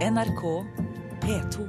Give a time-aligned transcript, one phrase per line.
[0.00, 0.42] NRK
[1.20, 1.64] P2.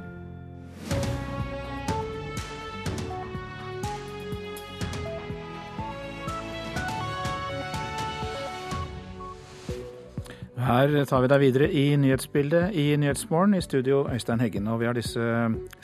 [10.56, 13.52] Her tar vi deg videre i nyhetsbildet i Nyhetsmorgen.
[13.52, 14.64] I studio Øystein Heggen.
[14.72, 15.20] Og vi har disse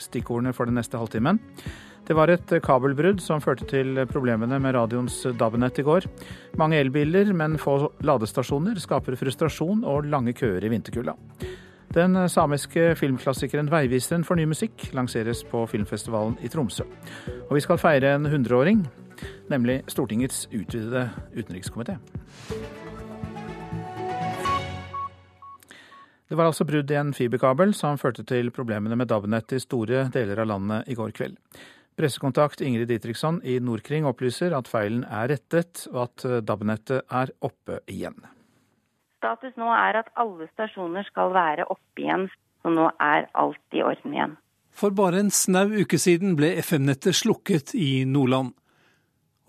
[0.01, 1.37] stikkordene for den neste halvtimen.
[2.09, 6.09] Det var et kabelbrudd som førte til problemene med radioens DAB-nett i går.
[6.57, 11.13] Mange elbiler, men få ladestasjoner skaper frustrasjon og lange køer i vinterkulda.
[11.89, 16.85] Den samiske filmklassikeren 'Veiviseren for ny musikk' lanseres på filmfestivalen i Tromsø.
[17.49, 18.83] Og vi skal feire en hundreåring,
[19.49, 21.97] nemlig Stortingets utvidede utenrikskomité.
[26.29, 30.11] Det var altså brudd i en fiberkabel som førte til problemene med DAB-nett i store
[30.13, 31.37] deler av landet i går kveld.
[31.97, 37.81] Pressekontakt Ingrid Ditriksson i Nordkring opplyser at feilen er rettet, og at DAB-nettet er oppe
[37.87, 38.21] igjen.
[39.19, 42.29] Status nå er at alle stasjoner skal være oppe igjen,
[42.63, 44.37] så nå er alt i orden igjen.
[44.71, 48.53] For bare en snau uke siden ble FM-nettet slukket i Nordland.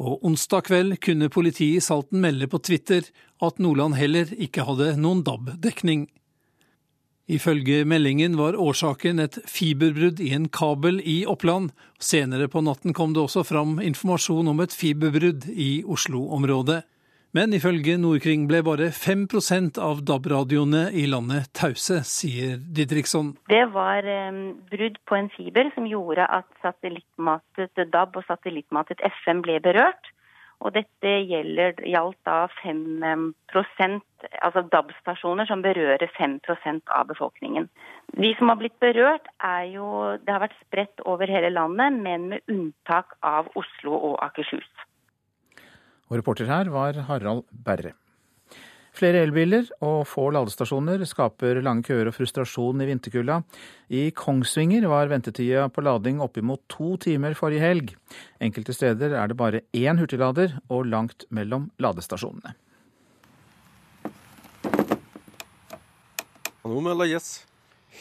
[0.01, 3.05] Og onsdag kveld kunne politiet i Salten melde på Twitter
[3.45, 6.09] at Nordland heller ikke hadde noen DAB-dekning.
[7.31, 11.71] Ifølge meldingen var årsaken et fiberbrudd i en kabel i Oppland.
[12.03, 16.81] Senere på natten kom det også fram informasjon om et fiberbrudd i Oslo-området.
[17.31, 23.37] Men ifølge Nordkring ble bare 5% av DAB-radioene i landet tause, sier Didriksson.
[23.53, 24.41] Det var eh,
[24.73, 30.11] brudd på en fiber som gjorde at satellittmatet DAB og satellittmatet FM ble berørt.
[30.61, 37.71] Og dette gjelder, gjaldt da 5% altså DAB-stasjoner som berører 5% av befolkningen.
[38.19, 42.29] De som har blitt berørt, er jo Det har vært spredt over hele landet, men
[42.35, 44.69] med unntak av Oslo og Akershus.
[46.11, 47.95] Og reporter her var Harald Berre.
[48.91, 53.39] Flere elbiler og få ladestasjoner skaper lange køer og frustrasjon i vinterkulda.
[53.87, 57.95] I Kongsvinger var ventetida på lading oppimot to timer forrige helg.
[58.43, 62.57] Enkelte steder er det bare én hurtiglader og langt mellom ladestasjonene.
[66.67, 67.47] Nå må yes.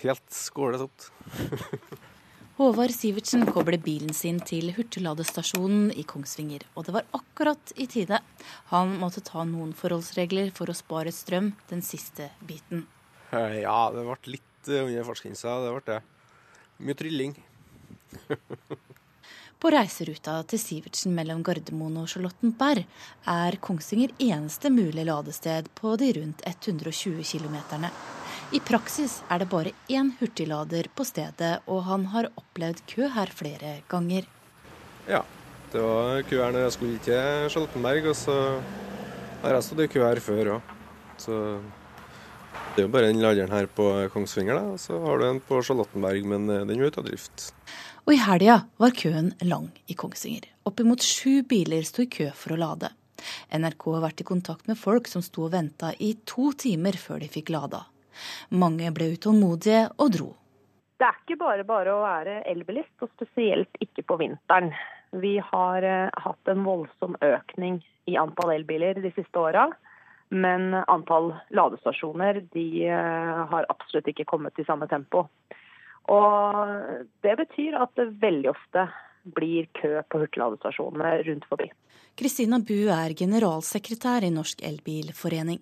[0.01, 1.09] Helt skåletomt.
[2.59, 8.19] Håvard Sivertsen kobler bilen sin til hurtigladestasjonen i Kongsvinger, og det var akkurat i tide.
[8.73, 12.83] Han måtte ta noen forholdsregler for å spare strøm den siste biten.
[13.31, 16.01] Ja, det ble litt under fartsgrensa, det ble det.
[16.83, 17.39] Mye trylling.
[19.63, 22.83] På reiseruta til Sivertsen mellom Gardermoen og Charlottenberg
[23.39, 27.87] er Kongsvinger eneste mulige ladested på de rundt 120 km.
[28.49, 33.29] I praksis er det bare én hurtiglader på stedet, og han har opplevd kø her
[33.29, 34.25] flere ganger.
[35.05, 35.19] Ja,
[35.69, 38.37] det var kø her når jeg skulle til Skjoltenberg, og så
[39.43, 40.71] har jeg stått i kø her før òg.
[41.21, 41.35] Så
[42.73, 44.73] det er jo bare den laderen her på Kongsvinger, da.
[44.73, 47.51] Og så har du en på Charlottenberg, men den er ute av drift.
[48.07, 50.49] Og i helga var køen lang i Kongsvinger.
[50.65, 52.89] Oppimot sju biler sto i kø for å lade.
[53.53, 57.21] NRK har vært i kontakt med folk som sto og venta i to timer før
[57.21, 57.85] de fikk lada.
[58.51, 60.29] Mange ble utålmodige og dro.
[60.99, 64.73] Det er ikke bare bare å være elbilist, og spesielt ikke på vinteren.
[65.15, 69.69] Vi har uh, hatt en voldsom økning i antall elbiler de siste åra.
[70.29, 75.25] Men antall ladestasjoner de uh, har absolutt ikke kommet i samme tempo.
[76.09, 78.85] Og det betyr at veldig ofte
[79.35, 81.69] blir kø på hurtigladestasjonene rundt forbi.
[82.19, 85.61] Kristina Bu er generalsekretær i Norsk Elbilforening.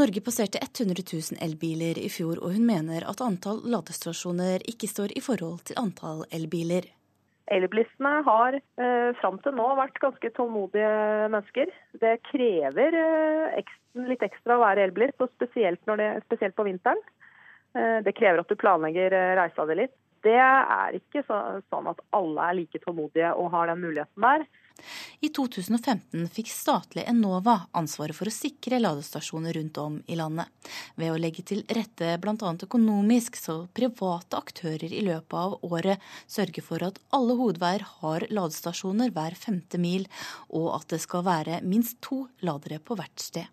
[0.00, 5.12] Norge passerte 100 000 elbiler i fjor, og hun mener at antall ladestasjoner ikke står
[5.18, 6.88] i forhold til antall elbiler.
[7.50, 10.90] Elbilistene har eh, fram til nå vært ganske tålmodige
[11.34, 11.72] mennesker.
[12.00, 17.02] Det krever eh, ekstra, litt ekstra å være elbilist, og spesielt, det, spesielt på vinteren.
[17.74, 19.96] Eh, det krever at du planlegger eh, reisa di litt.
[20.24, 21.36] Det er ikke så,
[21.72, 24.44] sånn at alle er like tålmodige og har den muligheten der.
[25.20, 30.48] I 2015 fikk statlig Enova ansvaret for å sikre ladestasjoner rundt om i landet,
[30.96, 32.52] ved å legge til rette bl.a.
[32.64, 39.12] økonomisk så private aktører i løpet av året sørger for at alle hovedveier har ladestasjoner
[39.16, 40.08] hver femte mil,
[40.48, 43.48] og at det skal være minst to ladere på hvert sted.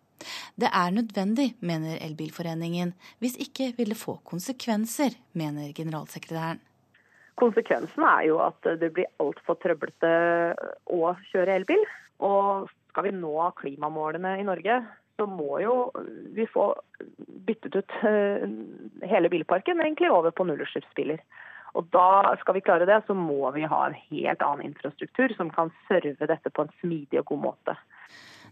[0.57, 2.93] Det er nødvendig, mener Elbilforeningen.
[3.21, 6.63] Hvis ikke vil det få konsekvenser, mener generalsekretæren.
[7.37, 10.11] Konsekvensen er jo at det blir altfor trøblete
[10.89, 11.83] å kjøre elbil.
[12.25, 14.79] Og skal vi nå klimamålene i Norge,
[15.17, 15.75] så må jo
[16.33, 16.71] vi få
[17.47, 18.47] byttet ut eh,
[19.09, 21.21] hele bilparken egentlig over på nullutslippsbiler.
[21.77, 25.51] Og da skal vi klare det, så må vi ha en helt annen infrastruktur som
[25.53, 27.77] kan serve dette på en smidig og god måte.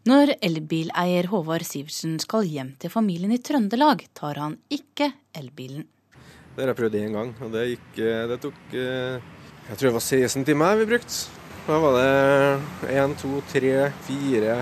[0.06, 5.88] Når elbileier Håvard Sivertsen skal hjem til familien i Trøndelag, tar han ikke elbilen.
[6.56, 7.90] Det har jeg prøvd én gang, og det, gikk,
[8.31, 11.18] det tok Jeg tror det var 16 timer vi brukte.
[11.66, 13.74] Da var det én, to, tre,
[14.07, 14.56] fire,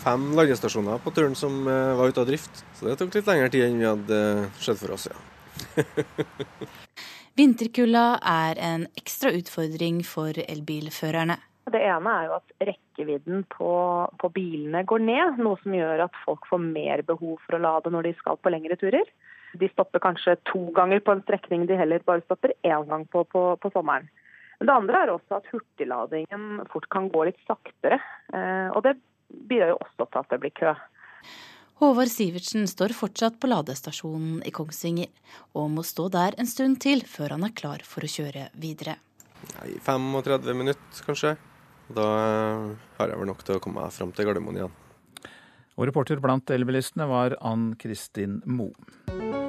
[0.00, 2.64] fem ladestasjoner på turen som var ute av drift.
[2.78, 4.22] Så det tok litt lengre tid enn vi hadde
[4.56, 5.18] sett for oss, ja.
[7.34, 11.36] Vinterkulda er en ekstra utfordring for elbilførerne.
[11.72, 13.70] Det ene er jo at rekkevidden på,
[14.20, 17.90] på, bilene går ned, noe som gjør at folk får mer behov for å lade
[17.90, 19.08] når de skal på lengre turer.
[19.60, 23.24] De stopper kanskje to ganger på en strekning de heller bare stopper én gang på,
[23.30, 24.08] på, på sommeren.
[24.58, 27.98] Men det andre er også at hurtigladingen fort kan gå litt saktere.
[28.34, 28.96] Eh, og det
[29.28, 30.74] bidrar jo også til at det blir kø.
[31.82, 35.10] Håvard Sivertsen står fortsatt på ladestasjonen i Kongsvinger,
[35.58, 39.00] og må stå der en stund til før han er klar for å kjøre videre.
[39.66, 41.34] I 35 minutter, kanskje.
[41.94, 42.06] Da
[42.96, 44.80] har jeg vel nok til å komme meg fram til Gardermoen igjen.
[45.74, 49.42] Og reporter blant elbilistene var Ann Kristin Moe.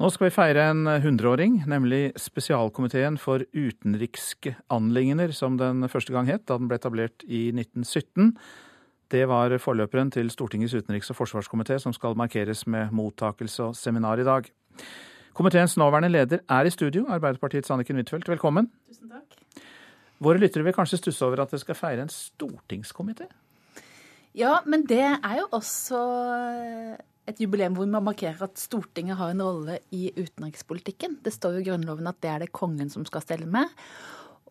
[0.00, 6.24] Nå skal vi feire en hundreåring, nemlig Spesialkomiteen for utenrikske anliggender, som den første gang
[6.30, 8.30] het da den ble etablert i 1917.
[9.12, 14.22] Det var forløperen til Stortingets utenriks- og forsvarskomité, som skal markeres med mottakelse og seminar
[14.22, 14.48] i dag.
[15.36, 18.32] Komiteens nåværende leder er i studio, Arbeiderpartiets Anniken Huitfeldt.
[18.32, 18.70] Velkommen.
[18.88, 19.36] Tusen takk.
[20.16, 23.28] Våre lyttere vil kanskje stusse over at dere skal feire en stortingskomité?
[24.32, 26.00] Ja, men det er jo også
[27.30, 31.18] et jubileum hvor man markerer at Stortinget har en rolle i utenrikspolitikken.
[31.24, 33.70] Det står jo i Grunnloven at det er det kongen som skal stelle med.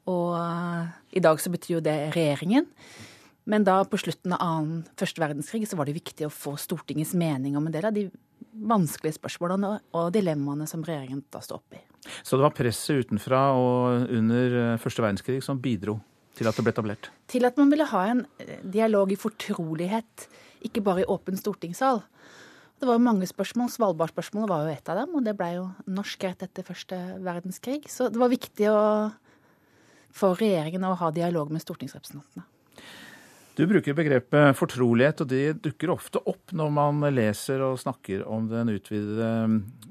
[0.10, 0.36] Og
[1.14, 2.68] i dag så betyr jo det regjeringen.
[3.50, 7.16] Men da på slutten av annen, første verdenskrig så var det viktig å få Stortingets
[7.18, 8.08] mening om en del av de
[8.70, 11.84] vanskelige spørsmålene og dilemmaene som regjeringen da står oppe i.
[12.26, 15.98] Så det var presset utenfra og under eh, første verdenskrig som bidro
[16.38, 17.10] til at det ble etablert?
[17.32, 20.28] Til at man ville ha en eh, dialog i fortrolighet,
[20.66, 22.04] ikke bare i åpen stortingssal.
[22.80, 23.68] Det var jo mange spørsmål.
[23.74, 27.82] Svalbard-spørsmålet var jo et av dem, og det ble jo norsk rett etter første verdenskrig.
[27.92, 28.80] Så det var viktig å,
[30.16, 32.48] for regjeringen å ha dialog med stortingsrepresentantene.
[33.60, 38.48] Du bruker begrepet fortrolighet, og det dukker ofte opp når man leser og snakker om
[38.48, 39.28] den utvidede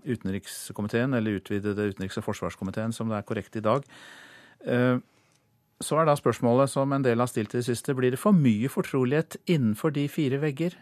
[0.09, 3.85] utenrikskomiteen, eller utvidede utenriks- og forsvarskomiteen, som det er korrekt i dag.
[4.65, 4.97] Uh,
[5.85, 8.33] så er da spørsmålet som en del har stilt i det siste, blir det for
[8.33, 10.81] mye fortrolighet innenfor de fire vegger?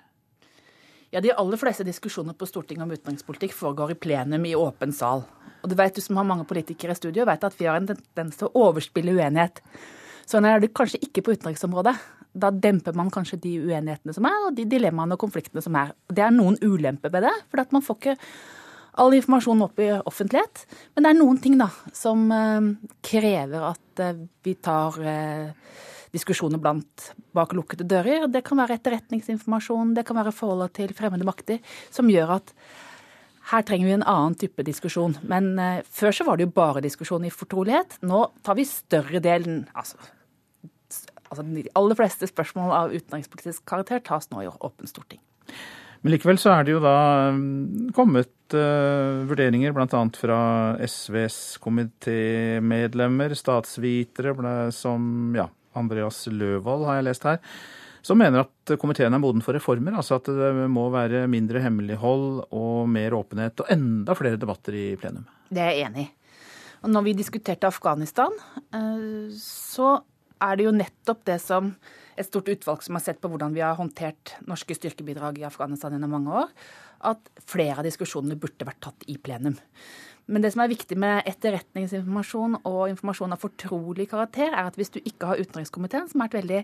[1.11, 5.25] Ja, De aller fleste diskusjoner på Stortinget om utenrikspolitikk foregår i plenum i åpen sal.
[5.63, 7.87] Og du vet, du som har mange politikere i studio, vet at vi har en
[7.87, 9.63] tendens til å overspille uenighet.
[10.27, 11.95] Sånn er det kanskje ikke på utenriksområdet
[12.37, 15.95] da demper man kanskje de uenighetene som er, og de dilemmaene og konfliktene som er.
[16.13, 18.17] Det er noen ulemper ved det, for man får ikke
[19.03, 20.65] all informasjon opp i offentlighet.
[20.95, 22.71] Men det er noen ting da, som eh,
[23.05, 25.49] krever at eh, vi tar eh,
[26.17, 28.27] diskusjoner blant bak lukkede dører.
[28.33, 31.63] Det kan være etterretningsinformasjon, det kan være forholdet til fremmede makter,
[31.95, 32.53] som gjør at
[33.53, 35.15] her trenger vi en annen type diskusjon.
[35.31, 38.01] Men uh, før så var det jo bare diskusjon i fortrolighet.
[38.07, 40.01] Nå tar vi større delen, altså
[41.27, 45.19] altså De aller fleste spørsmål av utenrikspolitisk karakter tas nå i åpen storting.
[46.05, 46.97] Men likevel så er det jo da
[47.35, 50.03] um, kommet uh, vurderinger bl.a.
[50.21, 50.41] fra
[50.87, 54.37] SVs komitémedlemmer, statsvitere,
[54.77, 57.41] som ja, Andreas Løvold har jeg lest her,
[58.07, 59.97] som mener at komiteen er moden for reformer.
[59.99, 64.87] Altså at det må være mindre hemmelighold og mer åpenhet og enda flere debatter i
[65.01, 65.27] plenum.
[65.51, 66.13] Det er jeg enig i.
[66.85, 68.35] Og når vi diskuterte Afghanistan,
[68.77, 69.97] uh, så
[70.43, 71.73] er det jo nettopp det som
[72.17, 75.97] et stort utvalg som har sett på hvordan vi har håndtert norske styrkebidrag i Afghanistan
[75.97, 76.53] gjennom mange år,
[77.11, 79.57] at flere av diskusjonene burde vært tatt i plenum.
[80.27, 84.91] Men det som er viktig med etterretningsinformasjon og informasjon av fortrolig karakter, er at hvis
[84.97, 86.63] du ikke har utenrikskomiteen, som er et veldig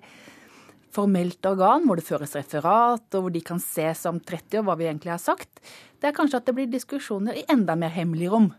[0.92, 4.76] formelt organ hvor det føres referat, og hvor de kan se som 30 år hva
[4.80, 5.62] vi egentlig har sagt,
[6.02, 8.50] det er kanskje at det blir diskusjoner i enda mer hemmelig rom.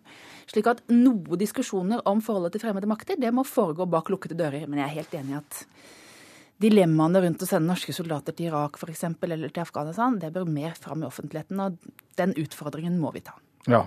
[0.50, 4.65] Slik at noe diskusjoner om forholdet til fremmede makter, det må foregå bak lukkede dører.
[4.67, 5.60] Men jeg er helt enig i at
[6.63, 10.75] dilemmaene rundt å sende norske soldater til Irak eksempel, eller til Afghanistan, det bør mer
[10.79, 11.60] fram i offentligheten.
[11.60, 11.77] Og
[12.19, 13.36] den utfordringen må vi ta.
[13.67, 13.86] Ja.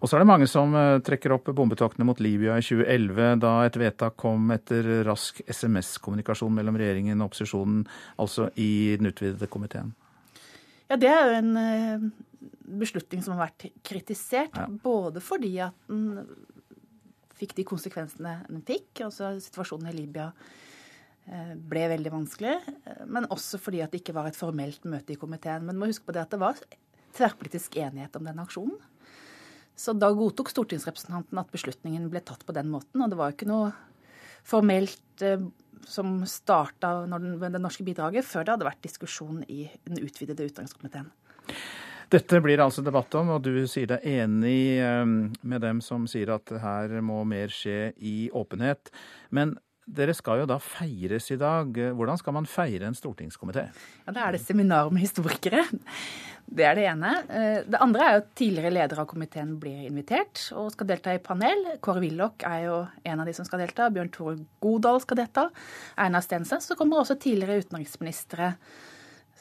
[0.00, 3.54] Og så er det mange som eh, trekker opp bombetoktene mot Libya i 2011, da
[3.66, 7.82] et vedtak kom etter rask SMS-kommunikasjon mellom regjeringen og opposisjonen,
[8.22, 9.94] altså i den utvidede komiteen.
[10.88, 12.06] Ja, det er jo en eh,
[12.80, 14.56] beslutning som har vært kritisert.
[14.56, 14.68] Ja.
[14.68, 16.24] Både fordi at den
[17.38, 19.04] fikk de konsekvensene den fikk.
[19.06, 20.30] altså Situasjonen i Libya
[21.28, 22.56] eh, ble veldig vanskelig.
[23.06, 25.66] Men også fordi at det ikke var et formelt møte i komiteen.
[25.68, 26.60] Men må huske på det at det var
[27.16, 28.78] tverrpolitisk enighet om denne aksjonen.
[29.78, 33.02] Så da godtok stortingsrepresentanten at beslutningen ble tatt på den måten.
[33.04, 33.70] Og det var jo ikke noe
[34.46, 35.44] formelt eh,
[35.88, 41.12] som starta med det norske bidraget, før det hadde vært diskusjon i den utvidede utenrikskomiteen.
[42.08, 44.80] Dette blir altså debatt om, og du sier deg enig
[45.44, 48.88] med dem som sier at her må mer skje i åpenhet.
[49.28, 49.58] Men
[49.88, 51.78] dere skal jo da feires i dag.
[51.96, 53.68] Hvordan skal man feire en stortingskomité?
[54.06, 55.64] Ja, Da er det seminar med historikere.
[56.48, 57.12] Det er det ene.
[57.28, 61.12] Eh, det andre er jo at tidligere leder av komiteen blir invitert og skal delta
[61.12, 61.64] i panel.
[61.84, 63.90] Kåre Willoch er jo en av de som skal delta.
[63.92, 65.48] Bjørn Tore Godal skal delta.
[65.96, 66.62] Einar Stensen.
[66.64, 68.54] Så kommer også tidligere utenriksministre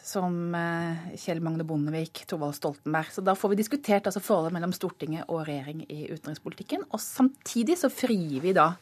[0.07, 3.11] som eh, Kjell Magne Bondevik, Thorvald Stoltenberg.
[3.11, 6.87] Så da får vi diskutert altså forholdet mellom Stortinget og regjering i utenrikspolitikken.
[6.91, 8.73] Og samtidig så frier vi da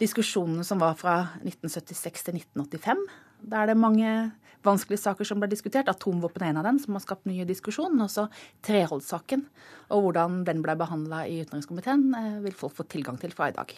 [0.00, 3.06] diskusjonene som var fra 1976 til 1985.
[3.46, 4.10] Da er det mange
[4.66, 5.90] vanskelige saker som ble diskutert.
[5.90, 7.98] Atomvåpen er en av dem, som har skapt nye diskusjon.
[8.02, 8.26] Også
[8.66, 9.44] Treholdssaken
[9.94, 13.56] og hvordan den ble behandla i utenrikskomiteen, eh, vil folk få tilgang til fra i
[13.56, 13.76] dag.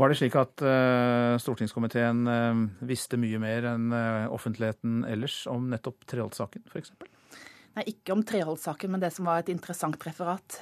[0.00, 5.66] Var det slik at uh, stortingskomiteen uh, visste mye mer enn uh, offentligheten ellers om
[5.72, 6.94] nettopp Treholdssaken, f.eks.?
[7.76, 10.56] Nei, ikke om Treholdssaken, men det som var et interessant referat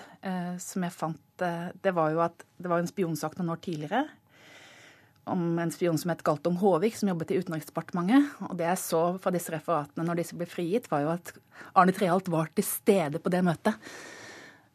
[0.61, 4.03] som jeg fant, det var jo at det var en spionsak noen år tidligere
[5.31, 8.31] om en spion som het Galtung Håvik, som jobbet i Utenriksdepartementet.
[8.49, 11.33] Og det jeg så fra disse referatene når disse ble frigitt, var jo at
[11.79, 13.77] Arne Treholt var til stede på det møtet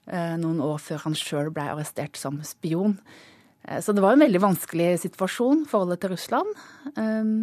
[0.08, 2.98] eh, noen år før han sjøl ble arrestert som spion.
[3.68, 6.54] Eh, så det var en veldig vanskelig situasjon, forholdet til Russland.
[6.94, 7.34] Eh,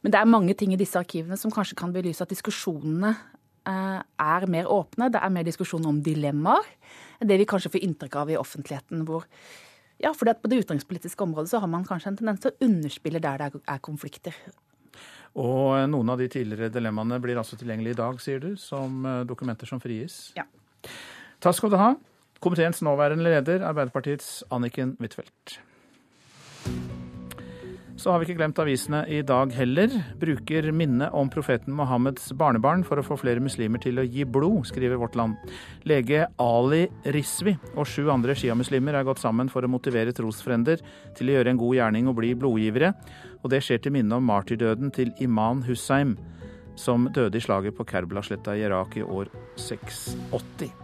[0.00, 3.14] men det er mange ting i disse arkivene som kanskje kan belyse at diskusjonene
[3.70, 5.10] er mer åpne.
[5.12, 6.64] Det er mer diskusjon om dilemmaer.
[7.20, 9.26] Det vi kanskje får inntrykk av i offentligheten, hvor
[10.00, 13.20] ja, for på det utenrikspolitiske området så har man kanskje en tendens til å underspille
[13.22, 14.36] der det er konflikter.
[15.38, 19.22] Og noen av de tidligere dilemmaene blir altså tilgjengelig i dag, sier du, som eh,
[19.28, 20.32] dokumenter som frigis?
[20.38, 20.48] Ja.
[21.40, 21.92] Takk skal du ha.
[22.40, 25.60] Komiteens nåværende leder, Arbeiderpartiets Anniken Huitfeldt.
[28.00, 29.92] Så har vi ikke glemt avisene i dag heller.
[30.22, 34.62] Bruker minnet om profeten Mohammeds barnebarn for å få flere muslimer til å gi blod,
[34.70, 35.36] skriver Vårt Land.
[35.84, 40.80] Lege Ali Risvi og sju andre sjiamuslimer er gått sammen for å motivere trosfrender
[41.18, 42.94] til å gjøre en god gjerning og bli blodgivere.
[43.44, 46.16] Og det skjer til minne om martyrdøden til Iman Hussein,
[46.80, 49.28] som døde i slaget på Kerbla-sletta i Irak i år
[49.60, 50.79] 680.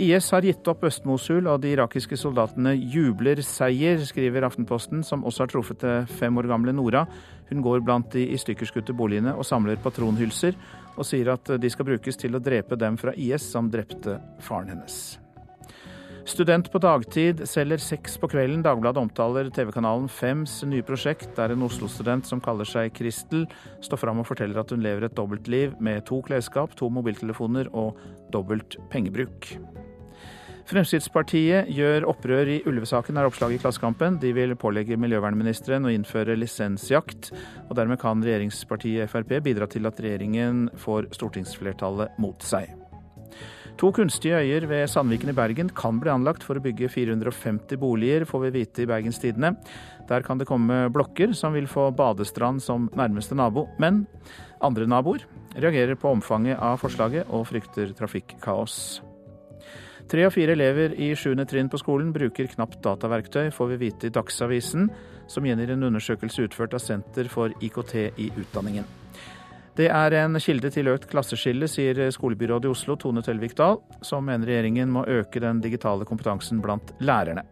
[0.00, 5.44] IS har gitt opp Øst-Mosul, og de irakiske soldatene jubler seier, skriver Aftenposten, som også
[5.44, 7.04] har truffet det fem år gamle Nora.
[7.50, 10.56] Hun går blant de i stykkerskutte boligene og samler patronhylser,
[10.96, 14.72] og sier at de skal brukes til å drepe dem fra IS som drepte faren
[14.72, 15.02] hennes.
[16.22, 18.62] Student på dagtid selger sex på kvelden.
[18.62, 23.48] Dagbladet omtaler TV-kanalen Fems nye prosjekt, der en Oslo-student som kaller seg Kristel,
[23.82, 27.98] står fram og forteller at hun lever et dobbeltliv med to klesskap, to mobiltelefoner og
[28.30, 29.50] dobbelt pengebruk.
[30.72, 34.14] Fremskrittspartiet gjør opprør i ulvesaken, er oppslaget i Klassekampen.
[34.22, 37.28] De vil pålegge miljøvernministeren å innføre lisensjakt,
[37.66, 42.72] og dermed kan regjeringspartiet Frp bidra til at regjeringen får stortingsflertallet mot seg.
[43.80, 48.24] To kunstige øyer ved Sandviken i Bergen kan bli anlagt for å bygge 450 boliger,
[48.28, 49.54] får vi vite i Bergens Tidende.
[50.08, 53.68] Der kan det komme blokker som vil få badestrand som nærmeste nabo.
[53.76, 54.06] Men
[54.64, 59.02] andre naboer reagerer på omfanget av forslaget og frykter trafikkaos.
[60.12, 64.10] Tre av fire elever i sjuende trinn på skolen bruker knapt dataverktøy, får vi vite
[64.10, 64.90] i Dagsavisen,
[65.24, 68.84] som gjengir en undersøkelse utført av Senter for IKT i utdanningen.
[69.72, 74.28] Det er en kilde til økt klasseskille, sier skolebyrådet i Oslo, Tone Tellevik Dahl, som
[74.28, 77.46] mener regjeringen må øke den digitale kompetansen blant lærerne.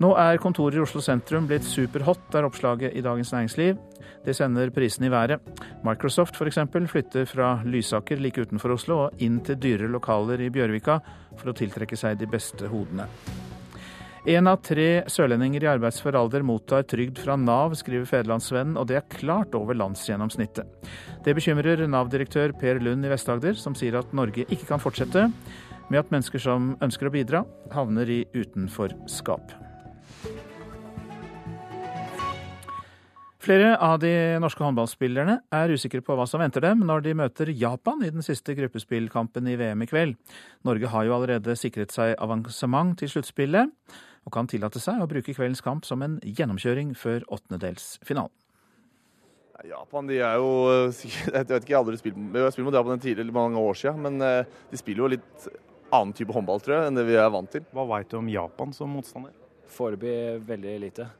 [0.00, 3.76] Nå er kontoret i Oslo sentrum blitt superhot, er oppslaget i Dagens Næringsliv.
[4.24, 5.40] Det sender prisene i været.
[5.84, 6.60] Microsoft f.eks.
[6.90, 11.00] flytter fra Lysaker like utenfor Oslo og inn til dyre lokaler i Bjørvika
[11.36, 13.08] for å tiltrekke seg de beste hodene.
[14.24, 18.96] En av tre sørlendinger i arbeidsfør alder mottar trygd fra Nav, skriver Federlandsvennen, og det
[18.96, 20.64] er klart over landsgjennomsnittet.
[21.26, 25.26] Det bekymrer Nav-direktør Per Lund i Vest-Agder, som sier at Norge ikke kan fortsette
[25.90, 27.44] med at mennesker som ønsker å bidra,
[27.76, 29.63] havner i utenforskap.
[33.44, 34.08] Flere av de
[34.40, 38.24] norske håndballspillerne er usikre på hva som venter dem når de møter Japan i den
[38.24, 40.14] siste gruppespillkampen i VM i kveld.
[40.64, 43.68] Norge har jo allerede sikret seg avansement til sluttspillet,
[44.24, 48.32] og kan tillate seg å bruke kveldens kamp som en gjennomkjøring før åttendedelsfinalen.
[49.68, 50.48] Japan de er jo
[51.04, 54.24] Jeg vet ikke, aldri spilt, jeg har spilt mot Japan tidligere, mange år siden, men
[54.24, 55.50] eh, de spiller jo litt
[55.90, 57.68] annen type håndball tror jeg, enn det vi er vant til.
[57.76, 59.36] Hva veit du om Japan som motstander?
[59.74, 60.16] Foreløpig
[60.48, 61.10] veldig lite.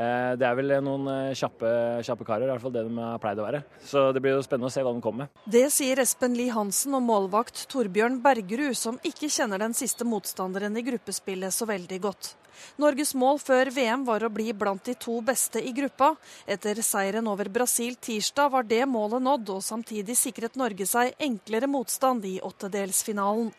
[0.00, 1.70] Eh, det er vel noen eh, kjappe,
[2.06, 3.62] kjappe karer, i hvert fall det de har pleid å være.
[3.84, 5.42] Så det blir jo spennende å se hva de kommer med.
[5.52, 10.78] Det sier Espen Lie Hansen og målvakt Torbjørn Bergerud, som ikke kjenner den siste motstanderen
[10.78, 12.34] i gruppespillet så veldig godt.
[12.80, 16.14] Norges mål før VM var å bli blant de to beste i gruppa.
[16.48, 21.68] Etter seieren over Brasil tirsdag var det målet nådd, og samtidig sikret Norge seg enklere
[21.70, 23.52] motstand i åttedelsfinalen.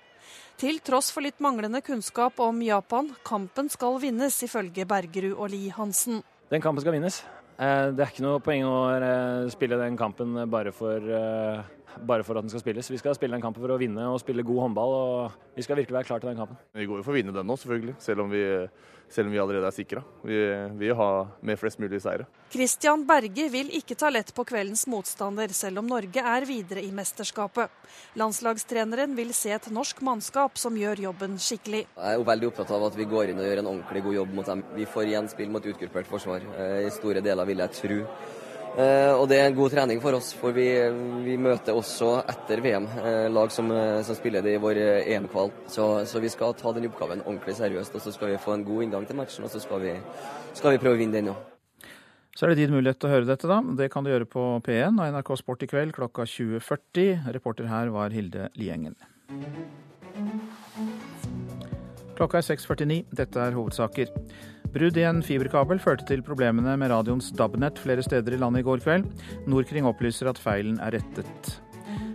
[0.62, 5.70] Til tross for litt manglende kunnskap om Japan, kampen skal vinnes, ifølge Bergerud og Li
[5.74, 6.22] Hansen.
[6.52, 7.22] Den kampen skal vinnes.
[7.56, 11.62] Eh, det er ikke noe poeng å eh, spille den kampen bare for, eh,
[12.00, 12.92] bare for at den skal spilles.
[12.92, 14.96] Vi skal spille den kampen for å vinne og spille god håndball.
[14.96, 16.60] og Vi skal virkelig være klar til den kampen.
[16.74, 17.96] Vi går jo for å vinne den nå, selvfølgelig.
[18.00, 18.44] Selv om vi
[19.12, 20.02] selv om vi allerede er sikra.
[20.24, 20.38] Vi
[20.80, 21.10] vil ha
[21.44, 22.26] med flest mulig seire.
[22.52, 26.92] Christian Berge vil ikke ta lett på kveldens motstander, selv om Norge er videre i
[26.96, 27.72] mesterskapet.
[28.20, 31.86] Landslagstreneren vil se et norsk mannskap som gjør jobben skikkelig.
[31.92, 34.20] Jeg er jo veldig opptatt av at vi går inn og gjør en ordentlig god
[34.22, 34.64] jobb mot dem.
[34.78, 38.00] Vi får igjen spill mot utgruppert forsvar, eh, i store deler vil jeg tro.
[38.72, 40.66] Eh, og det er en god trening for oss, for vi,
[41.26, 44.80] vi møter også etter VM eh, lag som, eh, som spiller det i vår
[45.12, 45.52] EM-kval.
[45.68, 48.64] Så, så, vi skal ta den oppgaven ordentlig seriøst, og så skal vi få en
[48.68, 49.44] god inngang til matchen.
[49.44, 49.96] Og så skal vi,
[50.56, 51.48] skal vi prøve å vinne den òg.
[52.32, 53.60] Så er det din mulighet til å høre dette, da.
[53.76, 57.28] Det kan du gjøre på P1 og NRK Sport i kveld klokka 20.40.
[57.36, 58.96] Reporter her var Hilde Liengen.
[62.16, 63.02] Klokka er 6.49.
[63.20, 64.16] Dette er hovedsaker.
[64.72, 68.68] Brudd i en fiberkabel førte til problemene med radioens DAB-nett flere steder i landet i
[68.70, 69.10] går kveld.
[69.52, 71.58] Norkring opplyser at feilen er rettet.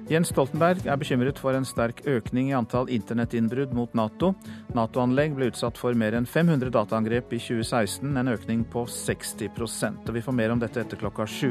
[0.08, 4.32] Jens Stoltenberg er bekymret for en sterk økning i antall internettinnbrudd mot Nato.
[4.76, 10.14] Nato-anlegg ble utsatt for mer enn 500 dataangrep i 2016, en økning på 60 og
[10.14, 11.50] Vi får mer om dette etter klokka sju.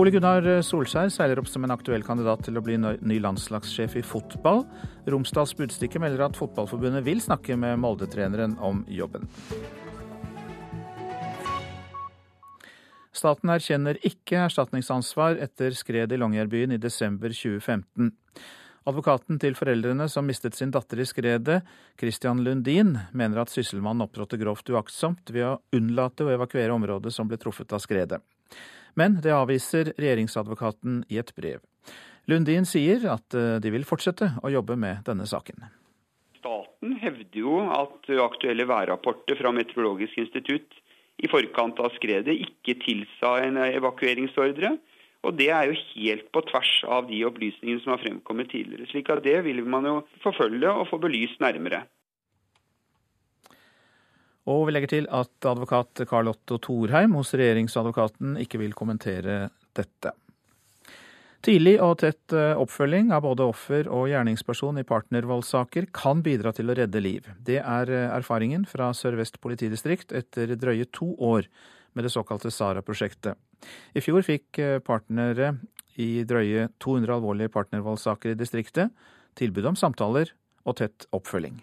[0.00, 4.06] Ole Gunnar Solskjær seiler opp som en aktuell kandidat til å bli ny landslagssjef i
[4.06, 4.64] fotball.
[5.04, 9.28] Romsdals Budstikke melder at Fotballforbundet vil snakke med Molde-treneren om jobben.
[13.12, 18.08] Staten erkjenner ikke erstatningsansvar etter skred i Longyearbyen i desember 2015.
[18.88, 21.60] Advokaten til foreldrene som mistet sin datter i skredet,
[22.00, 27.28] Christian Lundin, mener at sysselmannen opptrådte grovt uaktsomt ved å unnlate å evakuere området som
[27.30, 28.18] ble truffet av skredet.
[28.98, 31.62] Men det avviser regjeringsadvokaten i et brev.
[32.30, 35.62] Lundin sier at eh, de vil fortsette å jobbe med denne saken.
[36.40, 40.80] Staten hevder jo at aktuelle værrapporter fra Meteorologisk institutt
[41.22, 44.76] i forkant av skredet ikke tilsa en evakueringsordre.
[45.22, 48.88] Og Det er jo helt på tvers av de opplysningene som har fremkommet tidligere.
[48.90, 51.84] slik at Det vil man jo forfølge og få belyst nærmere.
[54.50, 60.10] Og vi legger til at advokat Karl Otto Thorheim hos regjeringsadvokaten ikke vil kommentere dette.
[61.42, 66.70] Tidlig og tett eh, oppfølging av både offer og gjerningsperson i partnervoldssaker kan bidra til
[66.70, 67.26] å redde liv.
[67.42, 71.48] Det er eh, erfaringen fra Sør-Vest politidistrikt etter drøye to år
[71.98, 73.34] med det såkalte SARA-prosjektet.
[73.90, 75.56] I fjor fikk eh, partnere
[75.98, 78.94] i drøye 200 alvorlige partnervoldssaker i distriktet
[79.34, 80.30] tilbud om samtaler
[80.62, 81.58] og tett oppfølging.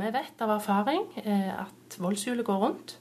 [0.00, 2.96] Vi vet av erfaring at voldshjulet går rundt.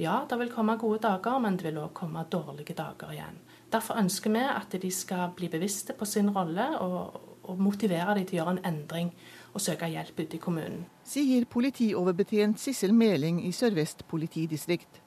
[0.00, 3.40] Ja, det vil komme gode dager, men det vil òg komme dårlige dager igjen.
[3.70, 8.26] Derfor ønsker vi at de skal bli bevisste på sin rolle, og, og motivere dem
[8.26, 9.12] til å gjøre en endring
[9.54, 10.82] og søke hjelp ute i kommunen.
[11.06, 15.00] Sier politioverbetjent Sissel Meling i Sør-Vest politidistrikt.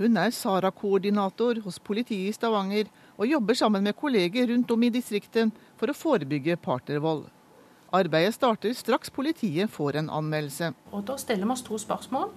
[0.00, 2.88] Hun er SARA-koordinator hos politiet i Stavanger,
[3.20, 7.26] og jobber sammen med kolleger rundt om i distriktet for å forebygge partnervold.
[7.92, 10.72] Arbeidet starter straks politiet får en anmeldelse.
[10.94, 12.30] Og Da stiller vi oss to spørsmål.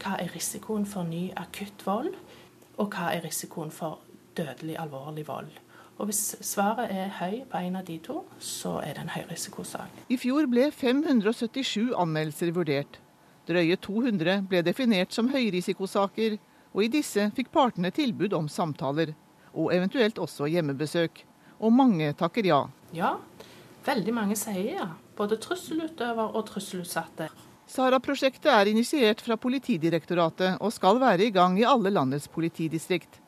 [0.00, 2.14] Hva er risikoen for ny akutt vold,
[2.78, 3.98] og hva er risikoen for
[4.40, 5.52] dødelig alvorlig vold.
[6.00, 9.98] Og Hvis svaret er høy på en av de to, så er det en høyrisikosak.
[10.08, 12.96] I fjor ble 577 anmeldelser vurdert.
[13.48, 16.38] Drøye 200 ble definert som høyrisikosaker,
[16.72, 19.12] og i disse fikk partene tilbud om samtaler.
[19.52, 21.24] Og eventuelt også hjemmebesøk.
[21.60, 22.62] Og mange takker ja.
[22.96, 23.16] Ja,
[23.84, 24.90] veldig mange sier ja.
[25.20, 27.28] Både trusselutøver og trusselutsatte.
[27.70, 33.19] Sara-prosjektet er initiert fra Politidirektoratet og skal være i gang i alle landets politidistrikt.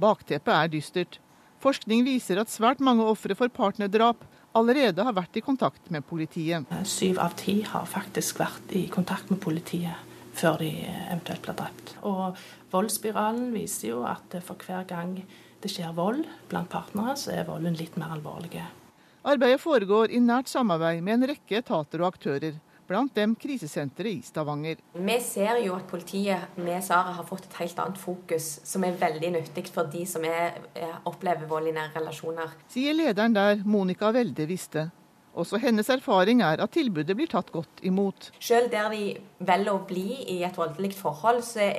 [0.00, 1.18] Bakteppet er dystert.
[1.60, 4.22] Forskning viser at svært mange ofre for partnerdrap
[4.56, 6.64] allerede har vært i kontakt med politiet.
[6.88, 10.08] Syv av ti har faktisk vært i kontakt med politiet
[10.40, 11.94] før de eventuelt blir drept.
[12.06, 12.38] Og
[12.72, 15.18] voldsspiralen viser jo at for hver gang
[15.60, 18.62] det skjer vold blant partnere, så er volden litt mer alvorlig.
[19.20, 22.56] Arbeidet foregår i nært samarbeid med en rekke etater og aktører
[22.90, 24.80] blant dem krisesenteret i Stavanger.
[24.98, 28.98] Vi ser jo at politiet med Sara har fått et helt annet fokus, som er
[28.98, 30.58] veldig nyttig for de som er,
[31.08, 32.56] opplever vold i nære relasjoner.
[32.72, 34.88] Sier lederen der, Monica Welde Viste.
[35.38, 38.32] Også hennes erfaring er at tilbudet blir tatt godt imot.
[38.42, 39.04] Selv der de
[39.46, 41.70] velger å bli i et voldelig forhold, så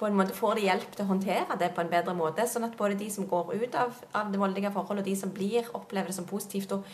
[0.00, 2.48] på en måte får de hjelp til å håndtere det på en bedre måte.
[2.50, 5.30] Sånn at både de som går ut av, av det voldelige forholdet, og de som
[5.30, 6.74] blir, opplever det som positivt.
[6.74, 6.88] Og,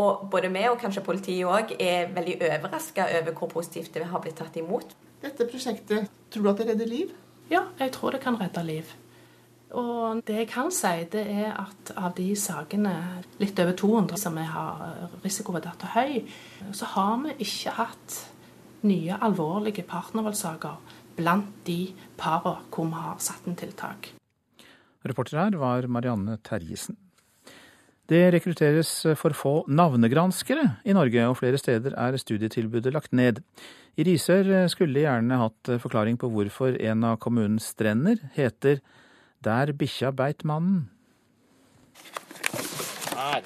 [0.00, 4.22] og både vi og kanskje politiet òg er veldig overraska over hvor positivt det har
[4.22, 4.94] blitt tatt imot.
[5.22, 7.14] Dette prosjektet, tror du at det redder liv?
[7.50, 8.90] Ja, jeg tror det kan redde liv.
[9.74, 12.92] Og det jeg kan si, det er at av de sakene,
[13.40, 16.12] litt over 200, som vi har risikovurdert til høy,
[16.76, 18.18] så har vi ikke hatt
[18.86, 24.12] nye alvorlige partnervoldssaker blant de parene hvor vi har satt inn tiltak.
[25.04, 26.96] Reporter her var Marianne Terjesen.
[28.10, 33.40] Det rekrutteres for få navnegranskere i Norge, og flere steder er studietilbudet lagt ned.
[33.96, 38.82] I Risør skulle de gjerne hatt forklaring på hvorfor en av kommunens strender heter
[39.44, 40.90] Der bikkja beit mannen.
[43.14, 43.40] Her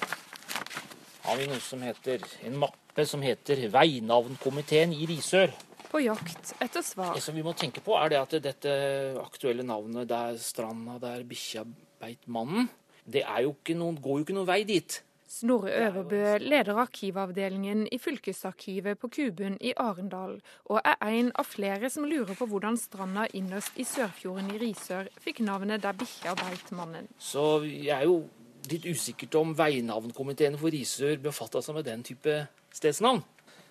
[1.23, 5.53] har vi noe som heter en mappe som heter Veinavnkomiteen i Risør
[5.89, 7.15] på jakt etter svar.
[7.15, 8.73] Det som vi må tenke på, er det at dette
[9.21, 11.65] aktuelle navnet der stranda der bikkja
[12.01, 12.69] beit mannen,
[13.11, 15.01] det jo noen, går jo ikke noen vei dit.
[15.29, 21.89] Snorre Øverbø leder arkivavdelingen i fylkesarkivet på Kubun i Arendal, og er en av flere
[21.93, 26.71] som lurer på hvordan stranda innerst i Sørfjorden i Risør fikk navnet der bikkja beit
[26.73, 27.05] mannen.
[27.21, 28.23] Så jeg er jo
[28.71, 32.39] litt usikkert om veinavnkomiteen for Risør befatta seg med den type
[32.73, 33.21] stedsnavn.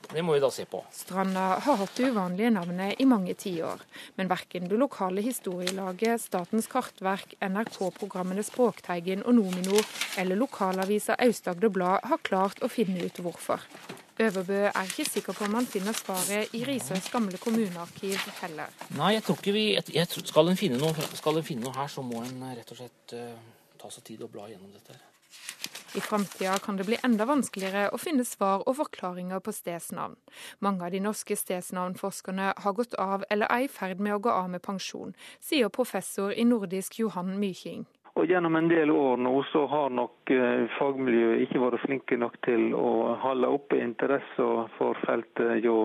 [0.09, 0.81] Det må vi da se på.
[0.95, 3.83] Stranda har hatt det uvanlige navnet i mange tiår.
[4.17, 9.83] Men verken det lokale historielaget, Statens kartverk, NRK-programmene Språkteigen og Nomino
[10.17, 13.67] eller lokalavisa Aust-Agder Blad har klart å finne ut hvorfor.
[14.19, 18.73] Øverbø er ikke sikker på om han finner svaret i Risøys gamle kommunearkiv heller.
[18.97, 21.93] Nei, jeg tror ikke vi jeg, skal, en finne noe, skal en finne noe her,
[21.93, 23.37] så må en rett og slett uh,
[23.79, 24.97] ta seg tid og bla gjennom dette.
[24.97, 25.05] her.
[25.97, 30.19] I framtida kan det bli enda vanskeligere å finne svar og forklaringer på stedsnavn.
[30.61, 34.33] Mange av de norske stedsnavnforskerne har gått av eller er i ferd med å gå
[34.33, 37.87] av med pensjon, sier professor i nordisk Johan Myking.
[38.19, 42.37] Og Gjennom en del år nå så har nok eh, fagmiljøet ikke vært flinke nok
[42.45, 45.79] til å holde oppe interessen for feltet jo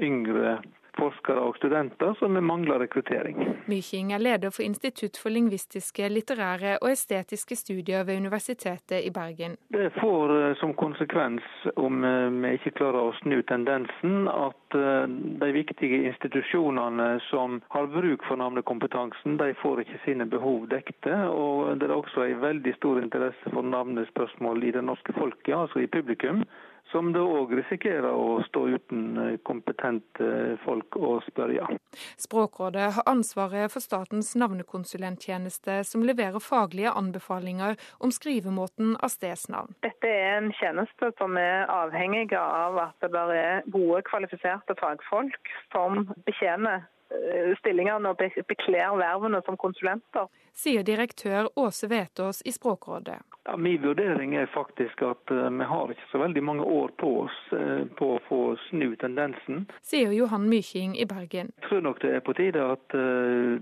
[0.00, 0.60] yngre
[0.98, 3.38] forskere og studenter som mangler rekruttering.
[3.66, 9.56] Myking er leder for Institutt for lingvistiske, litterære og estetiske studier ved Universitetet i Bergen.
[9.72, 15.06] Det får eh, som konsekvens, om eh, vi ikke klarer å snu tendensen, at eh,
[15.44, 21.14] de viktige institusjonene som har bruk for navnekompetansen, de får ikke sine behov dekte.
[21.30, 25.82] Og det er også en veldig stor interesse for navnespørsmål i det norske folket, altså
[25.82, 26.44] i publikum
[26.92, 31.78] som da òg risikerer å stå uten eh, kompetente folk å spørre.
[32.20, 39.76] Språkrådet har ansvaret for statens navnekonsulenttjeneste, som leverer faglige anbefalinger om skrivemåten av stedsnavn.
[39.84, 46.06] Dette er en tjeneste som er avhengig av at det er gode, kvalifiserte fagfolk som
[46.26, 50.28] betjener Eh, stillingene og bekler vervene som konsulenter.
[50.56, 53.18] Sier direktør Åse Vetås i Språkrådet.
[53.44, 57.10] Ja, min vurdering er faktisk at uh, vi har ikke så veldig mange år på
[57.24, 59.64] oss uh, på å få snu tendensen.
[59.82, 61.50] Sier Johan Myking i Bergen.
[61.56, 62.96] Jeg tror nok det er på tide at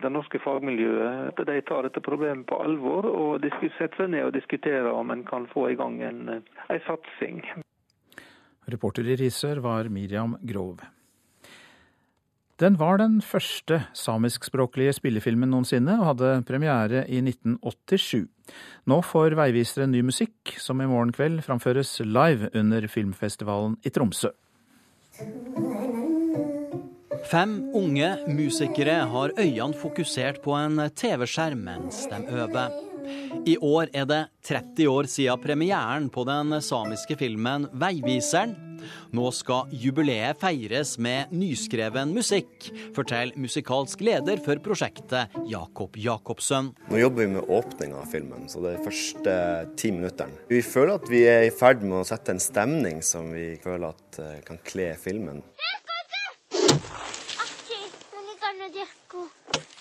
[0.02, 4.36] det norske fagmiljøet at de tar dette problemet på alvor og setter seg ned og
[4.36, 7.42] diskuterer om en kan få i gang en, en satsing.
[8.70, 10.82] Reporter i Risør var Miriam Grov.
[12.60, 18.26] Den var den første samiskspråklige spillefilmen noensinne, og hadde premiere i 1987.
[18.90, 24.34] Nå får veivisere ny musikk, som i morgen kveld framføres live under filmfestivalen i Tromsø.
[27.30, 32.89] Fem unge musikere har øynene fokusert på en TV-skjerm mens de øver.
[33.46, 38.70] I år er det 30 år siden premieren på den samiske filmen 'Veiviseren'.
[39.12, 46.72] Nå skal jubileet feires med nyskreven musikk, forteller musikalsk leder for prosjektet, Jakob Jacobsen.
[46.88, 49.36] Nå jobber vi med åpninga av filmen, så det er første
[49.80, 50.46] ti minuttene.
[50.50, 53.90] Vi føler at vi er i ferd med å sette en stemning som vi føler
[53.92, 55.42] at eh, kan kle filmen.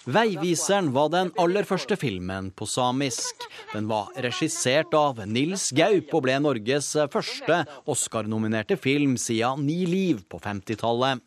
[0.10, 3.44] Veiviseren var den aller første filmen på samisk.
[3.76, 10.24] Den var regissert av Nils Gaup og ble Norges første Oscar-nominerte film siden Ni liv
[10.32, 11.22] på 50-tallet.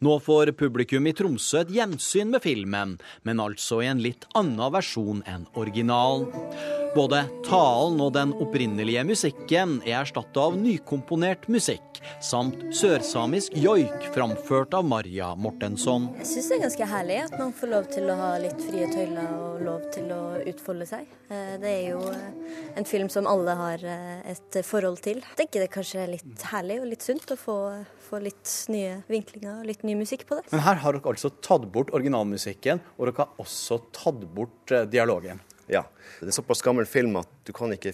[0.00, 2.92] Nå får publikum i Tromsø et gjensyn med filmen,
[3.26, 6.28] men altså i en litt annen versjon enn originalen.
[6.94, 14.72] Både talen og den opprinnelige musikken er erstatta av nykomponert musikk, samt sørsamisk joik framført
[14.78, 16.08] av Marja Mortensson.
[16.22, 18.88] Jeg syns det er ganske herlig at man får lov til å ha litt frie
[18.94, 21.10] tøyler og lov til å utfolde seg.
[21.28, 25.20] Eh, det er jo eh, en film som alle har eh, et forhold til.
[25.20, 27.58] Jeg tenker det er kanskje litt herlig og litt sunt å få,
[28.08, 30.48] få litt nye vinklinger og litt ny musikk på det.
[30.52, 34.88] Men her har dere altså tatt bort originalmusikken, og dere har også tatt bort eh,
[34.90, 35.42] dialogen.
[35.68, 35.84] Ja.
[36.20, 37.92] Det er såpass gammel film at du kan ikke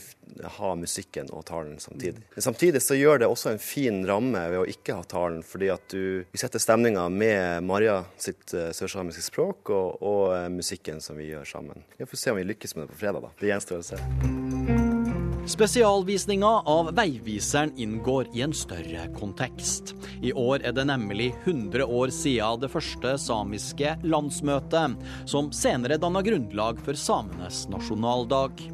[0.59, 2.23] ha musikken og talen samtidig.
[2.37, 5.73] Men samtidig så gjør det også en fin ramme ved å ikke ha talen, fordi
[5.75, 11.19] at du setter stemninga med Maria sitt uh, sørsamiske språk og, og uh, musikken som
[11.19, 11.85] vi gjør sammen.
[11.99, 13.35] Vi får se om vi lykkes med det på fredag, da.
[13.43, 14.84] Det gjenstår å se.
[15.47, 19.93] Spesialvisninga av Veiviseren inngår i en større kontekst.
[20.23, 24.97] I år er det nemlig 100 år siden det første samiske landsmøtet,
[25.29, 28.65] som senere danna grunnlag for samenes nasjonaldag.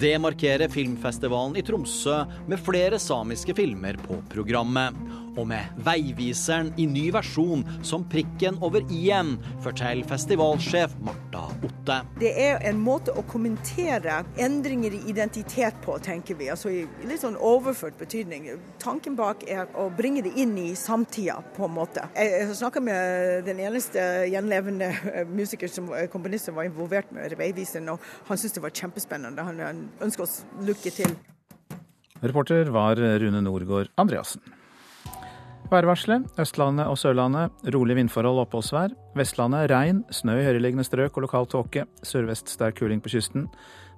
[0.00, 4.96] Det markerer filmfestivalen i Tromsø med flere samiske filmer på programmet.
[5.38, 12.00] Og med Veiviseren i ny versjon som prikken over i-en, forteller festivalsjef Marta Otte.
[12.18, 16.48] Det er en måte å kommentere endringer i identitet på, tenker vi.
[16.50, 18.48] Altså i litt sånn overført betydning.
[18.82, 22.08] Tanken bak er å bringe det inn i samtida, på en måte.
[22.16, 24.90] Jeg snakka med den eneste gjenlevende
[25.30, 29.46] musiker som komponist som var involvert med Veiviseren, og han syntes det var kjempespennende.
[29.46, 31.12] Han ønsker oss lykke til.
[32.20, 34.42] Reporter var Rune Norgård Andreassen.
[35.70, 36.24] Værvarselet.
[36.40, 38.90] Østlandet og Sørlandet rolig vindforhold, oppholdsvær.
[39.14, 41.84] Vestlandet regn, snø i høyereliggende strøk og lokal tåke.
[42.02, 43.46] Sørvest sterk kuling på kysten.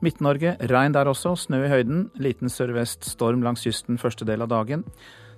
[0.04, 2.10] Midt-Norge regn der også, snø i høyden.
[2.20, 4.84] Liten sørvest storm langs kysten første del av dagen.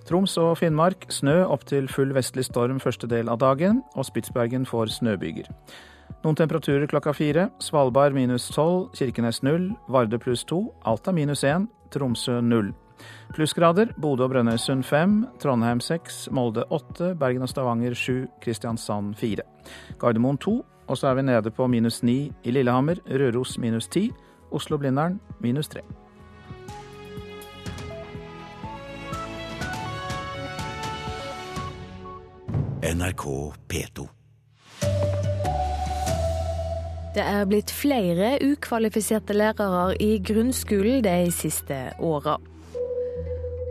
[0.05, 4.91] Troms og Finnmark snø opptil full vestlig storm første del av dagen, og Spitsbergen får
[4.99, 5.47] snøbyger.
[6.25, 7.49] Noen temperaturer klokka fire.
[7.61, 12.71] Svalbard minus tolv, Kirkenes null, Vardø pluss to, Alta minus én, Tromsø null.
[13.35, 19.45] Plussgrader Bodø og Brønnøysund fem, Trondheim seks, Molde åtte, Bergen og Stavanger sju, Kristiansand fire.
[20.01, 24.07] Gardermoen to, og så er vi nede på minus ni i Lillehammer, Røros minus ti,
[24.49, 25.85] Oslo-Blindern minus tre.
[32.81, 33.29] NRK
[33.69, 34.09] P2.
[37.15, 42.33] Det er blitt flere ukvalifiserte lærere i grunnskolen de siste åra.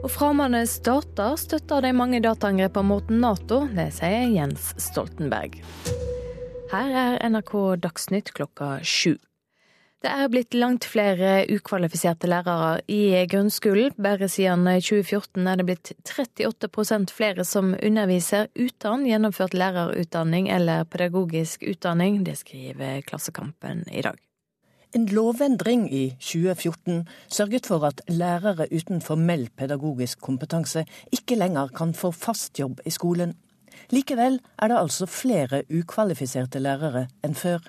[0.00, 5.60] Og framande stater støtter de mange dataangrepene mot Nato, det sier Jens Stoltenberg.
[6.72, 7.54] Her er NRK
[7.84, 9.18] Dagsnytt klokka sju.
[10.04, 13.94] Det er blitt langt flere ukvalifiserte lærere i grunnskolen.
[13.96, 21.64] Bare siden 2014 er det blitt 38% flere som underviser uten gjennomført lærerutdanning eller pedagogisk
[21.70, 22.18] utdanning.
[22.26, 24.20] Det skriver Klassekampen i dag.
[24.92, 30.84] En lovendring i 2014 sørget for at lærere uten formell pedagogisk kompetanse
[31.16, 33.32] ikke lenger kan få fast jobb i skolen.
[33.88, 37.64] Likevel er det altså flere ukvalifiserte lærere enn før.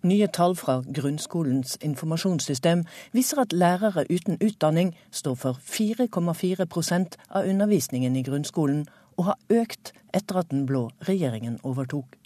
[0.00, 8.16] Nye tall fra grunnskolens informasjonssystem viser at lærere uten utdanning står for 4,4% av undervisningen
[8.16, 8.86] i grunnskolen,
[9.20, 12.16] og har økt etter at den blå regjeringen overtok.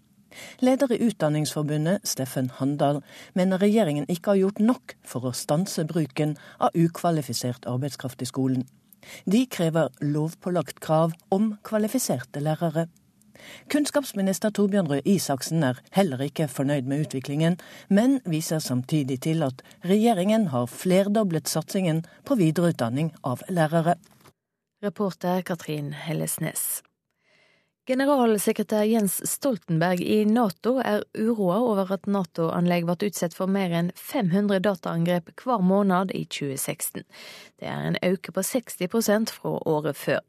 [0.62, 3.02] Leder i Utdanningsforbundet, Steffen Handal,
[3.34, 8.66] mener regjeringen ikke har gjort nok for å stanse bruken av ukvalifisert arbeidskraft i skolen.
[9.26, 12.87] De krever lovpålagt krav om kvalifiserte lærere.
[13.73, 19.62] Kunnskapsminister Torbjørn Røe Isaksen er heller ikke fornøyd med utviklingen, men viser samtidig til at
[19.85, 23.99] regjeringen har flerdoblet satsingen på videreutdanning av lærere.
[24.85, 26.83] Reporter Katrin Hellesnes.
[27.85, 33.90] Generalsekretær Jens Stoltenberg i Nato er uroa over at Nato-anlegg ble utsatt for mer enn
[34.01, 37.05] 500 dataangrep hver måned i 2016.
[37.61, 40.25] Det er en økning på 60% fra året før.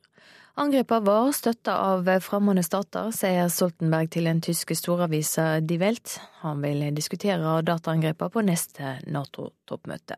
[0.55, 6.13] Angrepene var støtta av fremmede stater, sier Stoltenberg til den tyske storavisa Die Welt.
[6.45, 10.15] Han vil diskutere dataangrepene på neste Nato-toppmøte.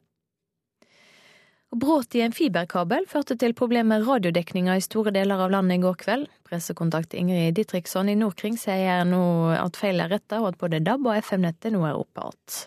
[1.73, 5.83] Brudd i en fiberkabel førte til problemer med radiodekninga i store deler av landet i
[5.83, 6.29] går kveld.
[6.45, 9.23] Pressekontakt Ingrid Ditriksson i Nordkring sier nå
[9.57, 12.59] at feil er retta, og at både DAB og FM-nettet nå er oppe igjen.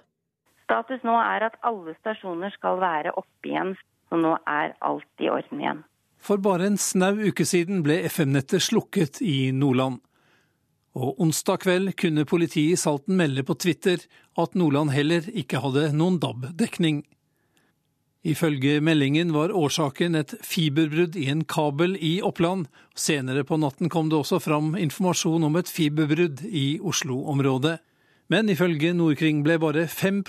[0.66, 3.72] Status nå er at alle stasjoner skal være oppe igjen,
[4.10, 5.86] så nå er alt i orden igjen.
[6.20, 10.00] For bare en snau uke siden ble FM-nettet slukket i Nordland.
[10.98, 14.02] Og onsdag kveld kunne politiet i Salten melde på Twitter
[14.40, 17.04] at Nordland heller ikke hadde noen DAB-dekning.
[18.26, 22.66] Ifølge meldingen var årsaken et fiberbrudd i en kabel i Oppland.
[22.92, 27.78] Senere på natten kom det også fram informasjon om et fiberbrudd i Oslo-området.
[28.30, 30.20] Men ifølge Nordkring ble bare 5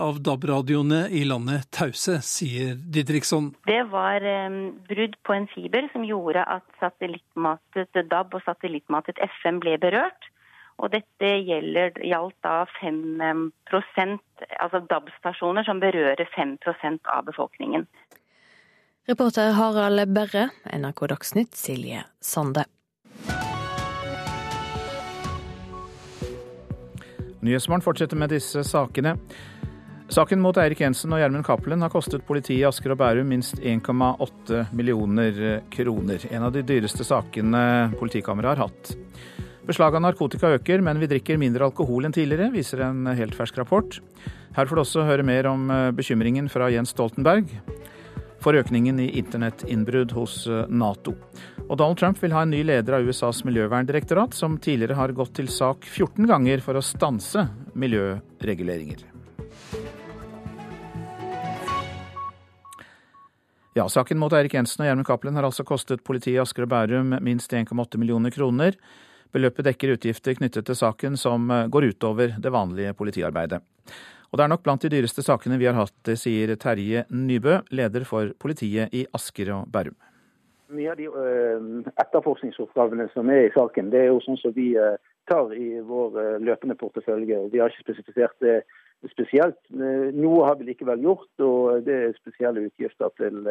[0.00, 3.50] av DAB-radioene i landet tause, sier Didriksson.
[3.68, 4.54] Det var eh,
[4.88, 10.30] brudd på en fiber som gjorde at satellittmatet DAB og satellittmatet FM ble berørt.
[10.80, 17.84] Og dette gjelder, gjaldt da 5 altså DAB-stasjoner som berører 5% av befolkningen.
[19.12, 22.64] Reporter Harald Berre, NRK Dagsnytt, Silje Sande.
[27.42, 29.16] Nyhetsmorgen fortsetter med disse sakene.
[30.12, 33.58] Saken mot Eirik Jensen og Gjermund Cappelen har kostet politiet i Asker og Bærum minst
[33.58, 35.40] 1,8 millioner
[35.72, 36.22] kroner.
[36.30, 37.64] En av de dyreste sakene
[37.98, 38.92] politikammeret har hatt.
[39.66, 43.58] Beslaget av narkotika øker, men vi drikker mindre alkohol enn tidligere, viser en helt fersk
[43.58, 43.98] rapport.
[44.54, 45.66] Her får du også høre mer om
[45.98, 47.50] bekymringen fra Jens Stoltenberg
[48.42, 51.14] for økningen i internettinnbrudd hos eh, Nato.
[51.68, 55.36] Og Donald Trump vil ha en ny leder av USAs miljøverndirektorat, som tidligere har gått
[55.38, 57.46] til sak 14 ganger for å stanse
[57.78, 59.06] miljøreguleringer.
[63.72, 66.74] Ja, Saken mot Eirik Jensen og Gjermund Cappelen har altså kostet politiet i Asker og
[66.74, 68.76] Bærum minst 1,8 millioner kroner.
[69.32, 73.62] Beløpet dekker utgifter knyttet til saken som eh, går utover det vanlige politiarbeidet.
[74.32, 78.06] Og det er nok blant de dyreste sakene vi har hatt, sier Terje Nybø, leder
[78.08, 79.98] for politiet i Asker og Bærum.
[80.72, 81.10] Mye av de
[82.00, 84.70] etterforskningsoppgavene som er i saken, det er jo sånn som vi
[85.28, 87.42] tar i vår løpende portefølje.
[87.52, 88.62] Vi har ikke spesifisert det
[89.12, 89.60] spesielt.
[89.68, 93.44] Noe har vi likevel gjort, og det er spesielle utgifter til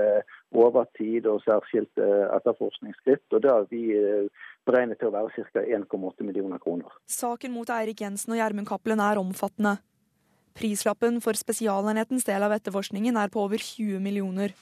[0.49, 3.27] overtid og særskilte etterforskningsskritt.
[3.29, 3.83] og Det har vi
[4.65, 5.61] beregnet til å være ca.
[5.61, 6.89] 1,8 millioner kroner.
[7.05, 9.77] Saken mot Eirik Jensen og Gjermund Cappelen er omfattende.
[10.57, 14.55] Prislappen for Spesialenhetens del av etterforskningen er på over 20 millioner.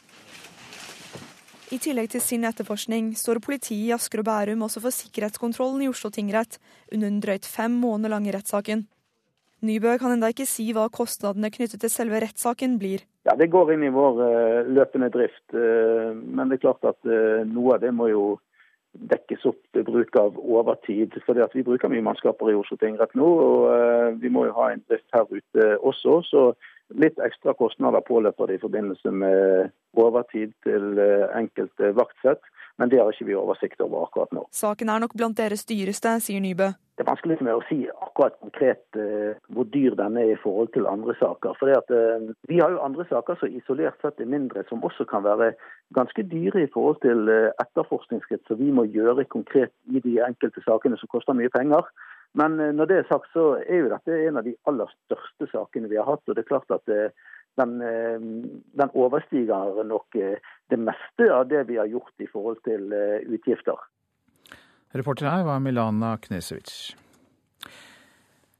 [1.70, 5.90] I tillegg til sin etterforskning står politiet i Asker og Bærum også for sikkerhetskontrollen i
[5.92, 6.58] Oslo tingrett
[6.90, 8.88] under den drøyt fem måneder lange rettssaken.
[9.62, 13.04] Nybø kan enda ikke si hva kostnadene knyttet til selve rettssaken blir.
[13.28, 17.00] Ja, Det går inn i vår uh, løpende drift, uh, men det er klart at
[17.06, 18.24] uh, noe av det må jo
[18.94, 21.14] dekkes opp ved bruk av overtid.
[21.28, 24.72] at Vi bruker mye mannskaper i Oslo tingrett nå, og uh, vi må jo ha
[24.72, 26.22] en drift her ute også.
[26.26, 26.54] Så
[26.90, 32.42] litt ekstra kostnader påløper det i forbindelse med overtid til uh, enkelte vaktsett.
[32.80, 34.46] Men det har ikke vi oversikt over akkurat nå.
[34.56, 36.72] Saken er nok blant deres dyreste, sier Nybø.
[37.00, 40.72] Det er vanskelig med å si akkurat konkret uh, hvor dyr den er i forhold
[40.76, 41.56] til andre saker.
[41.60, 45.08] For at, uh, Vi har jo andre saker som isolert sett er mindre, som også
[45.08, 45.54] kan være
[45.96, 50.64] ganske dyre i forhold til uh, etterforskningsskritt som vi må gjøre konkret i de enkelte
[50.68, 51.88] sakene som koster mye penger.
[52.36, 55.90] Men når det er sagt, så er jo dette en av de aller største sakene
[55.90, 56.28] vi har hatt.
[56.28, 56.92] og det er klart at
[57.60, 57.76] den,
[58.80, 62.90] den overstiger nok det meste av det vi har gjort i forhold til
[63.28, 63.78] utgifter.
[64.98, 66.96] Reporter her var Milana Knesevic.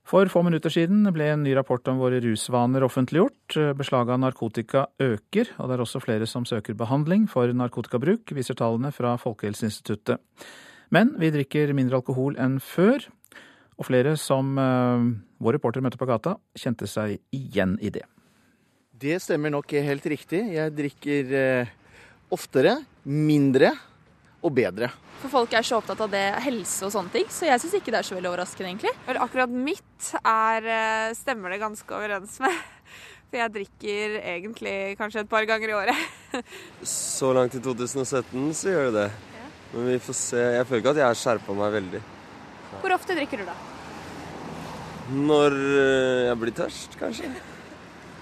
[0.10, 3.58] For få minutter siden ble en ny rapport om våre rusvaner offentliggjort.
[3.78, 8.58] Beslaget av narkotika øker, og det er også flere som søker behandling for narkotikabruk, viser
[8.58, 10.18] tallene fra Folkehelseinstituttet.
[10.90, 13.06] Men vi drikker mindre alkohol enn før,
[13.78, 18.08] og flere som vår reporter møtte på gata, kjente seg igjen i det.
[19.00, 20.42] Det stemmer nok helt riktig.
[20.58, 21.70] Jeg drikker uh,
[22.36, 22.74] oftere,
[23.08, 23.72] mindre
[24.44, 24.90] og bedre.
[25.22, 27.92] For folk er så opptatt av det, helse og sånne ting, så jeg syns ikke
[27.92, 28.94] det er så veldig overraskende, egentlig.
[29.08, 32.56] Vel, akkurat mitt er, eh, stemmer det ganske overens med.
[33.30, 36.06] For jeg drikker egentlig kanskje et par ganger i året.
[36.88, 39.10] så langt i 2017 så gjør det det.
[39.36, 39.52] Ja.
[39.74, 40.48] Men vi får se.
[40.56, 42.02] Jeg føler ikke at jeg har skjerpa meg veldig.
[42.80, 43.60] Hvor ofte drikker du da?
[45.20, 47.32] Når eh, jeg blir tørst, kanskje.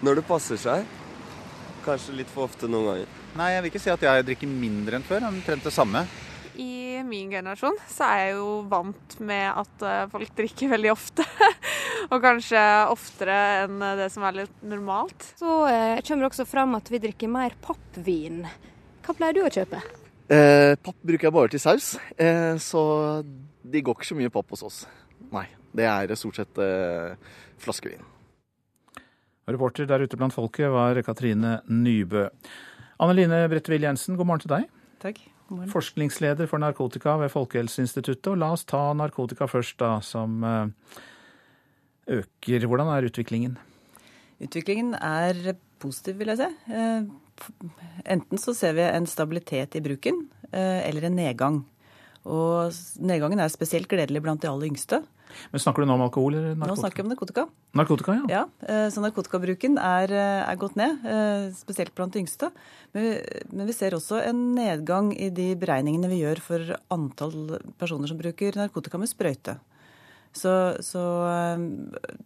[0.05, 0.85] Når det passer seg.
[1.85, 3.13] Kanskje litt for ofte noen ganger.
[3.37, 5.25] Nei, jeg vil ikke si at jeg drikker mindre enn før.
[5.29, 6.03] Omtrent det samme.
[6.57, 11.25] I min generasjon så er jeg jo vant med at eh, folk drikker veldig ofte.
[12.11, 12.61] og kanskje
[12.93, 15.31] oftere enn det som er litt normalt.
[15.39, 18.43] Så eh, kommer det også fram at vi drikker mer pappvin.
[19.05, 19.81] Hva pleier du å kjøpe?
[20.27, 22.81] Eh, papp bruker jeg bare til saus, eh, så
[23.63, 24.81] det går ikke så mye papp hos oss.
[25.31, 25.47] Nei.
[25.77, 27.13] Det er stort sett eh,
[27.61, 28.01] flaskevin.
[29.47, 32.25] Reporter der ute blant folket var Katrine Nybø.
[32.99, 34.65] Anne Line Bredtvill Jensen, god morgen til deg.
[34.99, 35.21] Takk.
[35.71, 38.27] Forskningsleder for narkotika ved Folkehelseinstituttet.
[38.33, 40.99] Og la oss ta narkotika først, da, som eh,
[42.19, 42.67] øker.
[42.67, 43.55] Hvordan er utviklingen?
[44.43, 46.49] Utviklingen er positiv, vil jeg si.
[46.75, 47.07] Eh,
[48.17, 51.61] enten så ser vi en stabilitet i bruken, eh, eller en nedgang.
[52.27, 55.05] Og nedgangen er spesielt gledelig blant de aller yngste.
[55.51, 56.73] Men Snakker du nå om alkohol eller narkotika?
[56.73, 57.45] Nå snakker vi om narkotika.
[57.77, 58.25] Narkotika, ja.
[58.31, 62.51] ja eh, så narkotikabruken er, eh, er, gått ned, eh, spesielt blant de yngste.
[62.95, 63.13] Men vi,
[63.51, 68.19] men vi, ser også en nedgang i de beregningene vi gjør for antall personer som
[68.19, 69.57] bruker narkotika med sprøyte.
[70.37, 70.51] Så,
[70.85, 71.01] så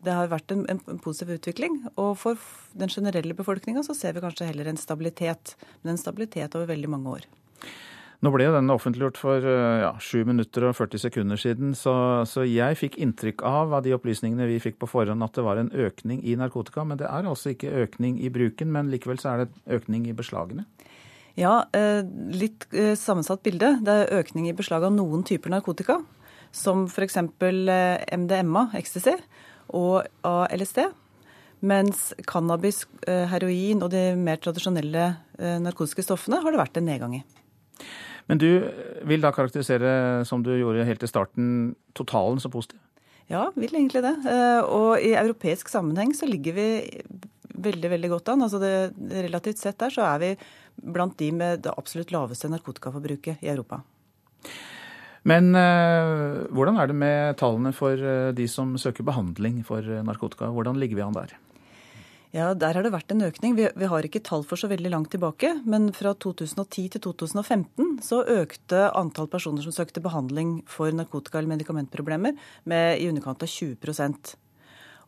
[0.03, 1.77] det har vært en, en, positiv utvikling.
[2.01, 2.39] Og for
[2.75, 5.55] den generelle befolkninga så ser vi kanskje heller en stabilitet.
[5.81, 7.29] Men en stabilitet over veldig mange år.
[8.21, 11.93] Nå ble jo den offentliggjort for eh, ja, 7 minutter og 40 sekunder siden, så,
[12.29, 15.57] så, jeg fikk inntrykk av av de opplysningene vi fikk på forhånd at det var
[15.57, 16.85] en økning i narkotika.
[16.85, 20.13] Men det er altså ikke økning i bruken, men likevel så er det økning i
[20.13, 20.67] beslagene?
[21.39, 22.03] Ja, eh,
[22.37, 23.73] litt eh, sammensatt bilde.
[23.81, 25.97] Det er økning i beslag av noen typer narkotika,
[26.53, 27.17] som f.eks.
[27.25, 29.17] MDMA, ecstasy,
[29.73, 30.93] og av.
[31.61, 35.11] Mens cannabis, heroin og de mer tradisjonelle
[35.61, 37.21] narkotiske stoffene har det vært en nedgang i.
[38.29, 38.49] Men du
[39.07, 42.79] vil da karakterisere, som du gjorde helt i starten, totalen som positiv?
[43.31, 44.15] Ja, vil egentlig det.
[44.27, 46.67] Eh, og i europeisk sammenheng så ligger vi
[47.61, 48.43] veldig, veldig godt an.
[48.47, 48.73] Altså det,
[49.27, 50.31] relativt sett der så er vi
[50.81, 53.81] blant de med det absolutt laveste narkotikaforbruket i Europa.
[55.27, 60.49] Men eh, hvordan er det med tallene for eh, de som søker behandling for narkotika?
[60.51, 61.37] Hvordan ligger vi an der?
[62.31, 63.57] Ja, Der har det vært en økning.
[63.57, 65.51] Vi, vi, har ikke tall for så veldig langt tilbake.
[65.67, 71.51] Men fra 2010 til 2015 så økte antall personer som søkte behandling for narkotika- eller
[71.51, 74.35] medikamentproblemer med i underkant av 20%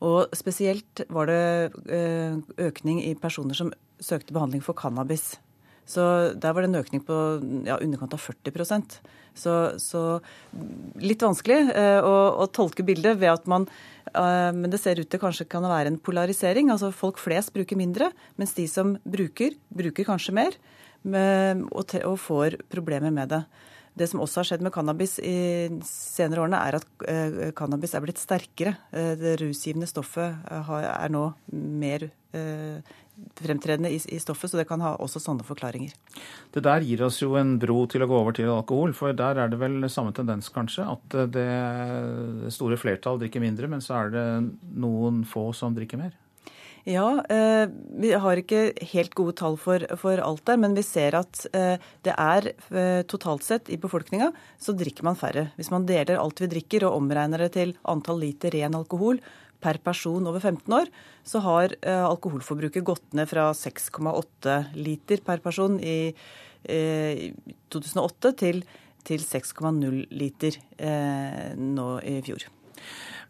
[0.04, 3.72] Og spesielt var det eh, økning i personer som
[4.04, 5.38] søkte behandling for cannabis.
[5.86, 6.04] Så
[6.40, 7.16] der var det en økning på
[7.68, 8.54] ja, underkant av 40
[9.34, 10.02] så, så
[11.02, 12.14] litt vanskelig eh, å,
[12.44, 13.66] å, tolke bildet ved at man
[14.14, 16.70] eh, Men det ser ut til kanskje kan være en polarisering.
[16.74, 20.58] Altså folk flest bruker mindre, mens de som bruker, bruker kanskje mer
[21.04, 23.44] med, og, og, får problemer med det.
[23.94, 28.06] Det som også har skjedd med cannabis i senere årene, er at eh, cannabis er
[28.06, 28.78] blitt sterkere.
[28.94, 32.12] Eh, det rusgivende stoffet eh, er nå mer
[33.40, 35.94] fremtredende i, i, stoffet, så det kan ha også sånne forklaringer.
[36.54, 39.42] Det der gir oss jo en bro til å gå over til alkohol, for der
[39.42, 40.88] er det vel samme tendens kanskje?
[40.96, 44.28] At det store flertall drikker mindre, men så er det
[44.74, 46.14] noen få som drikker mer?
[46.84, 51.16] Ja, eh, vi har ikke helt gode tall for, for, alt der, men vi ser
[51.16, 55.46] at eh, det er eh, totalt sett i befolkninga så drikker man færre.
[55.56, 59.22] Hvis man deler alt vi drikker og omregner det til antall liter ren alkohol,
[59.64, 60.90] per person over 15 år,
[61.24, 66.14] så har eh, alkoholforbruket gått ned fra 6,8 liter per person i,
[66.64, 67.30] eh,
[67.74, 68.64] 2008 til,
[69.08, 72.50] til 6,0 liter eh, nå i fjor.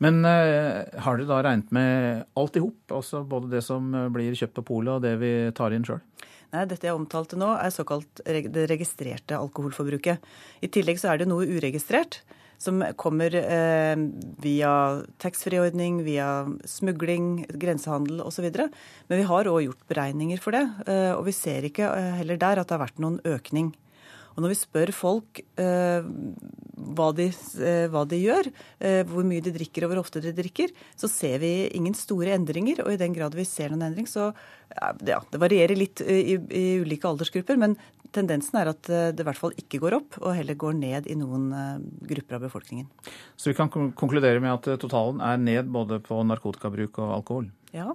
[0.04, 2.82] Men eh, har du da regnet med alt i hop?
[2.98, 6.02] Altså både det som blir kjøpt på polet og det vi tar inn sjøl?
[6.54, 10.22] Nei, Dette jeg omtalte nå, er såkalt det registrerte alkoholforbruket.
[10.62, 12.22] I tillegg så er det noe uregistrert
[12.64, 13.96] som kommer eh,
[14.44, 14.72] via
[15.22, 16.30] taxfree-ordning, via
[16.66, 18.50] smugling, grensehandel osv.
[19.10, 22.40] Men vi har òg gjort beregninger for det, eh, og vi ser ikke eh, heller
[22.40, 23.74] der at det har vært noen økning.
[24.34, 26.06] Og når vi spør folk eh,
[26.98, 27.28] hva, de,
[27.62, 28.50] eh, hva, de, gjør,
[28.82, 32.34] eh, hvor mye de drikker og hvor ofte de drikker, så ser vi ingen store
[32.38, 32.82] endringer.
[32.86, 34.32] Og i den grad vi ser noen endring, så
[34.74, 37.60] ja, det varierer litt i, i ulike aldersgrupper.
[37.62, 37.78] Men
[38.14, 41.18] tendensen er at det i hvert fall ikke går opp, og heller går ned i
[41.18, 41.48] noen
[42.10, 42.90] grupper av befolkningen.
[43.38, 47.50] Så vi kan konkludere med at totalen er ned både på narkotikabruk og alkohol?
[47.74, 47.94] Ja,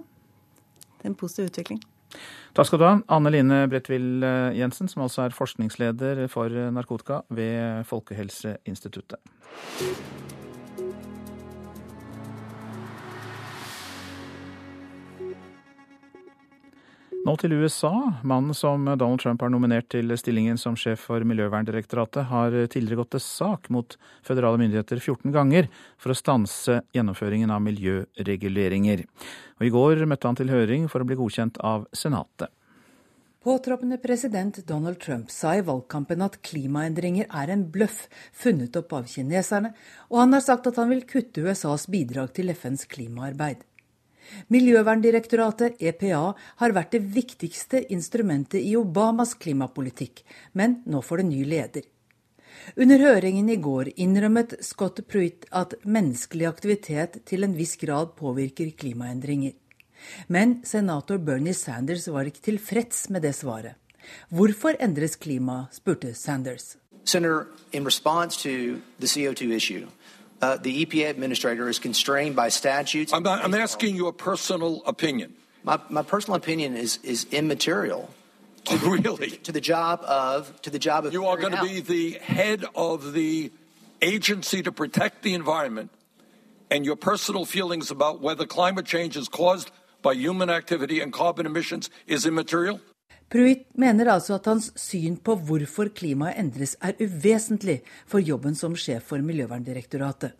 [0.99, 1.79] det er en positiv utvikling.
[2.57, 4.23] Takk skal du ha, Anne Line Bredtvill
[4.57, 9.21] Jensen, som altså er forskningsleder for narkotika ved Folkehelseinstituttet.
[17.19, 17.91] Nå til USA.
[18.23, 23.11] Mannen som Donald Trump har nominert til stillingen som sjef for Miljøverndirektoratet, har tidligere gått
[23.17, 25.67] til sak mot føderale myndigheter 14 ganger
[25.99, 29.03] for å stanse gjennomføringen av miljøreguleringer.
[29.59, 32.53] Og I går møtte han til høring for å bli godkjent av Senatet.
[33.43, 38.05] Påtroppende president Donald Trump sa i valgkampen at klimaendringer er en bløff
[38.35, 39.71] funnet opp av kineserne,
[40.11, 43.63] og han har sagt at han vil kutte USAs bidrag til FNs klimaarbeid.
[44.53, 50.23] Miljøverndirektoratet, EPA, har vært det viktigste instrumentet i Obamas klimapolitikk,
[50.53, 51.87] men nå får det ny leder.
[52.75, 58.73] Under høringen i går innrømmet Scott Pruitt at menneskelig aktivitet til en viss grad påvirker
[58.77, 59.55] klimaendringer.
[60.27, 63.75] Men senator Bernie Sanders var ikke tilfreds med det svaret.
[64.29, 66.77] Hvorfor endres klimaet, spurte Sanders.
[67.03, 69.87] Senator, in response to the CO2 issue,
[70.41, 73.11] Uh, the EPA administrator is constrained by statutes.
[73.13, 75.33] I'm, not, I'm asking you a personal opinion.
[75.63, 78.09] My, my personal opinion is, is immaterial.
[78.65, 79.31] To, oh, really?
[79.31, 82.19] To, to, the job of to the job of you are going to be the
[82.19, 83.51] head of the
[84.01, 85.91] agency to protect the environment,
[86.71, 89.71] and your personal feelings about whether climate change is caused
[90.01, 92.79] by human activity and carbon emissions is immaterial.
[93.29, 98.77] Pruitt mener altså at hans syn på hvorfor klimaet endres er uvesentlig for jobben som
[98.77, 100.33] sjef for Miljøverndirektoratet.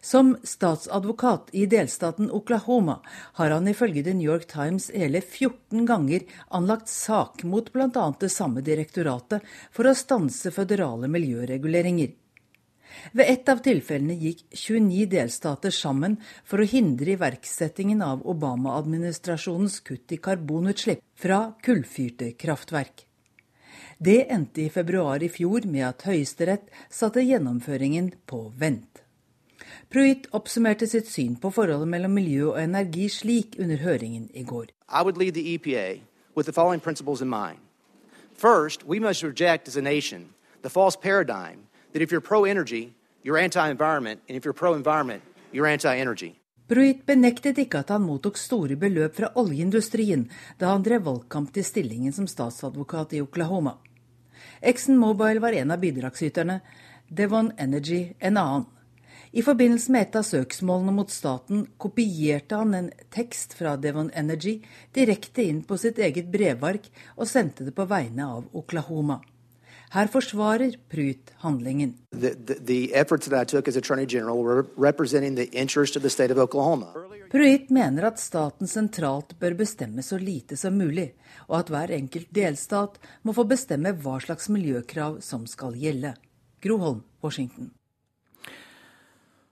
[0.00, 2.98] Som statsadvokat i delstaten Oklahoma
[3.36, 8.06] har han ifølge The New York Times hele 14 ganger anlagt sak mot bl.a.
[8.20, 12.16] det samme direktoratet for å stanse føderale miljøreguleringer.
[13.12, 20.12] Ved ett av tilfellene gikk 29 delstater sammen for å hindre iverksettingen av Obama-administrasjonens kutt
[20.12, 23.06] i karbonutslipp fra kullfyrte kraftverk.
[23.98, 29.02] Det endte i februar i fjor med at Høyesterett satte gjennomføringen på vent.
[29.90, 34.70] Pruitt oppsummerte sitt syn på forholdet mellom miljø og energi slik under høringen i går.
[37.24, 37.58] Mind.
[38.34, 40.30] First, we must reject as a nation
[40.62, 44.74] the false paradigm that if you're pro energy, you're anti environment, and if you're pro
[44.74, 45.22] environment,
[45.52, 46.40] you're anti energy.
[46.70, 50.28] Bruit benektet ikke at han mottok store beløp fra oljeindustrien
[50.60, 53.72] da han drev valgkamp til stillingen som statsadvokat i Oklahoma.
[54.62, 56.60] Exxon Mobil var en av bidragsyterne,
[57.08, 58.68] Devon Energy en annen.
[59.32, 64.56] I forbindelse med et av søksmålene mot staten kopierte han en tekst fra Devon Energy
[64.94, 69.20] direkte inn på sitt eget brevark og sendte det på vegne av Oklahoma.
[69.90, 71.96] Her forsvarer Prut handlingen.
[72.12, 72.90] The, the.
[77.30, 81.08] Pruitt mener at staten sentralt bør bestemme så lite som mulig,
[81.48, 86.14] og at hver enkelt delstat må få bestemme hva slags miljøkrav som skal gjelde.
[86.62, 87.72] Groholm, Washington.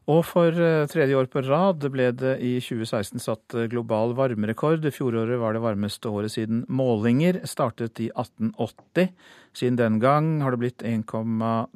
[0.09, 4.81] Og for eh, tredje år på rad ble det i 2016 satt eh, global varmerekord.
[4.95, 9.09] Fjoråret var det varmeste året siden målinger startet i 1880.
[9.53, 11.69] Siden den gang har det blitt 1,26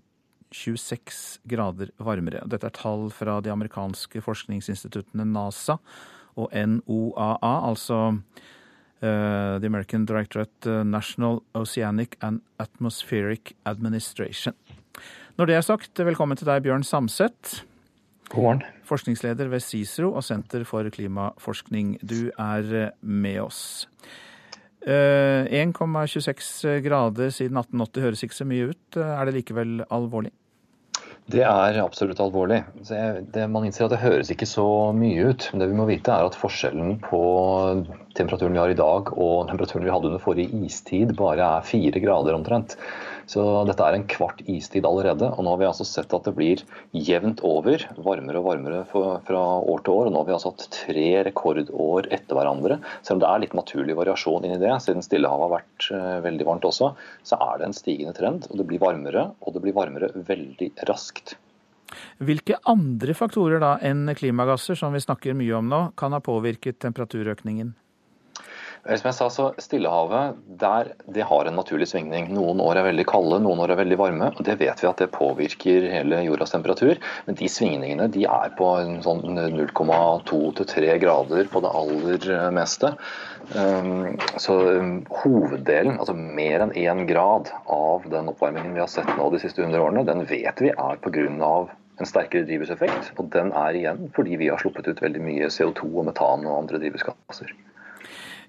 [1.53, 2.41] grader varmere.
[2.49, 5.77] Dette er tall fra de amerikanske forskningsinstituttene NASA
[6.41, 14.57] og NOAA, altså uh, The American Directorate National Oceanic and Atmospheric Administration.
[15.37, 17.69] Når det er sagt, velkommen til deg, Bjørn Samset.
[18.33, 18.63] God morgen.
[18.89, 21.99] Forskningsleder ved CICERO og Senter for klimaforskning.
[22.01, 23.89] Du er eh, med oss.
[24.83, 28.97] 1,26 eh, grader siden 1880 høres ikke så mye ut.
[28.97, 30.33] Er det likevel alvorlig?
[31.31, 32.63] Det er absolutt alvorlig.
[32.83, 34.65] Det, man innser at det høres ikke så
[34.97, 35.51] mye ut.
[35.53, 37.23] Men det vi må vite er at forskjellen på
[38.17, 42.03] temperaturen vi har i dag og temperaturen vi hadde under forrige istid, bare er fire
[42.03, 42.75] grader omtrent.
[43.33, 45.31] Så dette er en kvart istid allerede.
[45.33, 46.63] Og nå har vi altså sett at det blir
[46.93, 50.09] jevnt over varmere og varmere fra år til år.
[50.09, 52.81] Og nå har vi altså hatt tre rekordår etter hverandre.
[53.01, 56.49] Selv om det er litt naturlig variasjon inni det, siden Stillehavet har vært eh, veldig
[56.51, 56.93] varmt også,
[57.29, 58.51] så er det en stigende trend.
[58.51, 61.37] Og det blir varmere, og det blir varmere veldig raskt.
[62.25, 66.81] Hvilke andre faktorer da enn klimagasser, som vi snakker mye om nå, kan ha påvirket
[66.85, 67.75] temperaturøkningen?
[68.83, 72.33] Som jeg sa, så Stillehavet der, det har en naturlig svingning.
[72.35, 74.31] Noen år er veldig kalde, noen år er veldig varme.
[74.35, 76.99] og Det vet vi at det påvirker hele jordas temperatur.
[77.29, 78.73] Men de svingningene de er på
[79.07, 82.91] sånn 0,2-3 grader på det aller meste.
[83.55, 84.59] Um, så
[85.23, 89.63] hoveddelen, altså mer enn én grad av den oppvarmingen vi har sett nå de siste
[89.63, 91.29] 100 årene, den vet vi er pga.
[92.03, 93.13] en sterkere drivhuseffekt.
[93.23, 96.65] Og den er igjen fordi vi har sluppet ut veldig mye CO2 og metan og
[96.65, 97.55] andre drivhusgasser.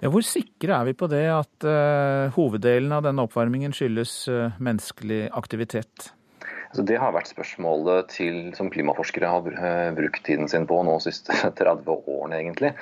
[0.04, 4.58] Ja, hvor sikre er vi på det at uh, hoveddelen av denne oppvarmingen skyldes uh,
[4.60, 6.10] menneskelig aktivitet?
[6.74, 10.98] Altså, det har vært spørsmålet til, som klimaforskere har uh, brukt tiden sin på nå
[11.00, 12.74] de siste 30 årene, egentlig.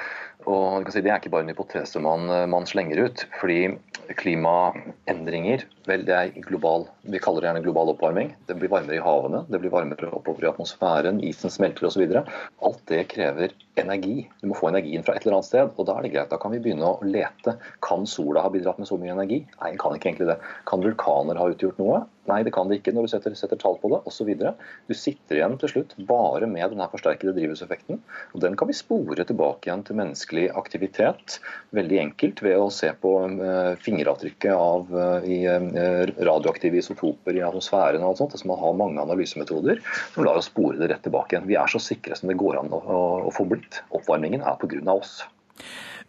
[0.50, 3.28] Og si, Det er ikke bare en hypotese man, man slenger ut.
[3.38, 3.76] fordi
[4.18, 8.34] klimaendringer vel, det er global, Vi kaller det gjerne global oppvarming.
[8.50, 12.02] Det blir varmere i havene, det blir varmere oppover i atmosfæren, isen smelter osv.
[12.66, 14.30] Alt det krever energi.
[14.42, 15.70] Du må få energien fra et eller annet sted.
[15.76, 17.58] og Da er det greit, da kan vi begynne å lete.
[17.86, 19.44] Kan sola ha bidratt med så mye energi?
[19.62, 20.40] Nei, den kan ikke egentlig det.
[20.70, 22.04] Kan vulkaner ha utgjort noe?
[22.30, 24.30] Nei, det kan det ikke når du setter, setter tall på det, osv.
[24.88, 27.98] Du sitter igjen til slutt bare med denne forsterkede drivhuseffekten.
[28.36, 31.40] og Den kan vi spore tilbake igjen til menneskelig aktivitet.
[31.74, 37.44] Veldig enkelt ved å se på uh, fingeravtrykket av uh, i, uh, radioaktive isotoper i
[37.48, 38.38] atmosfæren og alt sånt.
[38.38, 39.82] Så man har mange analysemetoder
[40.14, 41.50] som lar oss spore det rett tilbake igjen.
[41.50, 43.50] Vi er så sikre som det går an å, å, å få
[43.92, 44.82] Oppvarmingen er pga.
[44.94, 45.22] oss.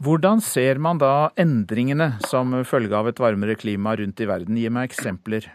[0.03, 4.57] Hvordan ser man da endringene som følge av et varmere klima rundt i verden?
[4.59, 5.51] Gi meg eksempler.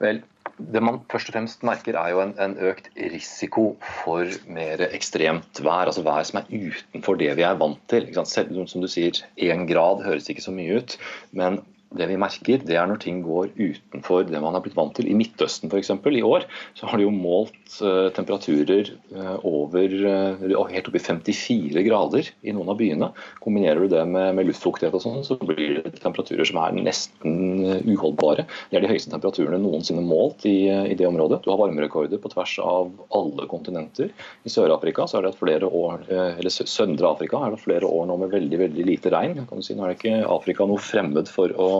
[0.00, 0.20] Vel,
[0.60, 3.64] det man først og fremst merker, er jo en, en, økt risiko
[4.02, 5.88] for mer ekstremt vær.
[5.88, 8.08] Altså vær som er utenfor det vi er vant til.
[8.28, 10.96] Selv som du sier, én grad høres ikke så mye ut.
[11.36, 11.60] Men
[11.98, 15.08] det vi merker, det er når ting går utenfor det man har blitt vant til.
[15.10, 15.90] I Midtøsten f.eks.
[15.90, 16.44] i år
[16.78, 22.30] så har de jo målt uh, temperaturer uh, over uh, helt opp i 54 grader
[22.46, 23.10] i noen av byene.
[23.42, 27.82] Kombinerer du det med, med luftfuktighet og sånn, så blir det temperaturer som er nesten
[27.90, 28.46] uholdbare.
[28.70, 31.42] Det er de høyeste temperaturene noensinne målt i, i det området.
[31.42, 34.14] Du har varmerekorder på tvers av alle kontinenter.
[34.46, 38.20] I Sør-Afrika så er det flere år, eller Søndre Afrika er det flere år nå
[38.22, 39.42] med veldig veldig lite regn.
[39.50, 41.70] Kan du si, nå er det ikke Afrika noe fremmed for å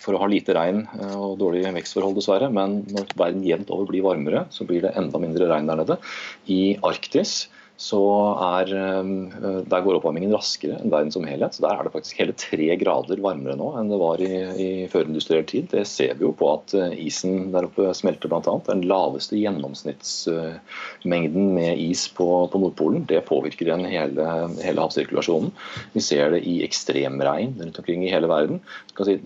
[0.00, 2.50] for å ha lite regn eh, og dårlige vekstforhold, dessverre.
[2.54, 5.98] Men når verden jevnt over blir varmere, så blir det enda mindre regn der nede.
[6.50, 7.44] I Arktis
[7.74, 7.98] så
[8.38, 9.02] er, eh,
[9.66, 11.54] der går oppvarmingen raskere enn verden som helhet.
[11.56, 14.86] Så Der er det faktisk hele tre grader varmere nå enn det var i, i
[14.90, 15.68] førindustriell tid.
[15.72, 18.54] Det ser vi jo på at eh, isen der oppe smelter bl.a.
[18.68, 23.06] Den laveste gjennomsnittsmengden med is på, på Nordpolen.
[23.10, 24.22] Det påvirker igjen hele,
[24.62, 25.50] hele, havsirkulasjonen.
[25.96, 28.62] Vi ser det i ekstremregn rundt omkring i hele verden.
[28.94, 29.18] Si,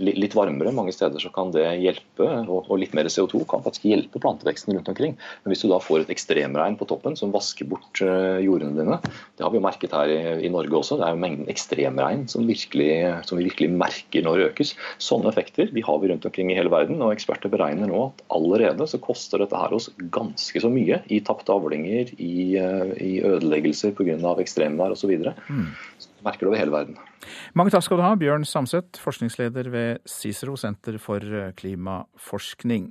[0.00, 4.22] litt varmere mange steder så kan det hjelpe, og, litt mer CO2 kan faktisk hjelpe
[4.22, 5.12] planteveksten rundt omkring.
[5.44, 8.98] Men hvis du da får et ekstremregn på toppen som vasker bort eh, jordene dine,
[9.36, 12.26] det har vi jo merket her i, i Norge også, det er jo mengden ekstremregn
[12.30, 12.90] som, virkelig,
[13.28, 14.72] som vi virkelig merker når det økes.
[15.02, 18.24] Sånne effekter de har vi rundt omkring i hele verden, og eksperter beregner nå at
[18.36, 23.12] allerede så koster dette her oss ganske så mye i tapte avlinger, i, eh, i
[23.26, 24.18] ødeleggelser pga.
[24.40, 25.12] ekstremvær osv.
[25.50, 25.68] Mm.
[26.24, 26.98] Merker det over hele verden.
[27.56, 31.24] Mange takk skal du ha, Bjørn Samset, forskningsleder ved Cicero senter for
[31.56, 32.90] klimaforskning.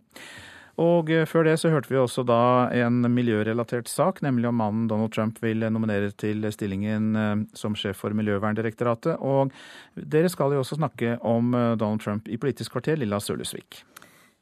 [0.80, 4.88] Og eh, før det så hørte vi også da en miljørelatert sak, nemlig om mannen
[4.92, 9.20] Donald Trump vil nominere til stillingen eh, som sjef for Miljøverndirektoratet.
[9.20, 9.52] Og
[10.00, 13.84] dere skal jo også snakke om eh, Donald Trump i Politisk kvarter, Lilla Sølhusvik.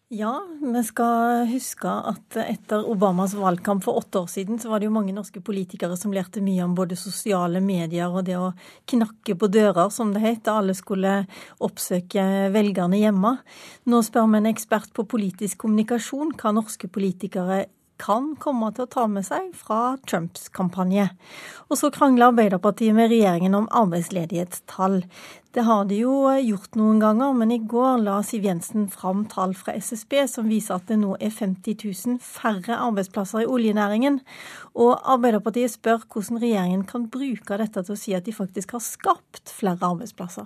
[0.09, 4.87] Ja, vi skal huske at etter Obamas valgkamp for åtte år siden, så var det
[4.87, 8.53] jo mange norske politikere som lærte mye om både sosiale medier og det å
[8.87, 11.25] knakke på dører, som det het, alle skulle
[11.59, 12.23] oppsøke
[12.55, 13.33] velgerne hjemme.
[13.91, 17.65] Nå spør vi en ekspert på politisk kommunikasjon hva norske politikere
[18.01, 21.09] kan komme til å ta med seg fra Trumps kampanje.
[21.67, 25.01] Og så krangler Arbeiderpartiet med regjeringen om arbeidsledighetstall.
[25.57, 29.55] Det har de jo gjort noen ganger, men i går la Siv Jensen fram tall
[29.57, 34.19] fra SSB som viser at det nå er 50 000 færre arbeidsplasser i oljenæringen.
[34.77, 38.85] Og Arbeiderpartiet spør hvordan regjeringen kan bruke dette til å si at de faktisk har
[38.85, 40.45] skapt flere arbeidsplasser.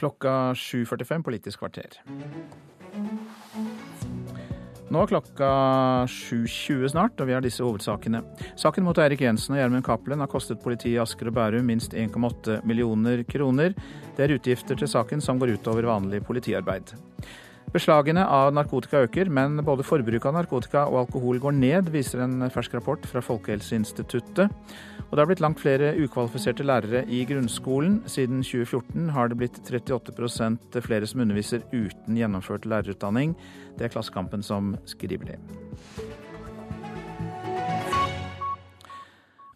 [0.00, 2.00] Klokka 7.45 Politisk kvarter.
[4.90, 5.48] Nå er klokka
[6.10, 8.24] 7.20 snart, og vi har disse hovedsakene.
[8.58, 11.94] Saken mot Eirik Jensen og Gjermund Cappelen har kostet politiet i Asker og Bærum minst
[11.94, 13.76] 1,8 millioner kroner.
[14.16, 16.90] Det er utgifter til saken som går utover vanlig politiarbeid.
[17.70, 22.42] Beslagene av narkotika øker, men både forbruket av narkotika og alkohol går ned, viser en
[22.50, 24.50] fersk rapport fra Folkehelseinstituttet.
[25.06, 28.00] Og det har blitt langt flere ukvalifiserte lærere i grunnskolen.
[28.10, 33.36] Siden 2014 har det blitt 38% flere som underviser uten gjennomført lærerutdanning.
[33.78, 35.38] Det er Klassekampen som skriver det.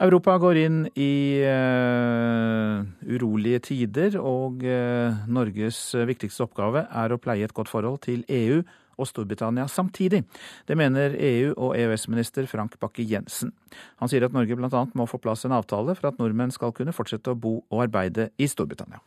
[0.04, 5.78] Europa går inn i uh, urolige tider, og uh, Norges
[6.08, 8.60] viktigste oppgave er å pleie et godt forhold til EU
[9.00, 10.22] og Storbritannia samtidig.
[10.68, 13.52] Det mener EU- og EØS-minister Frank Bakke-Jensen.
[14.02, 14.84] Han sier at Norge bl.a.
[14.94, 18.30] må få plass en avtale for at nordmenn skal kunne fortsette å bo og arbeide
[18.38, 19.02] i Storbritannia.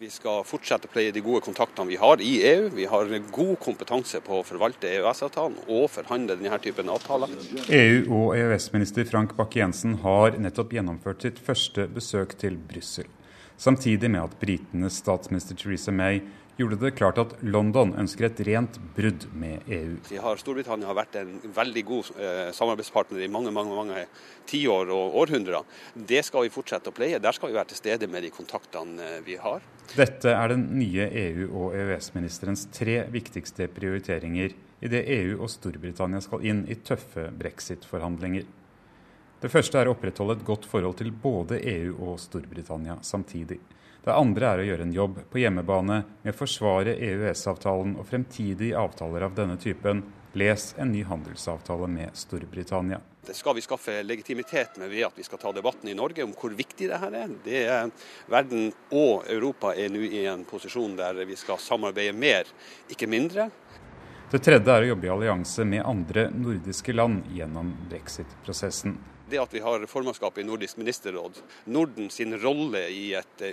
[0.00, 2.70] Vi skal fortsette å pleie de gode kontaktene vi har i EU.
[2.72, 7.28] Vi har god kompetanse på å forvalte EØS-avtalen og forhandle denne typen avtaler.
[7.68, 13.12] EU- og EØS-minister Frank Bakke-Jensen har nettopp gjennomført sitt første besøk til Brussel.
[13.60, 16.22] Samtidig med at britenes statsminister Theresa May
[16.56, 19.96] gjorde det klart at London ønsker et rent brudd med EU.
[20.22, 24.04] Har Storbritannia har vært en veldig god eh, samarbeidspartner i mange mange, mange
[24.50, 25.66] tiår og århundrer.
[25.94, 27.20] Det skal vi fortsette å pleie.
[27.22, 29.64] Der skal vi være til stede med de kontaktene eh, vi har.
[29.94, 36.44] Dette er den nye EU- og EØS-ministerens tre viktigste prioriteringer idet EU og Storbritannia skal
[36.46, 38.46] inn i tøffe brexit-forhandlinger.
[39.40, 43.60] Det første er å opprettholde et godt forhold til både EU og Storbritannia samtidig.
[44.04, 48.78] Det andre er å gjøre en jobb på hjemmebane med å forsvare EØS-avtalen og fremtidige
[48.80, 50.00] avtaler av denne typen.
[50.32, 53.00] Les en ny handelsavtale med Storbritannia.
[53.26, 56.32] Det skal vi skaffe legitimitet med ved at vi skal ta debatten i Norge om
[56.32, 57.34] hvor viktig det her er.
[57.44, 57.90] Det er
[58.32, 62.48] verden og Europa er nå i en posisjon der vi skal samarbeide mer,
[62.88, 63.50] ikke mindre.
[64.30, 68.94] Det tredje er å jobbe i allianse med andre nordiske land gjennom brexit-prosessen.
[69.30, 71.36] Det at vi har formannskapet i Nordisk ministerråd,
[71.70, 73.44] Norden sin rolle i et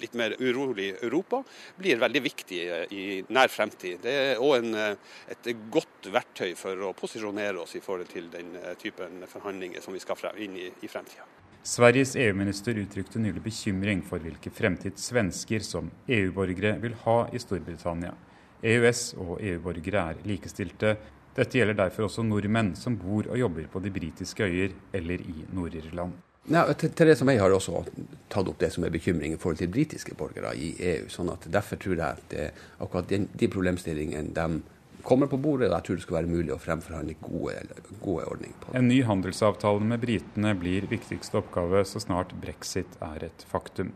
[0.00, 1.42] litt mer urolig Europa,
[1.76, 4.00] blir veldig viktig eh, i nær fremtid.
[4.04, 8.54] Det er òg eh, et godt verktøy for å posisjonere oss i forhold til den
[8.60, 11.26] eh, typen forhandlinger som vi skal inn i i fremtida.
[11.66, 18.12] Sveriges EU-minister uttrykte nylig bekymring for hvilke fremtid svensker som EU-borgere vil ha i Storbritannia.
[18.62, 20.94] EØS- og EU-borgere er likestilte.
[21.36, 25.44] Dette gjelder derfor også nordmenn som bor og jobber på de britiske øyer eller i
[25.52, 26.14] Nord-Irland.
[26.48, 27.82] Ja, Theresa May har også
[28.30, 31.08] tatt opp det som er bekymring i forhold til britiske borgere i EU.
[31.10, 32.46] sånn at Derfor tror jeg at det,
[32.78, 34.62] akkurat de, de problemstillingene de
[35.06, 37.54] kommer på bordet, og jeg tror det skal være mulig å fremforhandle gode,
[38.02, 38.74] gode ordninger på.
[38.78, 43.92] En ny handelsavtale med britene blir viktigste oppgave så snart brexit er et faktum.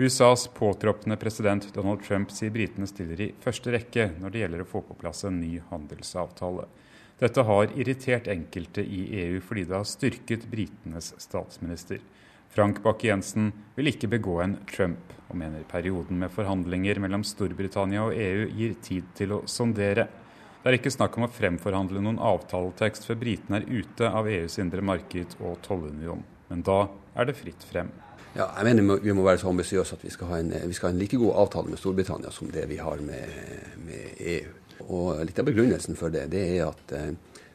[0.00, 4.68] USAs påtroppende president Donald Trump sier britene stiller i første rekke når det gjelder å
[4.68, 6.64] få på plass en ny handelsavtale.
[7.22, 12.00] Dette har irritert enkelte i EU fordi det har styrket britenes statsminister.
[12.52, 18.18] Frank Bakke-Jensen vil ikke begå en Trump, og mener perioden med forhandlinger mellom Storbritannia og
[18.18, 20.08] EU gir tid til å sondere.
[20.62, 24.58] Det er ikke snakk om å fremforhandle noen avtaletekst før britene er ute av EUs
[24.62, 26.20] indre marked og tollunion.
[26.50, 26.84] Men da
[27.16, 27.88] er det fritt frem.
[28.32, 30.94] Ja, jeg mener Vi må være så ambisiøse at vi skal, en, vi skal, ha
[30.94, 33.40] en, like god avtale med Storbritannia som det vi har med,
[33.84, 34.52] med, EU.
[34.88, 37.12] Og Litt av begrunnelsen for det det er at eh,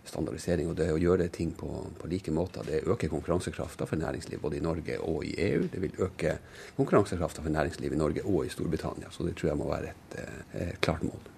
[0.07, 1.69] standardisering og det å gjøre ting på,
[1.99, 5.65] på like måter, det øker konkurransekrafta for næringsliv både i Norge og i EU.
[5.71, 6.37] Det vil øke
[6.77, 9.11] konkurransekrafta for næringsliv i Norge og i Storbritannia.
[9.11, 11.33] Så det tror jeg må være et, et eh, klart mål.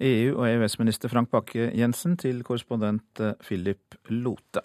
[0.00, 4.62] EU- og EØS-minister Frank Bakke-Jensen til korrespondent eh, Philip Lote.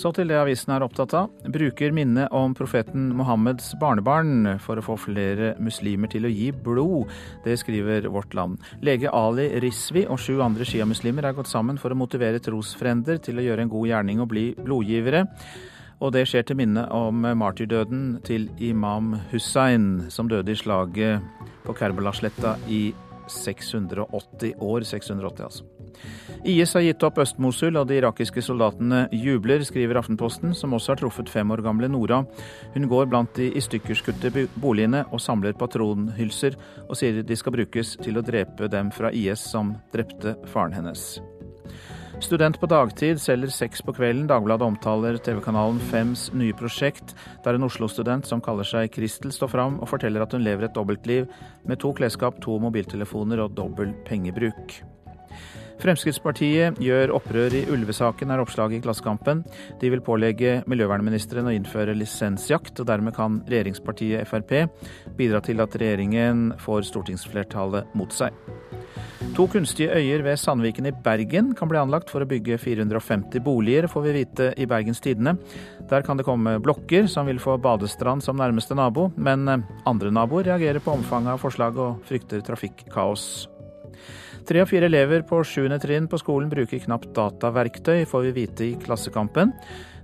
[0.00, 1.26] Så til det avisen er opptatt av.
[1.52, 7.10] Bruker minnet om profeten Mohammeds barnebarn for å få flere muslimer til å gi blod.
[7.44, 8.62] Det skriver Vårt Land.
[8.86, 13.42] Lege Ali Risvi og sju andre sjiamuslimer er gått sammen for å motivere trosfrender til
[13.42, 15.26] å gjøre en god gjerning og bli blodgivere.
[16.00, 21.76] Og det skjer til minne om martyrdøden til imam Hussein, som døde i slaget på
[21.76, 22.86] Kerbala-sletta i
[23.28, 24.88] 680 år.
[24.96, 25.79] 680, altså.
[26.44, 31.02] IS har gitt opp Øst-Mosul, og de irakiske soldatene jubler, skriver Aftenposten, som også har
[31.02, 32.22] truffet fem år gamle Nora.
[32.74, 36.56] Hun går blant de i stykker skutte boligene og samler patronhylser,
[36.88, 41.18] og sier de skal brukes til å drepe dem fra IS som drepte faren hennes.
[42.20, 44.26] Student på dagtid selger sex på kvelden.
[44.28, 49.80] Dagbladet omtaler TV-kanalen Fems nye prosjekt, der en Oslo-student som kaller seg Kristel, står fram
[49.80, 51.28] og forteller at hun lever et dobbeltliv
[51.64, 54.80] med to klesskap, to mobiltelefoner og dobbel pengebruk.
[55.80, 59.42] Fremskrittspartiet gjør opprør i ulvesaken, er oppslaget i Klassekampen.
[59.80, 64.52] De vil pålegge miljøvernministeren å innføre lisensjakt, og dermed kan regjeringspartiet Frp
[65.16, 68.36] bidra til at regjeringen får stortingsflertallet mot seg.
[69.36, 73.88] To kunstige øyer ved Sandviken i Bergen kan bli anlagt for å bygge 450 boliger,
[73.88, 75.36] får vi vite i Bergens Tidende.
[75.88, 79.48] Der kan det komme blokker som vil få badestrand som nærmeste nabo, men
[79.88, 83.49] andre naboer reagerer på omfanget av forslaget og frykter trafikkaos.
[84.48, 88.66] Tre av fire elever på sjuende trinn på skolen bruker knapt dataverktøy, får vi vite
[88.66, 89.52] i Klassekampen.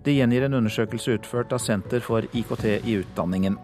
[0.07, 3.57] De gjengir en undersøkelse utført av Senter for IKT i utdanningen.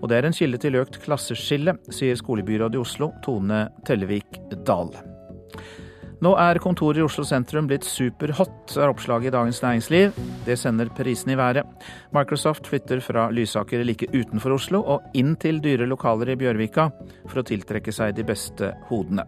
[0.00, 4.90] Og det er en kilde til økt klasseskille, sier skolebyrådet i Oslo, Tone Tellevik Dahl.
[6.24, 10.18] Nå er kontoret i Oslo sentrum blitt superhot, er oppslaget i Dagens Næringsliv.
[10.46, 11.68] Det sender prisen i været.
[12.16, 16.88] Microsoft flytter fra Lysaker like utenfor Oslo og inn til dyre lokaler i Bjørvika
[17.28, 19.26] for å tiltrekke seg de beste hodene.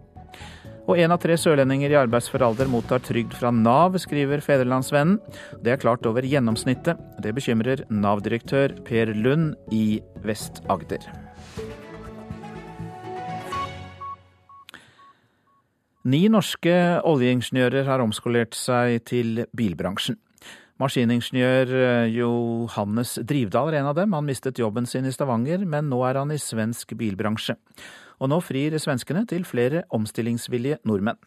[0.87, 5.19] Og én av tre sørlendinger i arbeidsfør alder mottar trygd fra Nav, skriver Federlandsvennen.
[5.59, 7.01] Det er klart over gjennomsnittet.
[7.23, 11.09] Det bekymrer Nav-direktør Per Lund i Vest-Agder.
[16.07, 20.21] Ni norske oljeingeniører har omskolert seg til bilbransjen.
[20.79, 24.15] Maskiningeniør eh, Johannes Drivdal er en av dem.
[24.15, 27.57] Han mistet jobben sin i Stavanger, men nå er han i svensk bilbransje.
[28.17, 31.19] Og nå frir svenskene til flere omstillingsvillige nordmenn.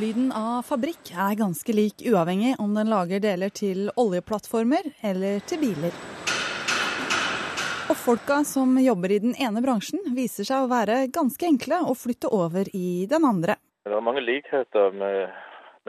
[0.00, 5.60] Lyden av fabrikk er ganske lik uavhengig om den lager deler til oljeplattformer eller til
[5.60, 5.92] biler.
[7.92, 11.92] Og folka som jobber i den ene bransjen, viser seg å være ganske enkle å
[11.98, 13.58] flytte over i den andre.
[13.84, 15.34] Det er mange likheter med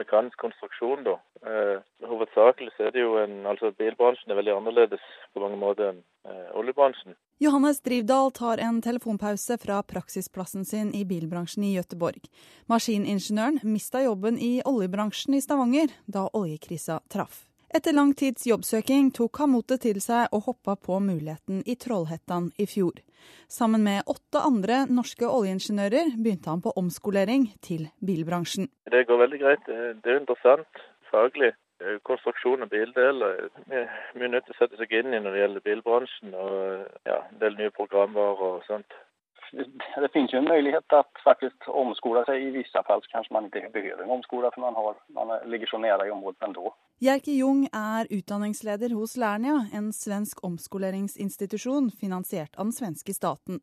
[0.00, 1.14] mekanisk konstruksjon, da.
[1.44, 5.02] Eh, hovedsakelig er det jo en Altså bilbransjen er veldig annerledes
[5.34, 7.16] på mange måter enn eh, oljebransjen.
[7.42, 12.30] Johannes Drivdal tar en telefonpause fra praksisplassen sin i bilbransjen i Gøteborg.
[12.70, 17.44] Maskiningeniøren mista jobben i oljebransjen i Stavanger da oljekrisa traff.
[17.74, 22.52] Etter lang tids jobbsøking tok han motet til seg og hoppa på muligheten i Trollhättan
[22.62, 23.00] i fjor.
[23.50, 28.68] Sammen med åtte andre norske oljeingeniører begynte han på omskolering til bilbransjen.
[28.94, 29.66] Det går veldig greit.
[29.66, 31.50] Det er interessant faglig.
[32.06, 35.66] Konstruksjon av bildeler er mye nødt til å sette seg inn i når det gjelder
[35.66, 36.30] bilbransjen.
[36.30, 38.94] og ja, En del nye programvarer og sånt
[39.96, 42.42] det finns ju en möjlighet att faktiskt omskola sig.
[42.48, 45.78] I vissa fall så kanske man inte behöver omskola för man, har, man ligger så
[45.78, 46.74] nära i området ändå.
[46.98, 53.60] Jerke Jung er utdanningsleder hos Lernia, en svensk omskoleringsinstitusjon finansiert av den svenske staten.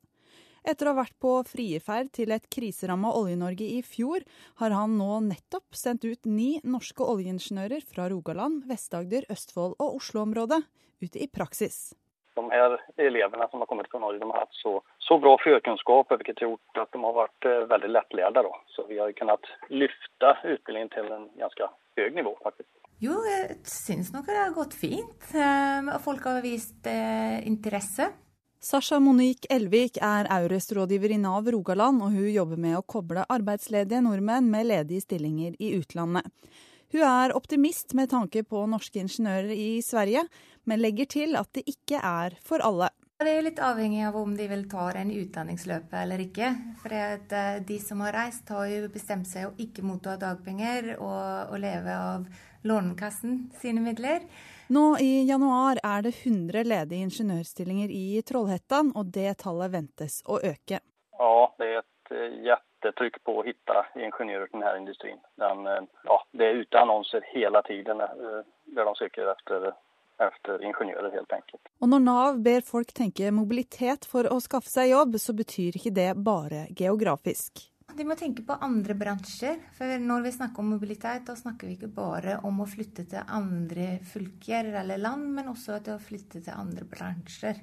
[0.64, 4.22] Etter å ha vært på frierferd til et kriseramma Olje-Norge i fjor,
[4.62, 10.62] har han nå nettopp sendt ut ni norske oljeingeniører fra Rogaland, Vest-Agder, Østfold og Oslo-området
[11.02, 11.96] ut i praksis
[12.38, 16.20] de her elevene som har kommet fra Norge, de har hatt så, så bra førkunnskaper,
[16.22, 18.46] hvilket har gjort at de har vært eh, veldig lettledet.
[18.76, 21.70] Så vi har kunnet løfte utbildningen til en ganske
[22.00, 22.70] høy nivå, faktisk.
[23.02, 25.30] Jo, jeg syns nok det har gått fint.
[25.34, 28.12] Eh, folk har vist eh, interesse.
[28.62, 34.04] Sasha Monique Elvik er Aures-rådgiver i Nav Rogaland, og hun jobber med å koble arbeidsledige
[34.06, 36.30] nordmenn med ledige stillinger i utlandet.
[36.92, 40.26] Hun er optimist med tanke på norske ingeniører i Sverige,
[40.64, 42.92] men legger til at det ikke er for alle.
[43.22, 46.48] Det er litt avhengig av om de vil ta en utdanningsløp eller ikke.
[46.82, 51.54] For eh, de som har reist, har jo bestemt seg å ikke motta dagpenger og,
[51.54, 52.26] og leve av
[52.66, 54.26] Lånekassen sine midler.
[54.74, 60.40] Nå i januar er det 100 ledige ingeniørstillinger i Trollhättan, og det tallet ventes å
[60.42, 60.82] øke.
[61.22, 62.14] Ja, det er et
[62.46, 65.20] hjertetrykk jättetryck på å finne ingeniører til denne industrien.
[65.38, 68.44] Den, eh, ja, det er ute annonser hele tiden eh,
[68.76, 69.74] der de søker etter,
[70.28, 71.72] etter ingeniører, helt enkelt.
[71.82, 75.94] Og når Nav ber folk tenke mobilitet for å skaffe seg jobb, så betyr ikke
[75.96, 77.68] det bare geografisk.
[77.92, 79.58] De må tenke på andre bransjer.
[79.76, 83.34] For når vi snakker om mobilitet, da snakker vi ikke bare om å flytte til
[83.36, 87.60] andre fylker eller land, men også til å flytte til andre bransjer.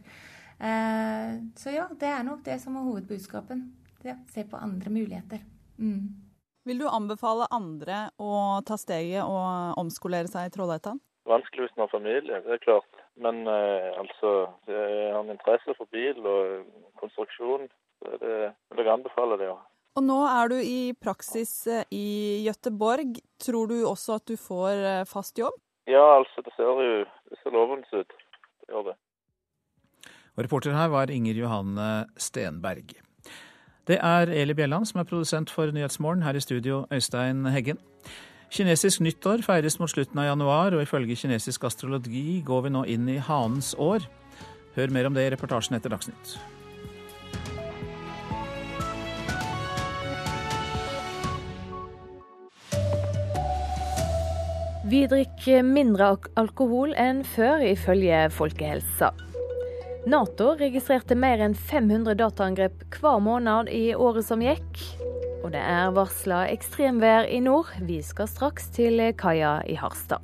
[0.59, 3.69] Eh, så ja, det er nok det som er hovedbudskapen.
[4.05, 5.43] Ja, se på andre muligheter.
[5.79, 6.29] Mm.
[6.69, 11.01] Vil du anbefale andre å ta steget og omskolere seg i Trollhättan?
[11.29, 13.01] Vanskelig hvis man har familie, det er klart.
[13.21, 14.31] Men eh, altså,
[14.71, 16.69] jeg har en interesse for bil og
[17.01, 17.67] konstruksjon.
[17.99, 19.51] Så det vil jeg anbefale det.
[19.51, 19.59] Ja.
[19.99, 23.19] Og nå er du i praksis eh, i Gøteborg.
[23.43, 25.59] Tror du også at du får eh, fast jobb?
[25.89, 28.17] Ja, altså det ser jo det ser lovende ut.
[28.61, 28.97] Det gjør det.
[30.37, 32.95] Og reporter her var Inger Johanne Stenberg.
[33.89, 36.23] Det er Eli Bjelland som er produsent for Nyhetsmorgen.
[36.23, 37.81] Her i studio, Øystein Heggen.
[38.49, 43.09] Kinesisk nyttår feires mot slutten av januar, og ifølge kinesisk astrologi går vi nå inn
[43.13, 44.07] i hanens år.
[44.79, 46.39] Hør mer om det i reportasjen etter Dagsnytt.
[54.89, 59.13] Vi drikker mindre alkohol enn før, ifølge Folkehelsa.
[60.07, 64.83] Nato registrerte mer enn 500 dataangrep hver måned i året som gikk.
[65.43, 67.73] Og det er varsla ekstremvær i nord.
[67.83, 70.23] Vi skal straks til kaia i Harstad.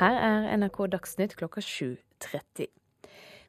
[0.00, 2.66] Her er NRK Dagsnytt klokka 7.30.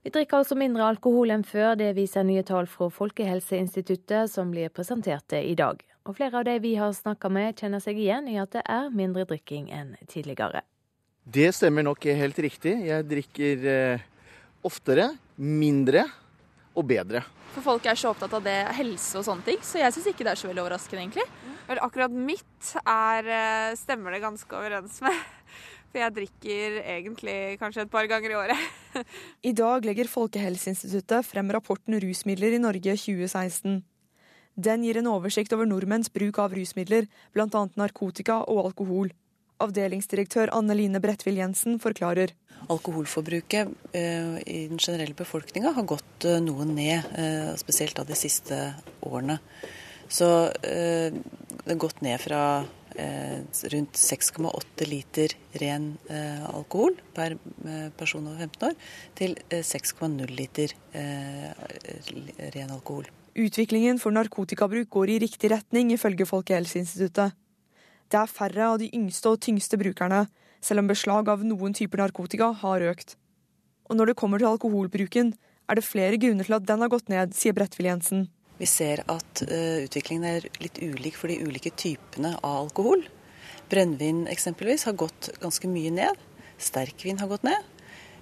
[0.05, 4.69] Vi drikker altså mindre alkohol enn før, det viser nye tall fra Folkehelseinstituttet som blir
[4.71, 5.81] presenterte i dag.
[6.07, 8.93] Og flere av de vi har snakka med, kjenner seg igjen i at det er
[8.93, 10.61] mindre drikking enn tidligere.
[11.27, 12.77] Det stemmer nok helt riktig.
[12.87, 14.05] Jeg drikker eh,
[14.67, 16.05] oftere, mindre
[16.77, 17.23] og bedre.
[17.55, 20.27] For folk er så opptatt av det helse og sånne ting, så jeg syns ikke
[20.27, 21.25] det er så veldig overraskende, egentlig.
[21.67, 25.17] Vel, akkurat mitt er, eh, stemmer det ganske overens med.
[25.89, 28.63] For jeg drikker egentlig kanskje et par ganger i året.
[29.49, 33.81] I dag legger Folkehelseinstituttet frem rapporten Rusmidler i Norge 2016.
[34.57, 37.63] Den gir en oversikt over nordmenns bruk av rusmidler, bl.a.
[37.77, 39.11] narkotika og alkohol.
[39.63, 42.33] Avdelingsdirektør Anne Line Bredtvill Jensen forklarer.
[42.73, 48.57] Alkoholforbruket eh, i den generelle befolkninga har gått eh, noe ned, eh, spesielt de siste
[49.05, 49.39] årene.
[50.07, 50.27] Så
[50.63, 52.63] det har gått ned fra
[53.73, 55.89] rundt 6,8 liter ren
[56.47, 57.35] alkohol per
[57.99, 58.77] person over 15 år,
[59.19, 63.11] til 6,0 liter ren alkohol.
[63.35, 67.35] Utviklingen for narkotikabruk går i riktig retning, ifølge Folkehelseinstituttet.
[68.07, 70.25] Det er færre av de yngste og tyngste brukerne,
[70.63, 73.17] selv om beslag av noen typer narkotika har økt.
[73.87, 75.33] Og når det kommer til alkoholbruken,
[75.67, 78.27] er det flere grunner til at den har gått ned, sier Bredtvill Jensen.
[78.57, 83.03] Vi ser at uh, utviklingen er litt ulik for de ulike typene av alkohol.
[83.69, 86.23] Brennevin eksempelvis har gått ganske mye ned.
[86.57, 87.73] Sterkvin har gått ned.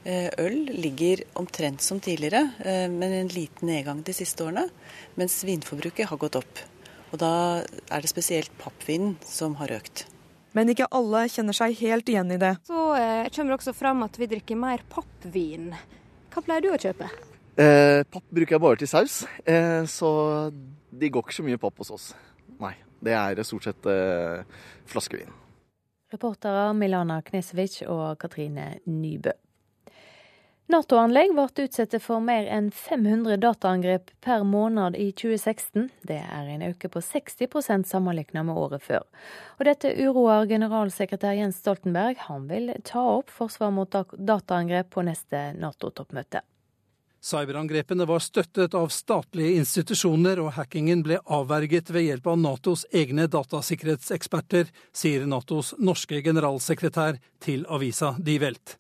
[0.06, 4.68] Uh, øl ligger omtrent som tidligere, uh, men en liten nedgang de siste årene.
[5.16, 6.66] Mens vinforbruket har gått opp.
[7.16, 10.04] Og da er det spesielt pappvinen som har økt.
[10.56, 12.58] Men ikke alle kjenner seg helt igjen i det.
[12.68, 15.70] Så eh, kommer det også fram at vi drikker mer pappvin.
[16.34, 17.08] Hva pleier du å kjøpe?
[17.56, 20.10] Eh, papp bruker jeg bare til saus, eh, så
[20.92, 22.10] det går ikke så mye papp hos oss.
[22.60, 22.74] Nei.
[23.06, 24.44] Det er stort sett eh,
[24.90, 25.32] flaskevin.
[26.12, 29.36] Reportere Milana Knesevic og Katrine Nybø.
[30.66, 35.92] Nato-anlegg ble utsatt for mer enn 500 dataangrep per måned i 2016.
[36.10, 39.04] Det er en økning på 60% sammenlignet med året før.
[39.60, 42.18] Og dette uroer generalsekretær Jens Stoltenberg.
[42.26, 46.42] Han vil ta opp forsvar mot dataangrep på neste Nato-toppmøte.
[47.26, 53.26] Cyberangrepene var støttet av statlige institusjoner, og hackingen ble avverget ved hjelp av Natos egne
[53.34, 58.78] datasikkerhetseksperter, sier Natos norske generalsekretær til avisa Die Welt.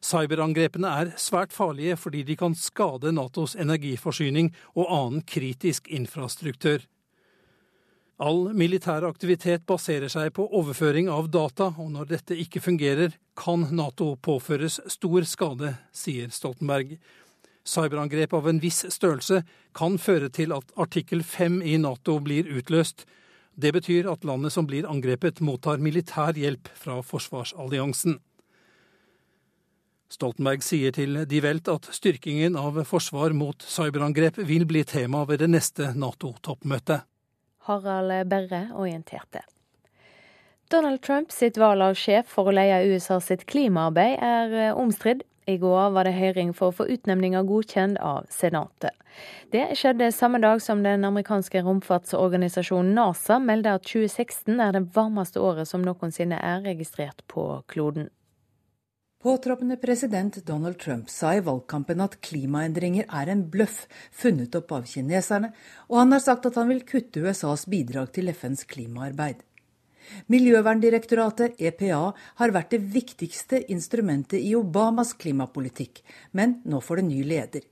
[0.00, 6.86] Cyberangrepene er svært farlige fordi de kan skade Natos energiforsyning og annen kritisk infrastruktur.
[8.20, 13.64] All militær aktivitet baserer seg på overføring av data, og når dette ikke fungerer, kan
[13.72, 16.98] Nato påføres stor skade, sier Stoltenberg.
[17.64, 19.40] Cyberangrep av en viss størrelse
[19.76, 23.06] kan føre til at artikkel 5 i Nato blir utløst.
[23.56, 28.18] Det betyr at landet som blir angrepet, mottar militær hjelp fra forsvarsalliansen.
[30.10, 35.44] Stoltenberg sier til Die Welt at styrkingen av forsvar mot cyberangrep vil bli tema ved
[35.44, 37.06] det neste Nato-toppmøtet.
[37.68, 39.44] Harald Berre orienterte.
[40.70, 45.24] Donald Trump sitt valg av sjef for å leie USA sitt klimaarbeid er eh, omstridt.
[45.50, 48.94] I går var det høring for å få utnevninga godkjent av Senatet.
[49.50, 55.42] Det skjedde samme dag som den amerikanske romfartsorganisasjonen NASA melder at 2016 er det varmeste
[55.42, 58.12] året som noensinne er registrert på kloden.
[59.22, 63.82] Påtroppende president Donald Trump sa i valgkampen at klimaendringer er en bløff
[64.16, 65.50] funnet opp av kineserne,
[65.92, 69.42] og han har sagt at han vil kutte USAs bidrag til FNs klimaarbeid.
[70.32, 71.98] Miljøverndirektoratet, EPA,
[72.40, 76.00] har vært det viktigste instrumentet i Obamas klimapolitikk,
[76.32, 77.68] men nå får det ny leder.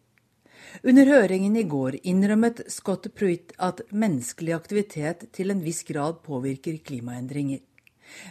[0.85, 6.77] Under høringen i går innrømmet Scott Pruitt at menneskelig aktivitet til en viss grad påvirker
[6.85, 7.65] klimaendringer.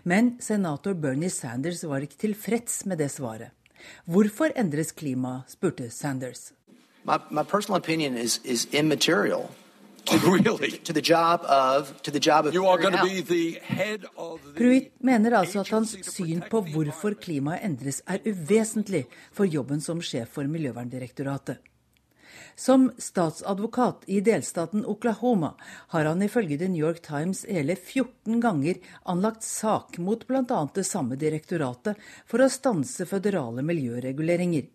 [0.03, 3.53] Men senator Bernie Sanders var ikke tilfreds med det svaret.
[4.05, 6.51] Hvorfor endres klimaet, spurte Sanders.
[7.05, 9.49] My, my personal opinion is, is immaterial.
[14.57, 19.03] Pruitt mener altså at hans syn på hvorfor klimaet endres er uvesentlig
[19.35, 21.59] for jobben som sjef for Miljøverndirektoratet.
[22.57, 25.51] Som statsadvokat i delstaten Oklahoma
[25.93, 30.61] har han ifølge The New York Times hele 14 ganger anlagt sak mot bl.a.
[30.73, 34.65] det samme direktoratet for å stanse føderale miljøreguleringer.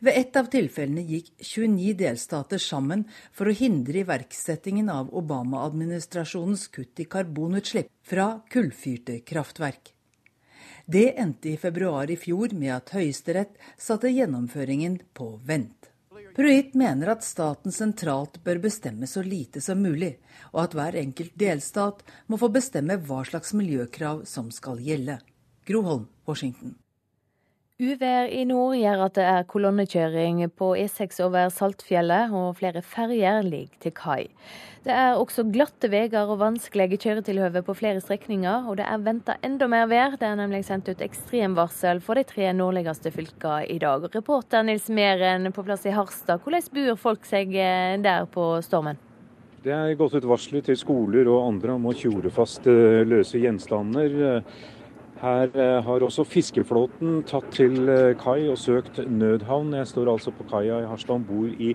[0.00, 7.04] Ved ett av tilfellene gikk 29 delstater sammen for å hindre iverksettingen av Obama-administrasjonens kutt
[7.04, 9.94] i karbonutslipp fra kullfyrte kraftverk.
[10.90, 15.89] Det endte i februar i fjor med at Høyesterett satte gjennomføringen på vent.
[16.40, 20.14] Pruitt mener at staten sentralt bør bestemme så lite som mulig,
[20.54, 22.00] og at hver enkelt delstat
[22.32, 25.18] må få bestemme hva slags miljøkrav som skal gjelde.
[25.68, 26.78] Groholm, Washington.
[27.80, 33.38] Uvær i nord gjør at det er kolonnekjøring på E6 over Saltfjellet, og flere ferjer
[33.46, 34.26] ligger til kai.
[34.84, 39.38] Det er også glatte veier og vanskelige kjøretilhøve på flere strekninger, og det er venta
[39.40, 40.18] enda mer vær.
[40.20, 44.04] Det er nemlig sendt ut ekstremvarsel for de tre nordligste fylkene i dag.
[44.12, 49.00] Reporter Nils Meren på plass i Harstad, hvordan bor folk seg eh, der på stormen?
[49.64, 53.40] Det er gått ut varsler til skoler og andre om å tjore fast eh, løse
[53.40, 54.20] gjenstander.
[55.20, 59.74] Her eh, har også fiskeflåten tatt til eh, kai og søkt nødhavn.
[59.76, 61.74] Jeg står altså på kaia i Harstad om bord i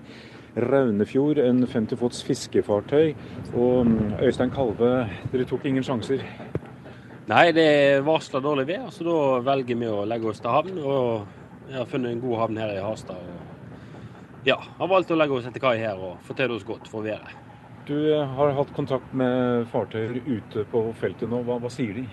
[0.56, 3.14] Raunefjord, en 50 fots fiskefartøy.
[3.54, 4.90] Og mm, Øystein Kalve,
[5.30, 6.26] dere tok ingen sjanser?
[7.30, 9.16] Nei, det varsler dårlig vær, så da
[9.46, 10.82] velger vi å legge oss til havn.
[10.82, 13.22] Og jeg har funnet en god havn her i Harstad.
[13.22, 17.06] Og ja, har valgt å legge oss til kai her og fortelle oss godt for
[17.06, 17.30] været.
[17.86, 21.44] Du har hatt kontakt med fartøyer ute på feltet nå.
[21.46, 22.08] Hva, hva sier de?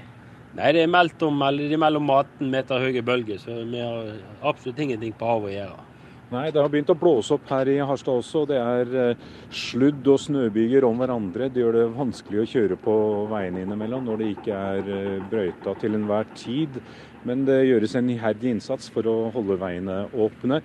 [0.53, 4.11] Nei, det er meldt om de er mellom 18 meter høye bølger, så vi har
[4.45, 5.87] absolutt ingenting på havet å gjøre.
[6.33, 8.43] Nei, det har begynt å blåse opp her i Harstad også.
[8.49, 11.49] Det er eh, sludd og snøbyger om hverandre.
[11.53, 12.95] Det gjør det vanskelig å kjøre på
[13.29, 16.79] veiene innimellom når det ikke er eh, brøyta til enhver tid.
[17.27, 20.61] Men det gjøres en iherdig innsats for å holde veiene åpne.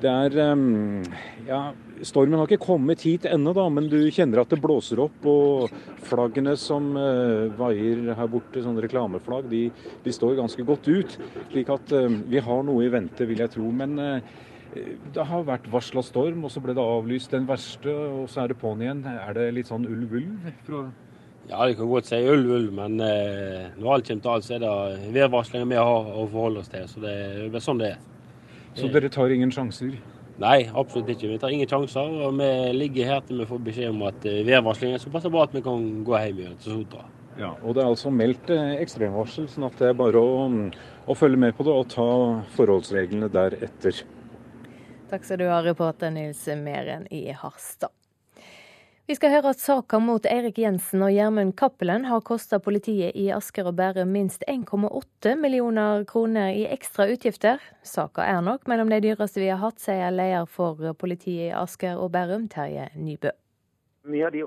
[0.00, 1.04] Det er ehm,
[1.48, 1.66] Ja,
[2.02, 5.26] stormen har ikke kommet hit ennå, da, men du kjenner at det blåser opp.
[5.28, 5.74] Og
[6.04, 9.68] flaggene som uh, vaier her borte, sånne reklameflagg, de,
[10.04, 11.16] de, står ganske godt ut.
[11.52, 13.70] Slik at uh, vi har noe i vente, vil jeg tro.
[13.70, 14.34] Men uh,
[15.14, 18.52] det har vært varsla storm, og så ble det avlyst den verste, og så er
[18.52, 19.04] det på'n igjen.
[19.14, 20.48] Er det litt sånn ulv-ulv?
[21.44, 25.12] Ja, det kan godt si ulv-ulv, men når alt kommer til alt, så er det
[25.14, 26.88] værvarslinger vi har å forholde oss til.
[26.90, 27.14] Så det
[27.52, 28.02] er sånn det er.
[28.74, 29.92] Så dere tar ingen sjanser?
[30.42, 31.28] Nei, absolutt ikke.
[31.30, 32.08] Vi tar ingen sjanser.
[32.26, 35.44] og Vi ligger her til vi får beskjed om at eh, værvarslingen er såpass bra
[35.46, 37.06] at vi kan gå hjem igjen til Sotra.
[37.38, 40.46] Ja, og Det er altså meldt eh, ekstremvarsel, sånn at det er bare å,
[41.06, 42.08] å følge med på det og ta
[42.54, 44.04] forholdsreglene deretter.
[45.10, 47.94] Takk skal du ha, reporter Nils Meren i Harstad.
[49.04, 53.26] Vi skal høre at saka mot Eirik Jensen og Gjermund Cappelen har kosta politiet i
[53.36, 57.60] Asker og Bærum minst 1,8 millioner kroner i ekstra utgifter.
[57.84, 62.00] Saka er nok mellom de dyreste vi har hatt, sier leder for politiet i Asker
[62.00, 63.34] og Bærum, Terje Nybø.
[64.08, 64.40] Mye av de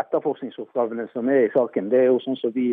[0.00, 2.70] etterforskningsoppgavene som er i saken, det er jo sånn som vi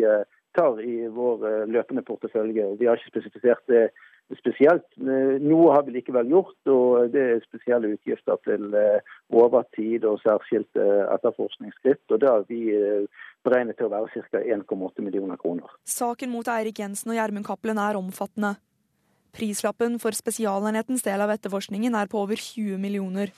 [0.56, 2.72] tar i vår løpende portefølje.
[2.80, 3.90] Vi har ikke spesifisert det
[4.34, 4.86] spesielt.
[4.98, 10.18] Eh, noe har vi likevel gjort, og det er spesielle utgifter til eh, overtid og
[10.24, 12.02] særskilte etterforskningsskritt.
[12.10, 14.42] og Det har vi eh, beregnet til å være ca.
[14.42, 15.70] 1,8 millioner kroner.
[15.86, 18.56] Saken mot Eirik Jensen og Gjermund Cappelen er omfattende.
[19.36, 23.30] Prislappen for Spesialenhetens del av etterforskningen er på over 20 millioner.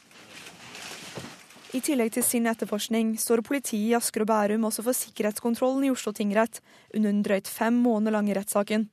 [1.77, 5.91] I tillegg til sin etterforskning står politiet i Asker og Bærum også for sikkerhetskontrollen i
[5.93, 6.63] Oslo tingrett
[6.95, 8.87] under den drøyt fem måneder lange rettssaken.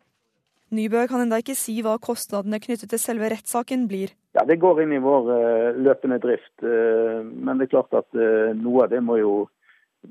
[0.73, 4.15] Nybø kan enda ikke si hva kostnadene knyttet til selve rettssaken blir.
[4.35, 6.53] Ja, Det går inn i vår uh, løpende drift.
[6.63, 9.35] Uh, men det er klart at uh, noe av det må jo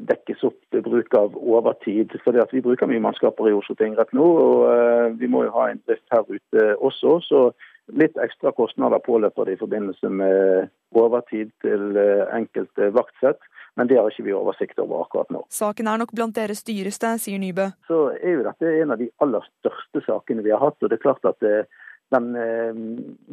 [0.09, 2.14] dekkes opp ved bruk av overtid.
[2.24, 5.82] For vi bruker mye mannskaper i Oslo tingrett nå, og vi må jo ha en
[5.86, 7.18] drift her ute også.
[7.28, 7.45] Så
[7.92, 13.42] Litt ekstra kostnader påløper det i forbindelse med overtid til eh, enkelte vaktsett,
[13.76, 15.42] men det har ikke vi oversikt over akkurat nå.
[15.53, 17.68] Saken er nok blant deres dyreste, sier Nybø.
[17.90, 20.78] Så er jo dette en av de aller største sakene vi har hatt.
[20.80, 21.82] og det er klart at det, eh,
[22.14, 22.72] den, eh,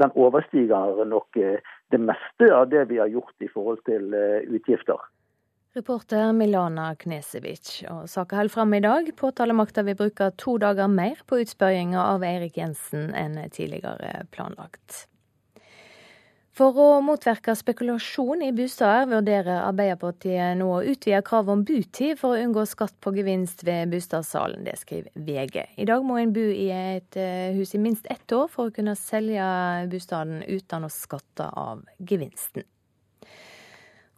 [0.04, 1.38] den overstiger nok
[1.92, 4.16] det meste av det vi har gjort i forhold til
[4.48, 4.98] utgifter.
[5.74, 7.78] Reporter Milana Knesevic.
[7.92, 9.08] Og saka holder fram i dag.
[9.16, 15.06] Påtalemakta vil bruke to dager mer på utspørringa av Eirik Jensen enn tidligere planlagt.
[16.52, 22.36] For å motvirke spekulasjon i bostader vurderer Arbeiderpartiet nå å utvide kravet om butid for
[22.36, 24.60] å unngå skatt på gevinst ved boligsalg.
[24.68, 25.64] Det skriver VG.
[25.80, 28.76] I dag må en bo i et eh, hus i minst ett år for å
[28.76, 29.48] kunne selge
[29.96, 32.68] bostaden uten å skatte av gevinsten.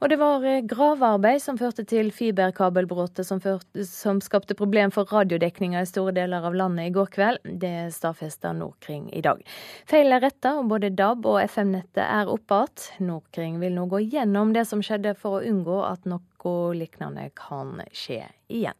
[0.03, 3.39] Og det var eh, gravearbeid som førte til fiberkabelbruddet som,
[3.87, 7.39] som, skapte problem for radiodekninga i store deler av landet i går kveld.
[7.61, 9.39] Det stadfesta Nordkring i dag.
[9.87, 13.07] Feilen er retta, og både DAB og FM-nettet er oppe igjen.
[13.07, 17.77] Nordkring vil nå gå gjennom det som skjedde, for å unngå at noe lignende kan
[17.95, 18.75] skje igjen.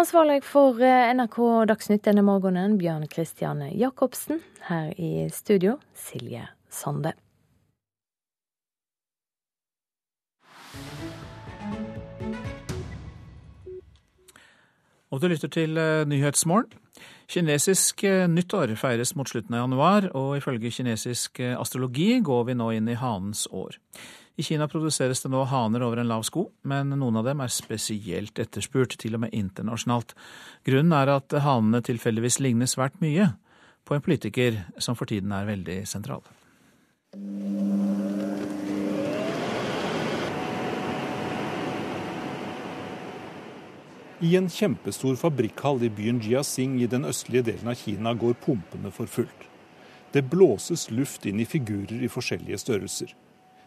[0.00, 1.36] Ansvarlig for eh, NRK
[1.68, 4.40] Dagsnytt denne morgenen, Bjørn Kristian Jacobsen.
[4.70, 7.12] Her i studio, Silje Sande.
[15.14, 16.80] Og du lytter til eh, Nyhetsmorgen.
[17.30, 22.56] Kinesisk eh, nyttår feires mot slutten av januar, og ifølge kinesisk eh, astrologi går vi
[22.58, 23.78] nå inn i hanens år.
[24.34, 27.54] I Kina produseres det nå haner over en lav sko, men noen av dem er
[27.54, 30.16] spesielt etterspurt, til og med internasjonalt.
[30.66, 33.30] Grunnen er at hanene tilfeldigvis ligner svært mye
[33.86, 36.26] på en politiker som for tiden er veldig sentral.
[44.24, 48.88] I en kjempestor fabrikkhall i byen Jiaxing i den østlige delen av Kina går pumpene
[48.90, 49.42] for fullt.
[50.16, 53.10] Det blåses luft inn i figurer i forskjellige størrelser.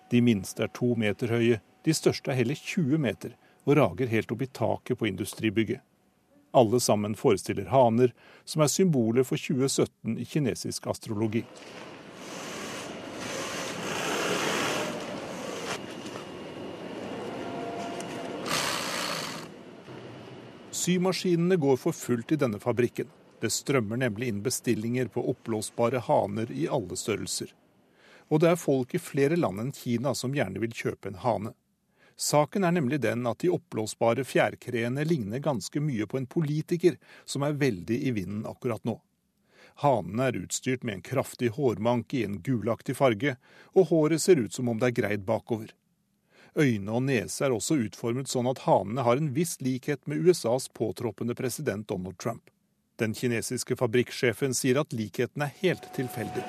[0.10, 3.36] De minste er to meter høye, de største er hele 20 meter
[3.68, 5.84] og rager helt opp i taket på industribygget.
[6.58, 11.44] Alle sammen forestiller haner, som er symbolet for 2017 i kinesisk astrologi.
[20.88, 23.10] Symaskinene går for fullt i denne fabrikken.
[23.42, 27.50] Det strømmer nemlig inn bestillinger på oppblåsbare haner i alle størrelser.
[28.32, 31.52] Og det er folk i flere land enn Kina som gjerne vil kjøpe en hane.
[32.16, 37.44] Saken er nemlig den at de oppblåsbare fjærkreene ligner ganske mye på en politiker som
[37.44, 38.96] er veldig i vinden akkurat nå.
[39.84, 43.36] Hanene er utstyrt med en kraftig hårmanke i en gulaktig farge,
[43.76, 45.76] og håret ser ut som om det er greid bakover.
[46.58, 50.66] Øyne og nese er også utformet sånn at hanene har en viss likhet med USAs
[50.74, 52.50] påtroppende president Donald Trump.
[52.98, 56.42] Den kinesiske fabrikksjefen sier at likheten er helt tilfeldig.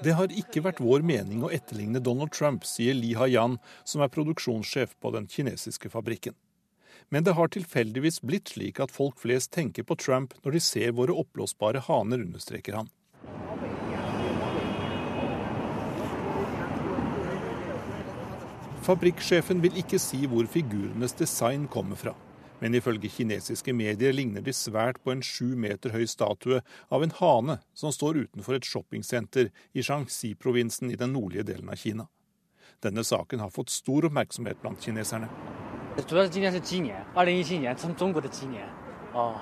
[0.00, 4.12] Det har ikke vært vår mening å etterligne Donald Trump, sier Li Hayan, som er
[4.12, 6.36] produksjonssjef på den kinesiske fabrikken.
[7.08, 10.96] Men det har tilfeldigvis blitt slik at folk flest tenker på Trump når de ser
[10.98, 12.90] våre oppblåsbare haner, understreker han.
[18.80, 22.14] Fabrikksjefen vil ikke si hvor figurenes design kommer fra.
[22.60, 26.60] Men ifølge kinesiske medier ligner de svært på en sju meter høy statue
[26.92, 31.80] av en hane som står utenfor et shoppingsenter i Shanxi-provinsen i den nordlige delen av
[31.80, 32.08] Kina.
[32.84, 35.28] Denne saken har fått stor oppmerksomhet blant kineserne.
[36.07, 38.67] 主要是今年是鸡年，二零一七年，从中国的鸡年，
[39.13, 39.35] 哦，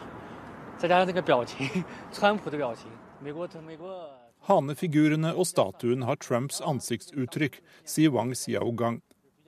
[0.77, 2.87] 再加上这个表情，川普的表情，
[3.19, 4.09] 美国美国。
[4.45, 8.99] Hanefigurene og statuen har Trumps ansiktsuttrykk, sier Wang Xiaogang.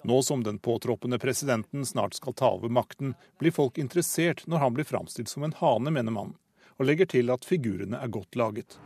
[0.05, 4.73] Nå som den påtroppende presidenten snart skal ta over makten, blir folk interessert når han
[4.73, 6.37] blir framstilt som en hane, mener mannen,
[6.79, 8.79] og legger til at figurene er godt laget.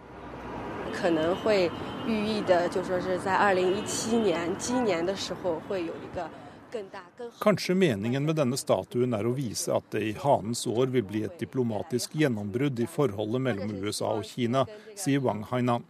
[7.40, 11.24] Kanskje meningen med denne statuen er å vise at det i hanens år vil bli
[11.26, 14.64] et diplomatisk gjennombrudd i forholdet mellom USA og Kina,
[14.98, 15.84] sier Wang Hainan.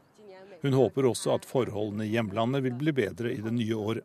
[0.64, 4.04] Hun håper også at forholdene i hjemlandet vil bli bedre i det nye året.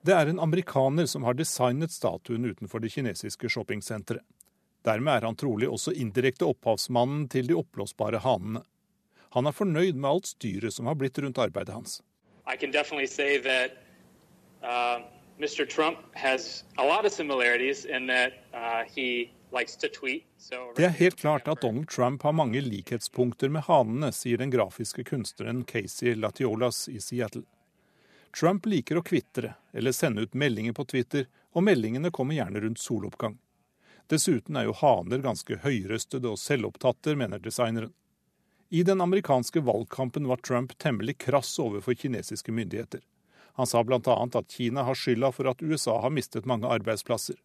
[0.00, 4.24] Det er en amerikaner som har designet statuen utenfor det kinesiske shoppingsenteret.
[4.84, 8.62] Dermed er han trolig også indirekte opphavsmannen til de oppblåsbare hanene.
[9.36, 12.00] Han er fornøyd med alt styret som har blitt rundt arbeidet hans.
[12.48, 13.76] I can definitely say that.
[14.64, 15.04] Uh,
[15.40, 15.66] Mr.
[15.66, 20.24] Trump has a lot of similarities in that uh, he likes to tweet.
[20.76, 25.04] Det er helt klart at Donald Trump har mange likhetspunkter med hanene, sier den grafiske
[25.04, 27.42] kunstneren Casey Latiolas i Seattle.
[28.36, 31.24] Trump liker å kvitre eller sende ut meldinger på Twitter,
[31.56, 33.38] og meldingene kommer gjerne rundt soloppgang.
[34.12, 37.94] Dessuten er jo haner ganske høyrøstede og selvopptatte, mener designeren.
[38.68, 43.00] I den amerikanske valgkampen var Trump temmelig krass overfor kinesiske myndigheter.
[43.60, 44.28] Han sa bl.a.
[44.32, 47.36] at Kina har skylda for at USA har mistet mange arbeidsplasser,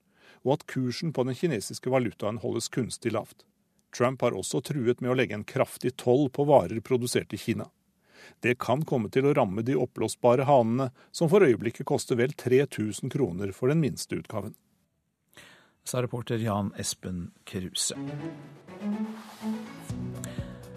[0.47, 3.43] og at kursen på den kinesiske valutaen holdes kunstig lavt.
[3.91, 7.67] Trump har også truet med å legge en kraftig toll på varer produsert i Kina.
[8.39, 13.11] Det kan komme til å ramme de oppblåsbare hanene, som for øyeblikket koster vel 3000
[13.11, 14.55] kroner for den minste utgaven.
[15.83, 17.99] Sa reporter Jan Espen Kruse.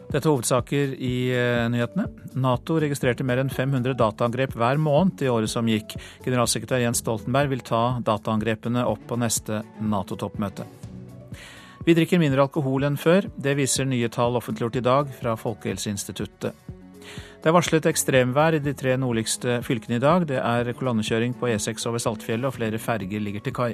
[0.08, 2.06] Dette er hovedsaker i eh, nyhetene.
[2.40, 5.98] Nato registrerte mer enn 500 dataangrep hver måned i året som gikk.
[6.24, 10.64] Generalsekretær Jens Stoltenberg vil ta dataangrepene opp på neste Nato-toppmøte.
[11.84, 13.28] Vi drikker mindre alkohol enn før.
[13.36, 16.56] Det viser nye tall offentliggjort i dag fra Folkehelseinstituttet.
[17.38, 20.24] Det er varslet ekstremvær i de tre nordligste fylkene i dag.
[20.28, 23.72] Det er kolonnekjøring på E6 over Saltfjellet, og flere ferger ligger til kai.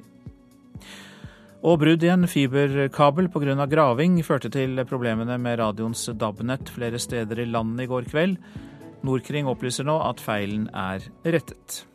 [1.65, 3.65] Og brudd i en fiberkabel pga.
[3.65, 8.36] graving førte til problemene med radioens DAB-nett flere steder i landet i går kveld.
[9.05, 11.86] Nordkring opplyser nå at feilen er rettet.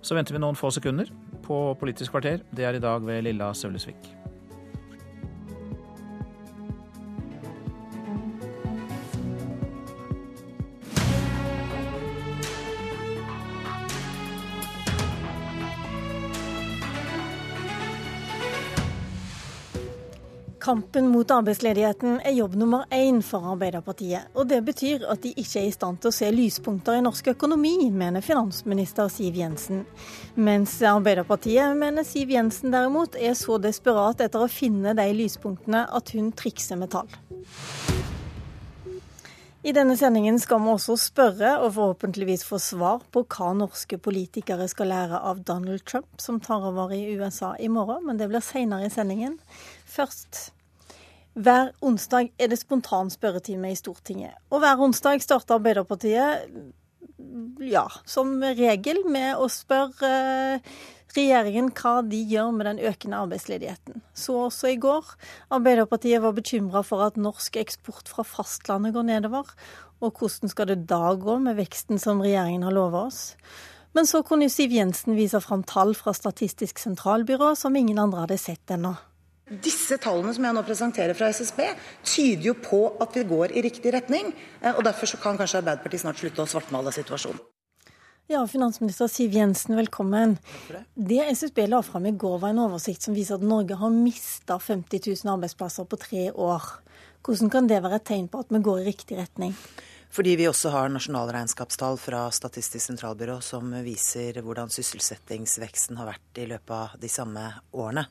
[0.00, 1.12] Så venter vi noen få sekunder
[1.44, 2.40] på Politisk kvarter.
[2.48, 4.25] Det er i dag ved Lilla Sølvesvik.
[20.66, 24.32] Kampen mot arbeidsledigheten er jobb nummer én for Arbeiderpartiet.
[24.34, 27.28] Og det betyr at de ikke er i stand til å se lyspunkter i norsk
[27.36, 29.84] økonomi, mener finansminister Siv Jensen.
[30.34, 36.10] Mens Arbeiderpartiet mener Siv Jensen derimot er så desperat etter å finne de lyspunktene at
[36.16, 37.14] hun trikser med tall.
[39.62, 44.66] I denne sendingen skal vi også spørre, og forhåpentligvis få svar på hva norske politikere
[44.70, 48.42] skal lære av Donald Trump, som tar over i USA i morgen, men det blir
[48.42, 49.38] seinere i sendingen.
[49.86, 50.55] Først
[51.36, 54.36] hver onsdag er det spontan spørretime i Stortinget.
[54.48, 56.48] Og hver onsdag starter Arbeiderpartiet,
[57.60, 60.76] ja, som regel med å spørre eh,
[61.16, 64.00] regjeringen hva de gjør med den økende arbeidsledigheten.
[64.16, 65.08] Så også i går.
[65.52, 69.50] Arbeiderpartiet var bekymra for at norsk eksport fra fastlandet går nedover.
[70.04, 73.34] Og hvordan skal det da gå med veksten som regjeringen har lova oss?
[73.96, 78.40] Men så kunne Siv Jensen vise fram tall fra Statistisk sentralbyrå som ingen andre hadde
[78.40, 78.92] sett ennå.
[79.46, 81.60] Disse tallene som jeg nå presenterer fra SSB,
[82.02, 84.32] tyder jo på at vi går i riktig retning.
[84.58, 87.38] Eh, og Derfor så kan kanskje Arbeiderpartiet snart slutte å svartmale situasjonen.
[88.26, 90.32] Ja, Finansminister Siv Jensen, velkommen.
[90.66, 90.80] Det.
[90.98, 94.56] det SSB la fram i går, var en oversikt som viser at Norge har mista
[94.58, 96.66] 50 000 arbeidsplasser på tre år.
[97.22, 99.54] Hvordan kan det være et tegn på at vi går i riktig retning?
[100.10, 106.48] Fordi vi også har nasjonalregnskapstall fra Statistisk sentralbyrå som viser hvordan sysselsettingsveksten har vært i
[106.50, 107.46] løpet av de samme
[107.78, 108.08] årene.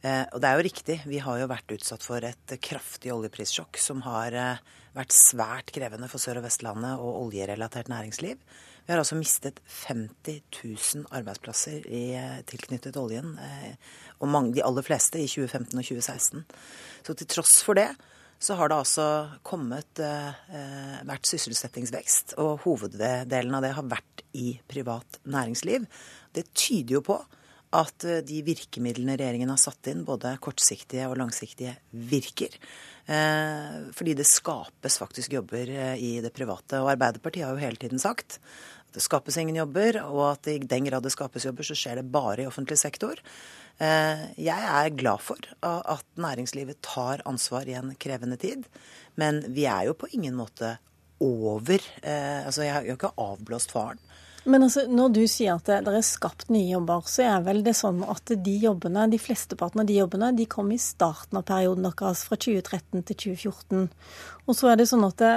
[0.00, 3.76] Eh, og det er jo riktig, vi har jo vært utsatt for et kraftig oljeprissjokk
[3.80, 4.62] som har eh,
[4.96, 8.40] vært svært krevende for Sør- og Vestlandet og oljerelatert næringsliv.
[8.80, 13.36] Vi har altså mistet 50 000 arbeidsplasser i, eh, tilknyttet oljen,
[14.20, 16.46] og mange, de aller fleste i 2015 og 2016.
[17.04, 17.90] Så til tross for det
[18.40, 19.06] så har det altså
[19.44, 25.84] kommet eh, vært sysselsettingsvekst, og hoveddelen av det har vært i privat næringsliv.
[26.32, 27.18] Det tyder jo på
[27.76, 32.56] at eh, de virkemidlene regjeringen har satt inn, både kortsiktige og langsiktige, virker.
[33.06, 36.82] Eh, fordi det skapes faktisk jobber eh, i det private.
[36.82, 38.40] Og Arbeiderpartiet har jo hele tiden sagt
[38.90, 42.00] at det skapes ingen jobber, og at i den grad det skapes jobber, så skjer
[42.00, 43.20] det bare i offentlig sektor.
[43.80, 48.66] Jeg er glad for at næringslivet tar ansvar i en krevende tid.
[49.16, 50.74] Men vi er jo på ingen måte
[51.22, 51.86] over.
[52.02, 54.02] Altså, jeg har jo ikke avblåst faren.
[54.44, 57.60] Men altså, når du sier at det, det, er skapt nye jobber, så er vel
[57.66, 61.44] det sånn at de jobbene, de flesteparten av de jobbene de kom i starten av
[61.50, 63.84] perioden deres, fra 2013 til 2014.
[64.46, 65.34] Og så er det sånn at det,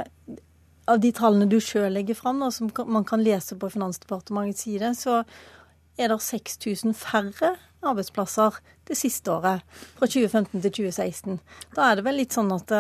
[0.87, 5.21] av de tallene du sjøl legger fram, som man kan lese på Finansdepartementets side, så
[5.99, 8.57] er det 6000 færre arbeidsplasser
[8.87, 9.63] det siste året,
[9.97, 11.41] fra 2015 til 2016.
[11.75, 12.71] Da er det vel litt sånn at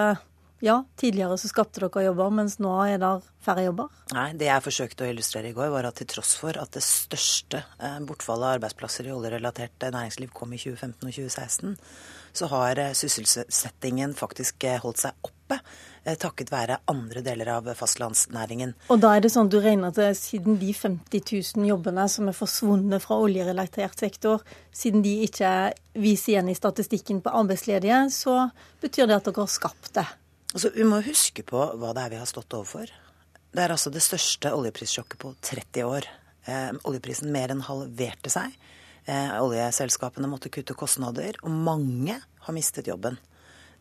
[0.63, 3.09] Ja, tidligere så skapte dere jobber, mens nå er det
[3.43, 3.89] færre jobber?
[4.15, 6.85] Nei, det jeg forsøkte å illustrere i går, var at til tross for at det
[6.87, 11.75] største eh, bortfallet av arbeidsplasser i oljerelatert næringsliv kom i 2015 og 2016,
[12.39, 15.59] så har eh, sysselsettingen faktisk holdt seg oppe
[16.19, 18.73] takket være andre deler av fastlandsnæringen.
[18.91, 21.23] Og da er det sånn at du regner at siden de 50
[21.59, 24.43] 000 jobbene som er forsvunnet fra oljerelatert sektor,
[24.75, 25.53] siden de ikke
[25.99, 28.49] viser igjen i statistikken på arbeidsledige, så
[28.83, 30.07] betyr det at dere har skapt det?
[30.53, 32.91] Altså, vi må huske på hva det er vi har stått overfor.
[33.53, 36.07] Det er altså det største oljeprissjokket på 30 år.
[36.45, 38.53] Eh, oljeprisen mer enn halverte seg.
[39.09, 43.17] Eh, oljeselskapene måtte kutte kostnader, og mange har mistet jobben.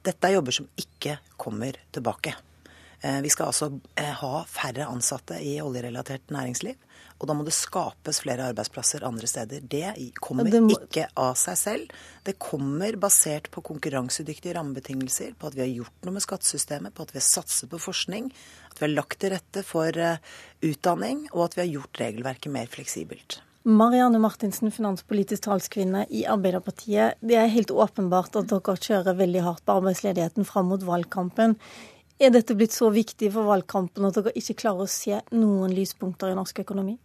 [0.02, 2.34] Dette er jobber som ikke kommer tilbake.
[3.02, 3.68] Eh, vi skal altså
[3.98, 6.80] eh, ha færre ansatte i oljerelatert næringsliv.
[7.22, 9.62] Og da må det skapes flere arbeidsplasser andre steder.
[9.62, 10.74] Det kommer det må...
[10.74, 11.92] ikke av seg selv.
[12.26, 17.06] Det kommer basert på konkurransedyktige rammebetingelser, på at vi har gjort noe med skattesystemet, på
[17.06, 18.26] at vi har satset på forskning,
[18.72, 20.18] at vi har lagt til rette for uh,
[20.66, 23.38] utdanning, og at vi har gjort regelverket mer fleksibelt.
[23.62, 27.20] Marianne Martinsen, finanspolitisk talskvinne i Arbeiderpartiet.
[27.22, 31.54] Det er helt åpenbart at dere kjører veldig hardt på arbeidsledigheten fram mot valgkampen.
[32.18, 36.34] Er dette blitt så viktig for valgkampen at dere ikke klarer å se noen lyspunkter
[36.34, 36.98] i norsk økonomi?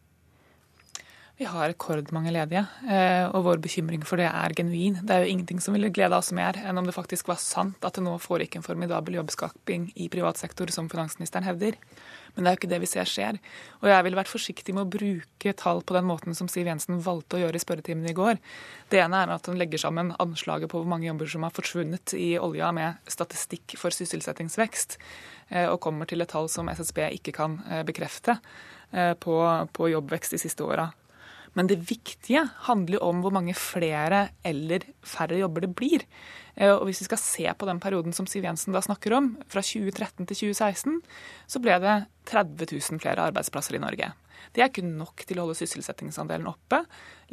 [1.38, 4.96] Vi har rekordmange ledige, eh, og vår bekymring for det er genuin.
[5.06, 7.86] Det er jo ingenting som ville glede oss mer enn om det faktisk var sant
[7.86, 11.78] at det nå foregikk en formidabel jobbskaping i privat sektor, som finansministeren hevder.
[12.34, 13.38] Men det er jo ikke det vi ser skjer.
[13.84, 17.06] Og jeg ville vært forsiktig med å bruke tall på den måten som Siv Jensen
[17.06, 18.42] valgte å gjøre i spørretimen i går.
[18.90, 22.18] Det ene er at hun legger sammen anslaget på hvor mange jobber som har forsvunnet
[22.18, 24.98] i olja med statistikk for sysselsettingsvekst,
[25.54, 28.42] eh, og kommer til et tall som SSB ikke kan eh, bekrefte
[29.20, 29.34] på,
[29.76, 30.86] på jobbvekst de siste åra.
[31.58, 36.06] Men det viktige handler jo om hvor mange flere eller færre jobber det blir.
[36.54, 39.32] Eh, og hvis vi skal se på den perioden som Siv Jensen da snakker om,
[39.50, 41.02] fra 2013 til 2016,
[41.50, 41.98] så ble det
[42.30, 44.12] 30 000 flere arbeidsplasser i Norge.
[44.54, 46.84] Det er ikke nok til å holde sysselsettingsandelen oppe.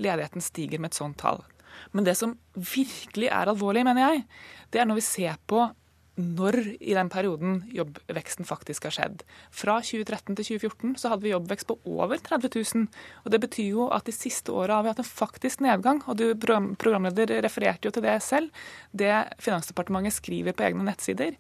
[0.01, 1.44] Ledigheten stiger med et sånt tall.
[1.92, 4.24] Men det som virkelig er alvorlig, mener jeg,
[4.72, 5.66] det er når vi ser på
[6.15, 9.24] når i den perioden jobbveksten faktisk har skjedd.
[9.55, 12.86] Fra 2013 til 2014 så hadde vi jobbvekst på over 30 000.
[13.24, 16.05] Og det betyr jo at de siste åra har vi hatt en faktisk nedgang.
[16.07, 18.65] Og du programleder refererte jo til det selv.
[18.93, 19.11] Det
[19.43, 21.35] Finansdepartementet skriver på egne nettsider.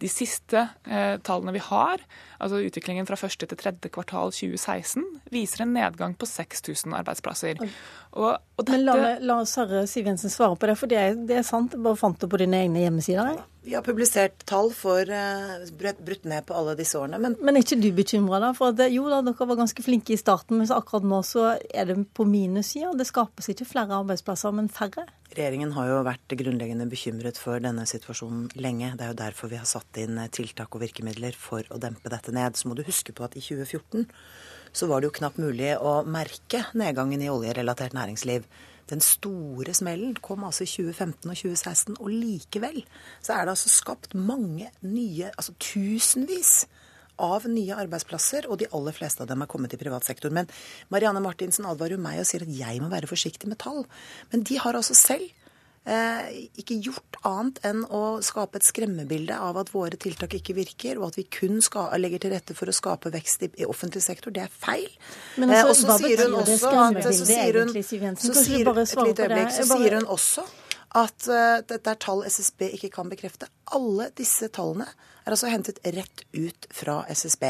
[0.00, 2.00] De siste eh, tallene vi har,
[2.42, 7.62] altså utviklingen fra første til tredje kvartal 2016, viser en nedgang på 6000 arbeidsplasser.
[8.12, 8.80] Og, og dette...
[8.80, 11.76] Men la, la Sarre Siv Jensen svare på det, for det er, det er sant.
[11.76, 13.38] Jeg bare fant det på dine egne hjemmesider.
[13.62, 17.20] Vi har publisert tall for uh, brutt ned på alle disse årene.
[17.22, 18.50] Men, men er ikke du bekymra, da?
[18.58, 21.92] For det, jo da, dere var ganske flinke i starten, men akkurat nå så er
[21.92, 22.90] det på minussida.
[22.98, 25.06] Det skapes ikke flere arbeidsplasser, men færre.
[25.32, 28.90] Regjeringen har jo vært grunnleggende bekymret for denne situasjonen lenge.
[28.98, 32.34] Det er jo derfor vi har satt inn tiltak og virkemidler for å dempe dette
[32.36, 32.58] ned.
[32.58, 34.04] Så må du huske på at i 2014
[34.76, 38.44] så var det jo knapt mulig å merke nedgangen i oljerelatert næringsliv.
[38.92, 42.82] Den store smellen kom altså i 2015 og 2016, og likevel
[43.24, 46.66] så er det altså skapt mange nye, altså tusenvis
[47.22, 50.32] av nye arbeidsplasser, og de aller fleste av dem er kommet i privat sektor.
[50.34, 50.50] Men
[50.92, 53.86] Marianne Martinsen advarer jo meg og sier at jeg må være forsiktig med tall.
[54.32, 55.28] Men de har altså selv
[55.84, 61.00] eh, ikke gjort annet enn å skape et skremmebilde av at våre tiltak ikke virker,
[61.00, 64.04] og at vi kun skal, legger til rette for å skape vekst i, i offentlig
[64.04, 64.34] sektor.
[64.34, 64.90] Det er feil.
[65.40, 68.34] Men altså, eh, hva betyr det skremmebildet egentlig, Siv Jensen?
[68.34, 70.46] Så sier, et øyeblikk, så sier hun også
[70.92, 73.48] at uh, dette er tall SSB ikke kan bekrefte.
[73.72, 74.90] Alle disse tallene
[75.24, 77.44] er altså hentet rett ut fra SSB.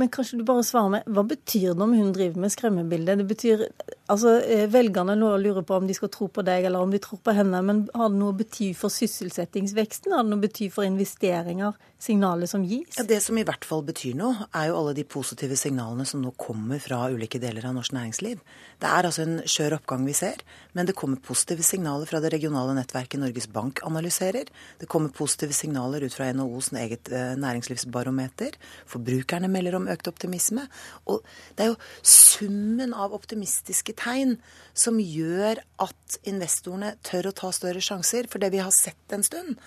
[0.00, 3.16] Men kanskje du bare svarer med, Hva betyr det om hun driver med skremmebilde?
[3.20, 3.64] Det betyr,
[4.12, 7.00] altså eh, Velgerne nå lurer på om de skal tro på deg eller om de
[7.02, 7.60] tror på henne.
[7.66, 10.14] Men har det noe å bety for sysselsettingsveksten?
[10.16, 11.76] Har det noe å bety for investeringer?
[12.00, 12.96] Signalet som gis?
[12.96, 16.22] Ja, Det som i hvert fall betyr noe, er jo alle de positive signalene som
[16.24, 18.40] nå kommer fra ulike deler av norsk næringsliv.
[18.80, 20.40] Det er altså en skjør oppgang vi ser,
[20.72, 24.48] men det kommer positive signaler fra det regionale nettverket Norges Bank analyserer.
[24.80, 28.56] Det kommer positive signaler ut fra NHOs eget eh, næringslivsbarometer.
[28.88, 30.64] Forbrukerne melder om økt optimisme.
[31.04, 31.20] Og
[31.58, 34.38] det er jo summen av optimistiske tegn
[34.72, 38.24] som gjør at investorene tør å ta større sjanser.
[38.32, 39.60] For det vi har sett en stund,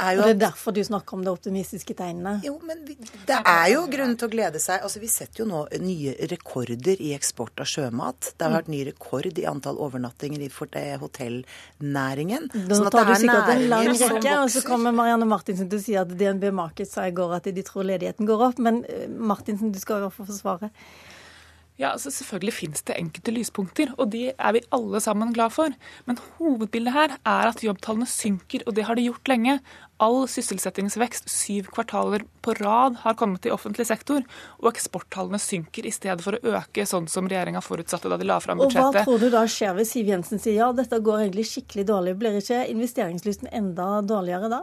[0.00, 2.40] er jo Og Det er derfor du snakker om de optimistiske tegnene?
[2.44, 2.96] Jo, men vi,
[3.28, 4.82] det er jo grunn til å glede seg.
[4.86, 8.32] Altså, Vi setter jo nå nye rekorder i eksport av sjømat.
[8.36, 12.48] Det har vært ny rekord i antall overnattinger i eh, hotellnæringen.
[12.54, 15.84] Da sånn tar du sikkert en lang rekke, og så kommer Marianne Martinsen til å
[15.84, 18.60] si at DNB Markets sa i går at de tror ledigheten går opp.
[18.62, 20.74] Men eh, Martinsen, du skal i hvert fall forsvare.
[21.80, 25.72] Ja, altså Selvfølgelig finnes det enkelte lyspunkter, og de er vi alle sammen glad for.
[26.04, 29.54] Men hovedbildet her er at jobbtallene synker, og det har de gjort lenge.
[30.00, 34.20] All sysselsettingsvekst syv kvartaler på rad har kommet i offentlig sektor,
[34.60, 38.36] og eksporttallene synker i stedet for å øke, sånn som regjeringa forutsatte da de la
[38.44, 38.84] fram budsjettet.
[38.84, 41.88] Og Hva tror du da skjer hvis Siv Jensen sier ja, dette går egentlig skikkelig
[41.88, 42.16] dårlig?
[42.20, 44.62] Blir ikke investeringslysten enda dårligere da?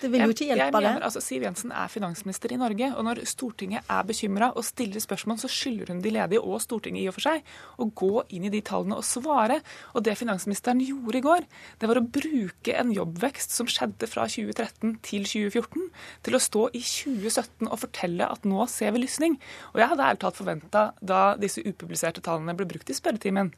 [0.00, 2.90] Det vil jo ikke hjelpe jeg, jeg mener, altså, Siv Jensen er finansminister i Norge,
[2.96, 7.04] og når Stortinget er bekymra og stiller spørsmål, så skylder hun de ledige og Stortinget
[7.04, 9.60] i og for seg å gå inn i de tallene og svare.
[9.94, 11.48] Og det finansministeren gjorde i går,
[11.80, 15.88] det var å bruke en jobbvekst som skjedde fra 2013 til 2014,
[16.26, 19.38] til å stå i 2017 og fortelle at nå ser vi lysning.
[19.72, 23.52] Og jeg hadde ærlig talt forventa, da disse upubliserte tallene ble brukt i spørretimen,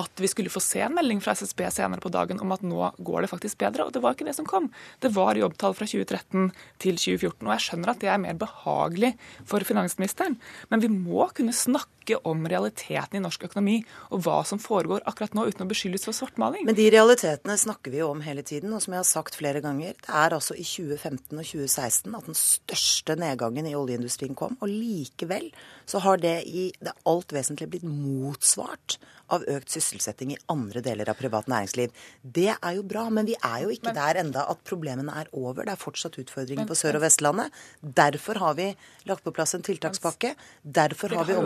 [0.00, 2.92] at vi skulle få se en melding fra SSB senere på dagen om at nå
[3.04, 3.86] går det faktisk bedre.
[3.86, 4.70] Og det var ikke det som kom.
[5.04, 6.48] Det var jobbtall fra 2013
[6.82, 7.44] til 2014.
[7.44, 9.12] Og jeg skjønner at det er mer behagelig
[9.48, 10.38] for finansministeren,
[10.72, 11.90] men vi må kunne snakke
[12.28, 13.78] om realiteten i norsk økonomi
[14.10, 16.66] og hva som foregår akkurat nå, uten å beskyldes for svartmaling.
[16.68, 19.62] Men de realitetene snakker vi jo om hele tiden, og som jeg har sagt flere
[19.64, 24.58] ganger, det er altså i 2015 og 2016 at den største nedgangen i oljeindustrien kom.
[24.60, 25.50] Og likevel
[25.86, 28.98] så har det i det alt vesentlige blitt motsvart
[29.32, 31.92] av økt sysselsetting i andre deler av privat næringsliv.
[32.22, 35.30] Det er jo bra, men vi er jo ikke men, der enda at problemene er
[35.32, 35.64] over.
[35.64, 37.62] Det er fortsatt utfordringer men, på Sør- og Vestlandet.
[37.80, 38.68] Derfor har vi
[39.08, 40.34] lagt på plass en tiltakspakke.
[40.62, 41.38] Derfor har vi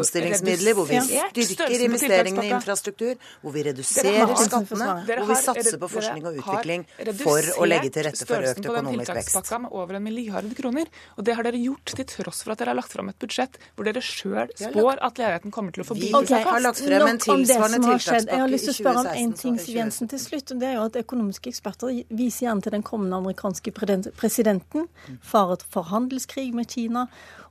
[0.46, 5.90] omstillingsmidler hvor vi styrker investeringene i infrastruktur, hvor vi reduserer skattene, hvor vi satser på
[5.90, 6.86] forskning og utvikling
[7.22, 9.52] for å legge til rette for økt økonomisk vekst.
[9.60, 12.74] med over en milliard kroner, og det har dere gjort til tross for at dere
[12.74, 16.12] har lagt fram et budsjett hvor dere sjøl spår at ledigheten kommer til å forbli
[16.16, 16.42] okay.
[16.46, 18.30] har lagt frem en tilsvarende tiltakspakke har skjedd.
[18.32, 20.52] Jeg har lyst til å spørre om en ting, Siv Jensen, til slutt.
[20.52, 24.88] og Det er jo at økonomiske eksperter viser gjerne til den kommende amerikanske presidenten.
[25.22, 27.06] Fare for handelskrig med Kina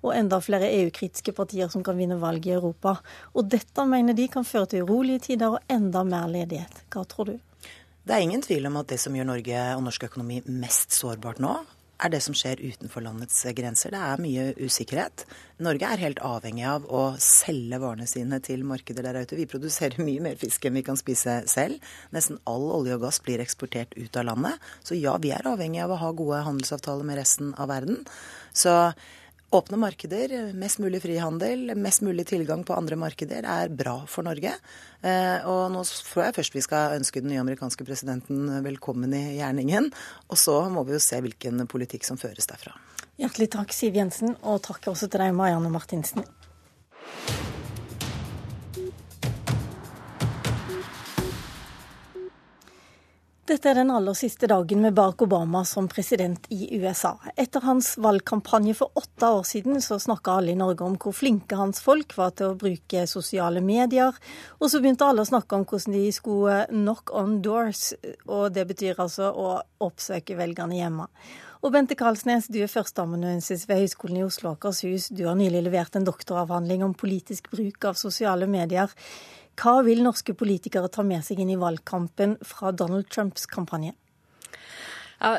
[0.06, 2.98] og enda flere EU-kritiske partier som kan vinne valg i Europa.
[3.34, 6.86] Og dette mener de kan føre til urolige tider og enda mer ledighet.
[6.94, 7.38] Hva tror du?
[8.06, 11.42] Det er ingen tvil om at det som gjør Norge og norsk økonomi mest sårbart
[11.42, 11.56] nå,
[12.04, 13.94] er det som skjer utenfor landets grenser.
[13.96, 15.24] Det er mye usikkerhet.
[15.64, 19.38] Norge er helt avhengig av å selge varene sine til markeder der ute.
[19.40, 21.80] Vi produserer mye mer fisk enn vi kan spise selv.
[22.16, 24.66] Nesten all olje og gass blir eksportert ut av landet.
[24.84, 28.04] Så ja, vi er avhengig av å ha gode handelsavtaler med resten av verden.
[28.56, 28.76] Så
[29.54, 34.52] Åpne markeder, mest mulig frihandel, mest mulig tilgang på andre markeder er bra for Norge.
[35.06, 39.38] Eh, og nå tror jeg først vi skal ønske den nye amerikanske presidenten velkommen i
[39.38, 39.92] gjerningen.
[40.34, 42.74] Og så må vi jo se hvilken politikk som føres derfra.
[43.22, 46.26] Hjertelig takk, Siv Jensen, og takk også til deg, Marianne Martinsen.
[53.46, 57.12] Dette er den aller siste dagen med Barack Obama som president i USA.
[57.38, 61.60] Etter hans valgkampanje for åtte år siden så snakka alle i Norge om hvor flinke
[61.60, 64.18] hans folk var til å bruke sosiale medier.
[64.58, 67.92] Og så begynte alle å snakke om hvordan de skulle knock on doors,
[68.26, 69.60] og det betyr altså å
[69.92, 71.06] oppsøke velgerne hjemme.
[71.62, 75.12] Og Bente Karlsnes, du er førsteamanuensis ved Høgskolen i Oslo og Akershus.
[75.14, 78.90] Du har nylig levert en doktoravhandling om politisk bruk av sosiale medier.
[79.56, 83.94] Hva vil norske politikere ta med seg inn i valgkampen fra Donald Trumps kampanje?
[85.20, 85.38] Ja,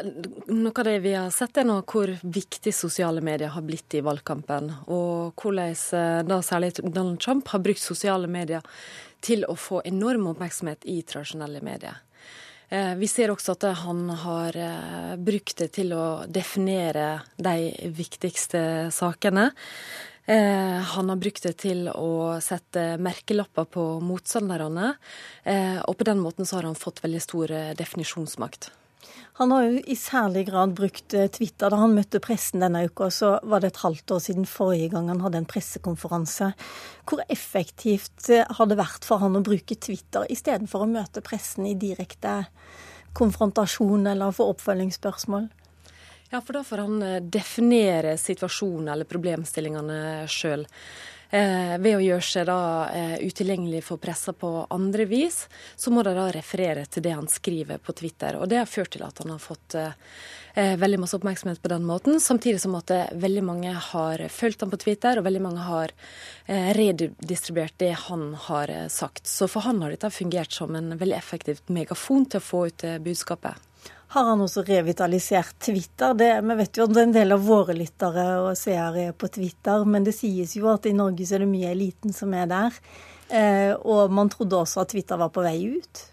[0.48, 4.00] noe av det vi har sett, er nå hvor viktig sosiale medier har blitt i
[4.04, 4.70] valgkampen.
[4.88, 8.64] Og hvordan eh, da særlig Donald Trump har brukt sosiale medier
[9.20, 12.00] til å få enorm oppmerksomhet i tradisjonelle medier.
[12.68, 18.88] Eh, vi ser også at han har eh, brukt det til å definere de viktigste
[18.94, 19.50] sakene.
[20.26, 24.96] Eh, han har brukt det til å sette merkelapper på motstanderne,
[25.46, 28.72] eh, og på den måten så har han fått veldig stor eh, definisjonsmakt.
[29.38, 31.70] Han har jo i særlig grad brukt Twitter.
[31.70, 35.10] Da han møtte pressen denne uka, så var det et halvt år siden forrige gang
[35.12, 36.48] han hadde en pressekonferanse.
[37.06, 41.76] Hvor effektivt har det vært for han å bruke Twitter istedenfor å møte pressen i
[41.78, 42.46] direkte
[43.16, 45.50] konfrontasjon eller få oppfølgingsspørsmål?
[46.30, 50.00] Ja, for da får han eh, definere situasjonen eller problemstillingene
[50.30, 50.66] sjøl.
[51.30, 52.60] Eh, ved å gjøre seg da
[52.94, 55.40] eh, utilgjengelig for pressa på andre vis,
[55.74, 58.38] så må de da referere til det han skriver på Twitter.
[58.38, 59.90] Og det har ført til at han har fått eh,
[60.54, 62.20] eh veldig masse oppmerksomhet på den måten.
[62.22, 65.94] Samtidig som at eh, veldig mange har fulgt han på Twitter, og veldig mange har
[66.46, 69.26] redistribuert det han har sagt.
[69.26, 72.86] Så for han har dette fungert som en veldig effektivt megafon til å få ut
[73.02, 73.66] budskapet
[74.16, 76.14] har han også revitalisert Twitter.
[76.16, 79.84] Det, vi vet jo at en del av våre lyttere og seere er på Twitter,
[79.84, 82.78] men det sies jo at i Norge så er det mye eliten som er der.
[83.28, 86.04] Eh, og man trodde også at Twitter var på vei ut.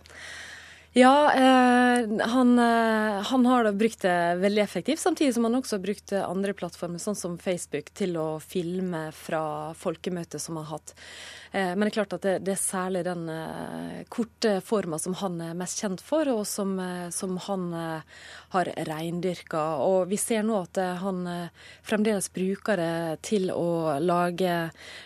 [0.95, 5.81] Ja, eh, han, eh, han, har brukt det veldig effektivt, samtidig som han også har
[5.81, 10.93] brukt andre plattformer, sånn som Facebook, til å filme fra folkemøtet som han har hatt.
[11.53, 15.13] Eh, men det er klart at det, det er særlig den eh, korte forma som
[15.19, 18.23] han er mest kjent for, og som, eh, som han eh,
[18.55, 19.61] har reindyrka.
[19.85, 21.25] Og vi ser nå at han
[21.85, 24.51] fremdeles bruker det til å lage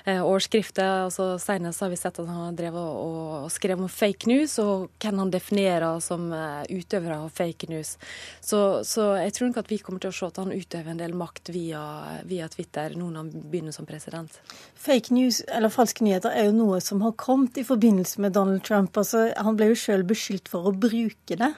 [0.07, 1.07] overskrifter.
[1.07, 4.57] Altså, Senest har vi sett at han har drevet og, og skrevet om fake news,
[4.63, 7.97] og hvem han definerer agerer som eh, utøvere av fake news.
[8.41, 11.01] Så, så, jeg tror nok at vi kommer til å se at han utøver en
[11.01, 11.81] del makt via,
[12.27, 14.39] via Twitter nå når han begynner som president.
[14.75, 18.63] Fake news, eller falske nyheter, er jo noe som har kommet i forbindelse med Donald
[18.67, 18.97] Trump.
[18.97, 21.53] Altså, han ble jo sjøl beskyldt for å bruke det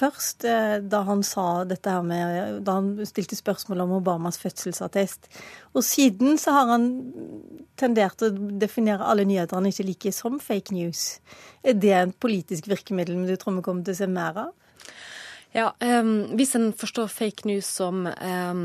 [0.00, 5.28] først, eh, da han sa dette her med Da han stilte spørsmål om Obamas fødselsattest.
[5.74, 6.88] Og siden så har han
[7.76, 11.20] tendert å definere alle nyheter han ikke liker, som fake news.
[11.64, 14.56] Er det et politisk virkemiddel du tror vi kommer til å se mer av?
[15.52, 18.60] Ja, um, Hvis en forstår fake news som um,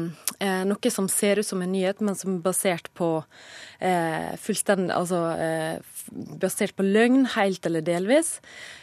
[0.69, 5.21] noe som ser ut som en nyhet, men som er basert på uh, fullstendig Altså
[5.33, 8.37] uh, basert på løgn, helt eller delvis,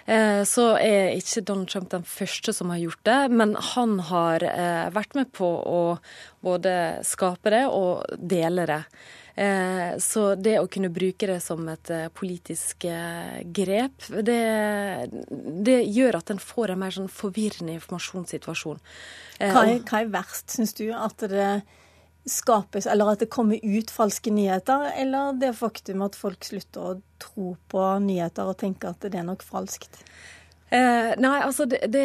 [0.09, 3.21] uh, så er ikke Donald Trump den første som har gjort det.
[3.33, 4.45] Men han har
[4.95, 5.83] vært med på å
[6.45, 6.77] både
[7.07, 8.83] skape det og dele det.
[9.35, 14.41] Eh, så det å kunne bruke det som et eh, politisk eh, grep, det,
[15.65, 18.83] det gjør at en får en mer sånn forvirrende informasjonssituasjon.
[19.41, 20.91] Hva er, hva er verst, syns du?
[20.95, 21.63] At det
[22.29, 27.01] skapes, eller at det kommer ut falske nyheter, eller det faktum at folk slutter å
[27.23, 30.03] tro på nyheter og tenker at det er nok falskt?
[30.73, 32.05] Eh, nei, altså det, det,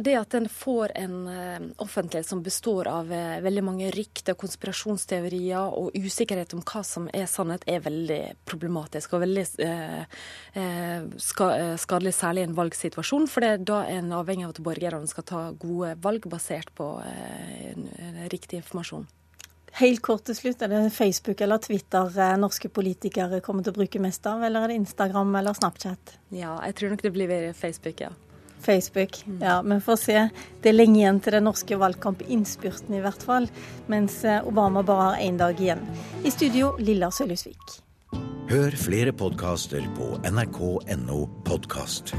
[0.00, 5.76] det, at en får en eh, offentlighet som består av eh, veldig mange rykter, konspirasjonsteorier
[5.76, 10.24] og usikkerhet om hva som er sannhet, er veldig problematisk og veldig uh,
[11.20, 11.50] ska,
[11.82, 13.28] skadelig, særlig i en valgsituasjon.
[13.28, 16.88] For det, er da en avhengig av at borgerne skal ta gode valg basert på
[18.32, 19.04] riktig informasjon.
[19.76, 23.76] Helt kort til slutt, er det Facebook eller Twitter eh, norske politikere kommer til å
[23.76, 26.14] bruke mest av, eller er det Instagram eller Snapchat?
[26.32, 28.14] Ja, jeg tror nok det blir Facebook, ja.
[28.64, 29.42] Facebook, mm.
[29.44, 29.58] ja.
[29.62, 30.22] Vi får se.
[30.62, 33.50] Det er lenge igjen til den norske valgkampinnspurten i hvert fall,
[33.92, 35.84] mens eh, Obama bare har én dag igjen.
[36.24, 37.80] I studio, Lilla Sølhusvik.
[38.48, 42.16] Hør flere podkaster på nrk.no podkast.